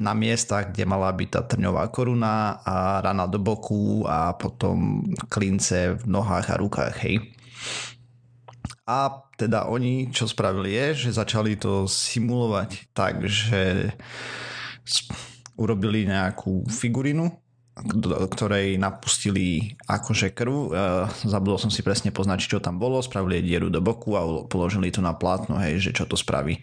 Na 0.00 0.16
miestach, 0.16 0.72
kde 0.72 0.88
mala 0.88 1.12
byť 1.12 1.28
tá 1.28 1.44
trňová 1.44 1.84
koruna 1.92 2.64
a 2.64 3.04
rana 3.04 3.28
do 3.28 3.36
boku 3.36 4.08
a 4.08 4.32
potom 4.32 5.04
klince 5.28 5.92
v 5.92 6.04
nohách 6.08 6.48
a 6.48 6.56
rukách, 6.56 7.04
hej. 7.04 7.36
A 8.88 9.12
teda 9.36 9.68
oni, 9.68 10.08
čo 10.08 10.24
spravili 10.24 10.72
je, 10.72 11.04
že 11.04 11.20
začali 11.20 11.52
to 11.60 11.84
simulovať 11.84 12.88
tak, 12.96 13.28
že 13.28 13.92
urobili 15.60 16.08
nejakú 16.08 16.64
figurinu, 16.72 17.36
ktorej 18.32 18.80
napustili 18.80 19.76
akože 19.84 20.32
krv. 20.32 20.72
Zabudol 21.28 21.60
som 21.60 21.68
si 21.68 21.84
presne 21.84 22.08
poznačiť, 22.08 22.56
čo 22.56 22.64
tam 22.64 22.80
bolo. 22.80 23.04
Spravili 23.04 23.44
dieru 23.44 23.68
do 23.68 23.84
boku 23.84 24.16
a 24.16 24.24
položili 24.48 24.88
to 24.88 25.04
na 25.04 25.12
plátno, 25.12 25.60
hej, 25.60 25.76
že 25.76 25.92
čo 25.92 26.08
to 26.08 26.16
spraví. 26.16 26.56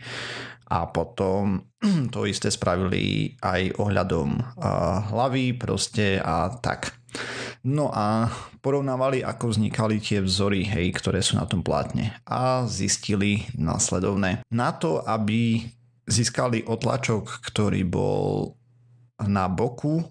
A 0.68 0.88
potom 0.92 1.64
to 2.14 2.28
isté 2.28 2.52
spravili 2.52 3.36
aj 3.40 3.80
ohľadom 3.80 4.60
hlavy 5.12 5.56
proste 5.56 6.20
a 6.20 6.52
tak. 6.60 6.92
No 7.64 7.92
a 7.92 8.32
porovnávali, 8.62 9.24
ako 9.24 9.52
vznikali 9.56 10.00
tie 10.00 10.20
vzory, 10.24 10.64
hej, 10.64 10.94
ktoré 10.96 11.24
sú 11.24 11.40
na 11.40 11.48
tom 11.48 11.64
plátne. 11.64 12.16
A 12.28 12.68
zistili 12.68 13.48
následovné. 13.56 14.44
Na 14.52 14.76
to, 14.76 15.04
aby 15.04 15.68
získali 16.08 16.64
otlačok, 16.64 17.44
ktorý 17.44 17.84
bol 17.84 18.56
na 19.24 19.52
boku 19.52 20.08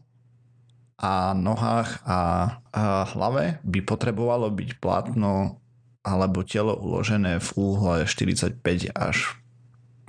a 1.00 1.36
nohách 1.36 2.00
a 2.08 2.20
hlave 3.12 3.60
by 3.64 3.80
potrebovalo 3.84 4.48
byť 4.52 4.80
plátno 4.80 5.60
alebo 6.06 6.46
telo 6.46 6.76
uložené 6.78 7.42
v 7.42 7.48
úhle 7.56 7.94
45 8.08 8.62
až 8.94 9.36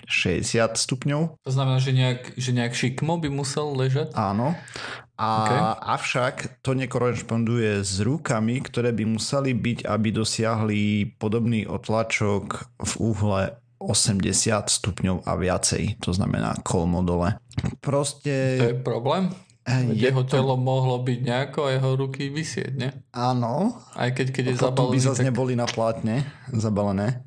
60 0.08 0.80
stupňov. 0.80 1.44
To 1.44 1.52
znamená, 1.52 1.84
že 1.84 1.92
nejak, 1.92 2.40
že 2.40 2.56
nejak 2.56 2.74
šikmo 2.74 3.20
by 3.20 3.28
musel 3.28 3.76
ležať? 3.76 4.16
Áno. 4.16 4.56
A 5.18 5.30
okay. 5.44 5.60
Avšak 5.98 6.36
to 6.64 6.78
nekorešponduje 6.78 7.84
s 7.84 8.00
rukami, 8.00 8.64
ktoré 8.64 8.96
by 8.96 9.04
museli 9.18 9.52
byť, 9.52 9.84
aby 9.84 10.10
dosiahli 10.16 10.82
podobný 11.20 11.68
otlačok 11.68 12.46
v 12.80 12.92
úhle 13.02 13.42
80 13.82 14.34
stupňov 14.70 15.26
a 15.26 15.34
viacej. 15.38 16.02
To 16.06 16.14
znamená 16.14 16.58
kolmo 16.64 17.02
dole. 17.06 17.38
Proste... 17.82 18.58
To 18.58 18.66
je 18.74 18.78
problém? 18.78 19.30
Je 19.68 20.08
jeho 20.08 20.24
to... 20.24 20.40
telo 20.40 20.56
mohlo 20.56 21.04
byť 21.04 21.20
nejako 21.28 21.60
a 21.68 21.76
jeho 21.76 21.92
ruky 22.00 22.32
vysieť, 22.32 22.72
ne? 22.80 22.90
Áno. 23.12 23.76
Aj 24.00 24.08
keď, 24.16 24.32
keď 24.32 24.44
je 24.48 24.56
zabalený. 24.64 24.94
by 24.96 25.00
zase 25.04 25.22
tak... 25.22 25.28
neboli 25.28 25.54
na 25.60 25.68
plátne 25.68 26.24
zabalené. 26.56 27.27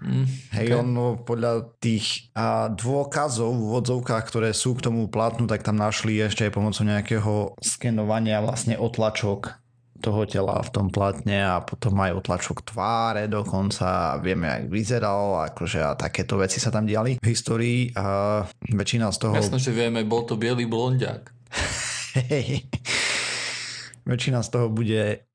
Mm, 0.00 0.26
Hej, 0.56 0.68
okay. 0.72 0.80
ono 0.80 1.20
podľa 1.20 1.76
tých 1.76 2.32
a, 2.32 2.72
dôkazov 2.72 3.52
v 3.52 3.64
vodzovkách, 3.76 4.24
ktoré 4.24 4.50
sú 4.56 4.72
k 4.72 4.88
tomu 4.88 5.12
plátnu, 5.12 5.44
tak 5.44 5.60
tam 5.60 5.76
našli 5.76 6.16
ešte 6.24 6.48
aj 6.48 6.56
pomocou 6.56 6.88
nejakého 6.88 7.54
skenovania 7.60 8.40
vlastne 8.40 8.80
otlačok 8.80 9.60
toho 10.00 10.24
tela 10.24 10.56
v 10.64 10.70
tom 10.72 10.88
platne 10.88 11.44
a 11.44 11.60
potom 11.60 11.92
aj 12.00 12.16
otlačok 12.16 12.64
tváre 12.72 13.28
dokonca 13.28 14.16
a 14.16 14.18
vieme, 14.18 14.48
aj 14.48 14.62
vyzeral 14.72 15.52
akože 15.52 15.84
a 15.84 15.92
takéto 15.92 16.40
veci 16.40 16.56
sa 16.56 16.72
tam 16.72 16.88
diali 16.88 17.20
v 17.20 17.26
histórii 17.28 17.92
a 17.92 18.40
väčšina 18.64 19.12
z 19.12 19.18
toho... 19.20 19.36
Jasno, 19.36 19.60
že 19.60 19.76
vieme, 19.76 20.00
bol 20.08 20.24
to 20.24 20.40
biely 20.40 20.64
blondiak. 20.64 21.28
Hej. 22.16 22.64
Väčšina 24.10 24.40
z 24.40 24.48
toho 24.48 24.72
bude 24.72 25.28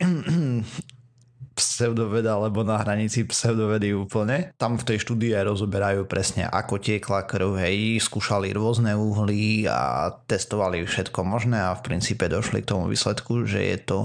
pseudoveda 1.56 2.36
alebo 2.36 2.62
na 2.68 2.76
hranici 2.78 3.24
pseudovedy 3.24 3.96
úplne. 3.96 4.52
Tam 4.60 4.76
v 4.76 4.84
tej 4.84 5.02
štúdii 5.02 5.32
aj 5.34 5.56
rozoberajú 5.56 6.04
presne 6.06 6.46
ako 6.46 6.78
tiekla 6.84 7.24
krv, 7.24 7.56
hej, 7.64 8.04
skúšali 8.04 8.52
rôzne 8.52 8.94
uhly 8.94 9.66
a 9.72 10.12
testovali 10.28 10.84
všetko 10.84 11.24
možné 11.24 11.58
a 11.64 11.74
v 11.74 11.82
princípe 11.88 12.28
došli 12.28 12.62
k 12.62 12.76
tomu 12.76 12.92
výsledku, 12.92 13.48
že 13.48 13.64
je 13.64 13.78
to 13.80 14.00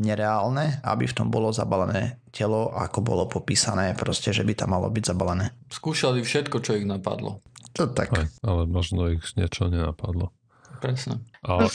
nereálne, 0.00 0.80
aby 0.82 1.04
v 1.04 1.16
tom 1.16 1.28
bolo 1.28 1.52
zabalené 1.52 2.18
telo, 2.32 2.72
ako 2.72 3.04
bolo 3.04 3.24
popísané, 3.28 3.92
proste, 3.94 4.32
že 4.32 4.42
by 4.42 4.56
tam 4.56 4.72
malo 4.72 4.88
byť 4.88 5.04
zabalené. 5.12 5.52
Skúšali 5.68 6.24
všetko, 6.24 6.56
čo 6.64 6.74
ich 6.80 6.88
napadlo. 6.88 7.44
To 7.76 7.86
tak. 7.86 8.10
Aj, 8.16 8.26
ale 8.42 8.66
možno 8.66 9.12
ich 9.12 9.22
niečo 9.36 9.70
nenapadlo. 9.70 10.32
Presne. 10.80 11.20
Ale... 11.44 11.68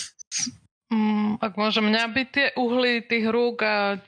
Mm, 0.90 1.38
ak 1.40 1.54
môžem, 1.56 1.86
mňa 1.88 2.04
by 2.14 2.24
tie 2.30 2.48
uhly 2.58 3.06
tých 3.06 3.26
rúk 3.30 3.62
a 3.62 4.02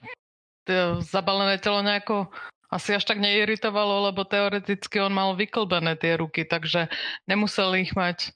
zabalené 1.03 1.57
telo 1.57 1.81
nejako 1.81 2.31
asi 2.67 2.99
až 2.99 3.07
tak 3.07 3.23
neiritovalo, 3.23 4.11
lebo 4.11 4.27
teoreticky 4.27 4.99
on 4.99 5.15
mal 5.15 5.39
vyklbené 5.39 5.95
tie 5.95 6.19
ruky, 6.19 6.43
takže 6.43 6.91
nemusel 7.23 7.71
ich 7.79 7.95
mať 7.95 8.35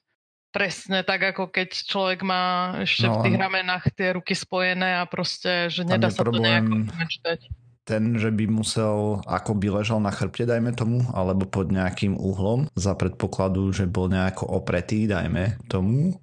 presne 0.52 1.04
tak, 1.04 1.36
ako 1.36 1.48
keď 1.48 1.68
človek 1.84 2.20
má 2.24 2.76
ešte 2.84 3.08
no, 3.08 3.20
v 3.20 3.28
tých 3.28 3.36
ramenách 3.40 3.84
tie 3.92 4.16
ruky 4.16 4.36
spojené 4.36 5.00
a 5.00 5.04
proste, 5.08 5.72
že 5.72 5.84
nedá 5.84 6.12
sa 6.12 6.24
problém, 6.24 6.44
to 6.44 6.44
nejako 6.44 6.74
mečtať 6.96 7.40
ten, 7.82 8.14
že 8.14 8.30
by 8.30 8.46
musel, 8.46 9.18
ako 9.26 9.58
by 9.58 9.82
ležal 9.82 9.98
na 9.98 10.14
chrbte, 10.14 10.46
dajme 10.46 10.70
tomu, 10.70 11.02
alebo 11.10 11.50
pod 11.50 11.74
nejakým 11.74 12.14
uhlom, 12.14 12.70
za 12.78 12.94
predpokladu, 12.94 13.74
že 13.74 13.90
bol 13.90 14.06
nejako 14.06 14.46
opretý, 14.46 15.10
dajme 15.10 15.58
tomu, 15.66 16.14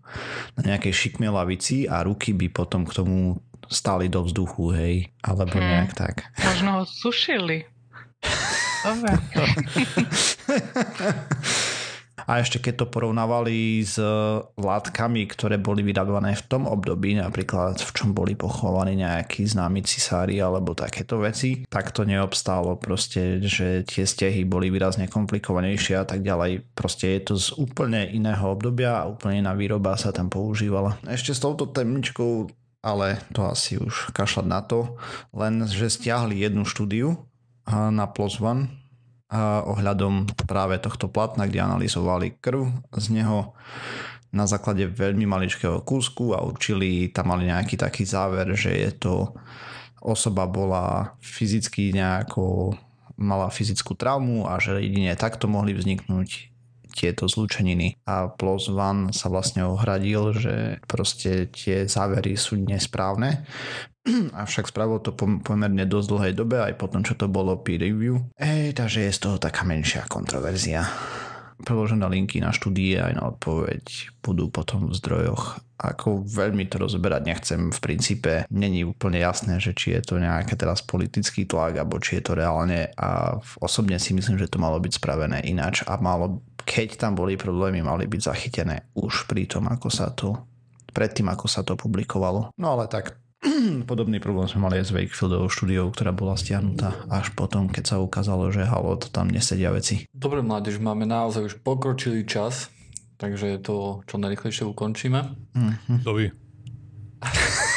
na 0.56 0.76
nejakej 0.76 0.94
šikme 0.96 1.28
lavici 1.28 1.84
a 1.84 2.00
ruky 2.04 2.32
by 2.32 2.48
potom 2.48 2.88
k 2.88 2.96
tomu 2.96 3.44
stáli 3.68 4.08
do 4.08 4.24
vzduchu, 4.24 4.72
hej, 4.74 4.96
alebo 5.22 5.60
hmm. 5.60 5.68
nejak 5.68 5.92
tak. 5.94 6.16
Možno 6.42 6.82
ho 6.82 6.84
sušili. 6.88 7.68
Dobre. 8.88 9.20
A 12.30 12.46
ešte 12.46 12.62
keď 12.62 12.86
to 12.86 12.94
porovnávali 12.94 13.82
s 13.82 13.98
e, 13.98 14.06
látkami, 14.62 15.26
ktoré 15.26 15.58
boli 15.58 15.82
vyrábané 15.82 16.38
v 16.38 16.46
tom 16.46 16.70
období, 16.70 17.18
napríklad 17.18 17.82
v 17.82 17.90
čom 17.90 18.14
boli 18.14 18.38
pochovaní 18.38 19.02
nejakí 19.02 19.50
známi 19.50 19.82
cisári 19.82 20.38
alebo 20.38 20.78
takéto 20.78 21.18
veci, 21.18 21.66
tak 21.66 21.90
to 21.90 22.06
neobstálo 22.06 22.78
proste, 22.78 23.42
že 23.42 23.82
tie 23.82 24.06
stehy 24.06 24.46
boli 24.46 24.70
výrazne 24.70 25.10
komplikovanejšie 25.10 25.98
a 25.98 26.06
tak 26.06 26.22
ďalej. 26.22 26.70
Proste 26.78 27.18
je 27.18 27.22
to 27.26 27.34
z 27.34 27.58
úplne 27.58 28.06
iného 28.06 28.46
obdobia 28.46 29.02
a 29.02 29.10
úplne 29.10 29.42
iná 29.42 29.58
výroba 29.58 29.98
sa 29.98 30.14
tam 30.14 30.30
používala. 30.30 31.02
Ešte 31.10 31.34
s 31.34 31.42
touto 31.42 31.66
temničkou 31.66 32.54
ale 32.80 33.20
to 33.36 33.44
asi 33.44 33.76
už 33.76 34.16
kašľať 34.16 34.48
na 34.48 34.64
to, 34.64 34.96
len 35.36 35.68
že 35.68 35.92
stiahli 35.92 36.40
jednu 36.40 36.64
štúdiu 36.64 37.20
na 37.68 38.08
PLOS 38.08 38.40
ONE 38.40 38.72
ohľadom 39.38 40.26
práve 40.50 40.82
tohto 40.82 41.06
platna, 41.06 41.46
kde 41.46 41.62
analyzovali 41.62 42.42
krv 42.42 42.66
z 42.98 43.06
neho 43.14 43.54
na 44.30 44.46
základe 44.46 44.86
veľmi 44.86 45.26
maličkého 45.26 45.82
kúsku 45.82 46.38
a 46.38 46.42
určili, 46.46 47.10
tam 47.10 47.34
mali 47.34 47.50
nejaký 47.50 47.78
taký 47.78 48.06
záver, 48.06 48.54
že 48.54 48.74
je 48.74 48.92
to 48.94 49.14
osoba 50.02 50.46
bola 50.46 51.18
fyzicky 51.20 51.92
nejako 51.92 52.74
mala 53.20 53.52
fyzickú 53.52 54.00
traumu 54.00 54.48
a 54.48 54.58
že 54.62 54.80
jedine 54.80 55.12
takto 55.20 55.52
mohli 55.52 55.76
vzniknúť 55.76 56.50
tieto 56.92 57.30
zlúčeniny. 57.30 57.98
A 58.10 58.30
Plus 58.34 58.68
One 58.70 59.14
sa 59.14 59.30
vlastne 59.30 59.66
ohradil, 59.66 60.34
že 60.36 60.82
proste 60.86 61.48
tie 61.54 61.86
závery 61.86 62.36
sú 62.36 62.58
nesprávne, 62.58 63.46
avšak 64.44 64.72
spravil 64.72 65.00
to 65.04 65.12
pomerne 65.16 65.84
dosť 65.86 66.08
dlhej 66.10 66.34
dobe, 66.36 66.58
aj 66.62 66.74
potom, 66.80 67.02
čo 67.04 67.16
to 67.16 67.28
bolo 67.28 67.60
peer 67.60 67.82
review. 67.82 68.22
Ej, 68.40 68.76
takže 68.76 69.06
je 69.08 69.16
z 69.16 69.20
toho 69.20 69.38
taká 69.38 69.68
menšia 69.68 70.08
kontroverzia. 70.08 70.86
Preložené 71.60 72.08
linky 72.08 72.40
na 72.40 72.56
štúdie 72.56 72.96
aj 73.04 73.20
na 73.20 73.36
odpoveď 73.36 74.16
budú 74.24 74.48
potom 74.48 74.88
v 74.88 74.96
zdrojoch. 74.96 75.60
Ako 75.80 76.24
veľmi 76.24 76.68
to 76.72 76.80
rozberať 76.80 77.22
nechcem, 77.24 77.62
v 77.72 77.80
princípe 77.84 78.32
není 78.48 78.88
úplne 78.88 79.20
jasné, 79.20 79.60
že 79.60 79.76
či 79.76 79.96
je 79.96 80.02
to 80.04 80.16
nejaký 80.20 80.56
teraz 80.56 80.80
politický 80.84 81.44
tlak, 81.44 81.80
alebo 81.80 82.00
či 82.00 82.20
je 82.20 82.24
to 82.32 82.34
reálne 82.36 82.92
a 82.96 83.40
osobne 83.60 84.00
si 84.00 84.16
myslím, 84.16 84.40
že 84.40 84.52
to 84.52 84.60
malo 84.60 84.80
byť 84.80 85.04
spravené 85.04 85.44
ináč 85.48 85.84
a 85.84 86.00
malo, 86.00 86.44
keď 86.70 87.02
tam 87.02 87.18
boli 87.18 87.34
problémy, 87.34 87.82
mali 87.82 88.06
byť 88.06 88.22
zachytené 88.22 88.94
už 88.94 89.26
pri 89.26 89.50
tom, 89.50 89.66
ako 89.66 89.90
sa 89.90 90.14
to 90.14 90.38
predtým, 90.94 91.26
ako 91.34 91.50
sa 91.50 91.66
to 91.66 91.74
publikovalo. 91.74 92.54
No 92.62 92.78
ale 92.78 92.86
tak 92.86 93.18
Podobný 93.90 94.20
problém 94.20 94.52
sme 94.52 94.68
mali 94.68 94.84
aj 94.84 94.92
s 94.92 94.96
Wakefieldovou 94.96 95.48
štúdiou, 95.48 95.88
ktorá 95.96 96.12
bola 96.12 96.36
stiahnutá 96.36 97.08
až 97.08 97.32
potom, 97.32 97.72
keď 97.72 97.96
sa 97.96 98.04
ukázalo, 98.04 98.52
že 98.52 98.68
halo, 98.68 99.00
to 99.00 99.08
tam 99.08 99.32
nesedia 99.32 99.72
veci. 99.72 100.04
Dobre, 100.12 100.44
mládež, 100.44 100.84
máme 100.84 101.08
naozaj 101.08 101.48
už 101.48 101.56
pokročilý 101.64 102.28
čas, 102.28 102.68
takže 103.16 103.64
to 103.64 104.04
čo 104.12 104.20
najrychlejšie 104.20 104.68
ukončíme. 104.68 105.20
Mm-hmm. 105.56 105.98
Dovi. 106.04 106.28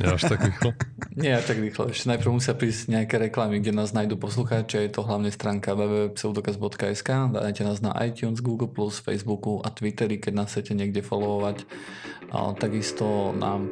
Nie 0.00 0.08
až 0.12 0.22
tak 0.28 0.40
rýchlo? 0.44 0.70
Nie 1.16 1.32
až 1.36 1.44
tak 1.48 1.58
rýchlo. 1.60 1.82
Ešte 1.92 2.06
najprv 2.12 2.30
musia 2.32 2.52
prísť 2.56 2.92
nejaké 2.92 3.16
reklamy, 3.20 3.60
kde 3.60 3.72
nás 3.76 3.92
nájdú 3.92 4.16
poslucháči. 4.20 4.88
Je 4.88 4.92
to 4.92 5.04
hlavne 5.04 5.28
stránka 5.28 5.76
www.pseudokaz.sk. 5.76 7.10
Dajte 7.32 7.62
nás 7.64 7.78
na 7.84 7.92
iTunes, 8.04 8.40
Google+, 8.40 8.68
Facebooku 8.90 9.60
a 9.60 9.68
Twitteri, 9.72 10.20
keď 10.20 10.32
nás 10.32 10.48
chcete 10.52 10.72
niekde 10.72 11.04
followovať. 11.04 11.68
A 12.36 12.52
takisto 12.52 13.32
nám 13.32 13.64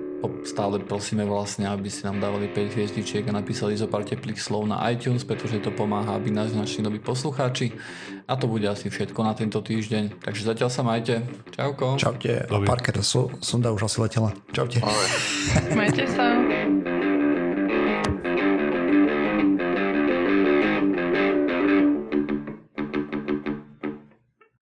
stále 0.49 0.81
prosíme 0.81 1.21
vlastne, 1.29 1.69
aby 1.69 1.93
si 1.93 2.01
nám 2.09 2.17
dávali 2.17 2.49
5 2.49 2.73
hviezdičiek 2.73 3.29
a 3.29 3.37
napísali 3.37 3.77
zo 3.77 3.85
pár 3.85 4.09
teplých 4.09 4.41
slov 4.41 4.65
na 4.65 4.81
iTunes, 4.89 5.21
pretože 5.21 5.61
to 5.61 5.69
pomáha, 5.69 6.17
aby 6.17 6.33
nás 6.33 6.57
našli 6.57 6.81
noví 6.81 6.97
poslucháči. 6.97 7.77
A 8.25 8.41
to 8.41 8.49
bude 8.49 8.65
asi 8.65 8.89
všetko 8.89 9.21
na 9.21 9.37
tento 9.37 9.61
týždeň. 9.61 10.25
Takže 10.25 10.49
zatiaľ 10.49 10.71
sa 10.73 10.81
majte. 10.81 11.29
Čauko. 11.53 12.01
Čaute. 12.01 12.49
A 12.49 12.57
Parker, 12.65 13.05
Sunda 13.45 13.69
už 13.69 13.85
asi 13.85 14.01
letela. 14.01 14.33
Čaute. 14.49 14.81
Majte 15.77 16.09
sa. 16.09 16.33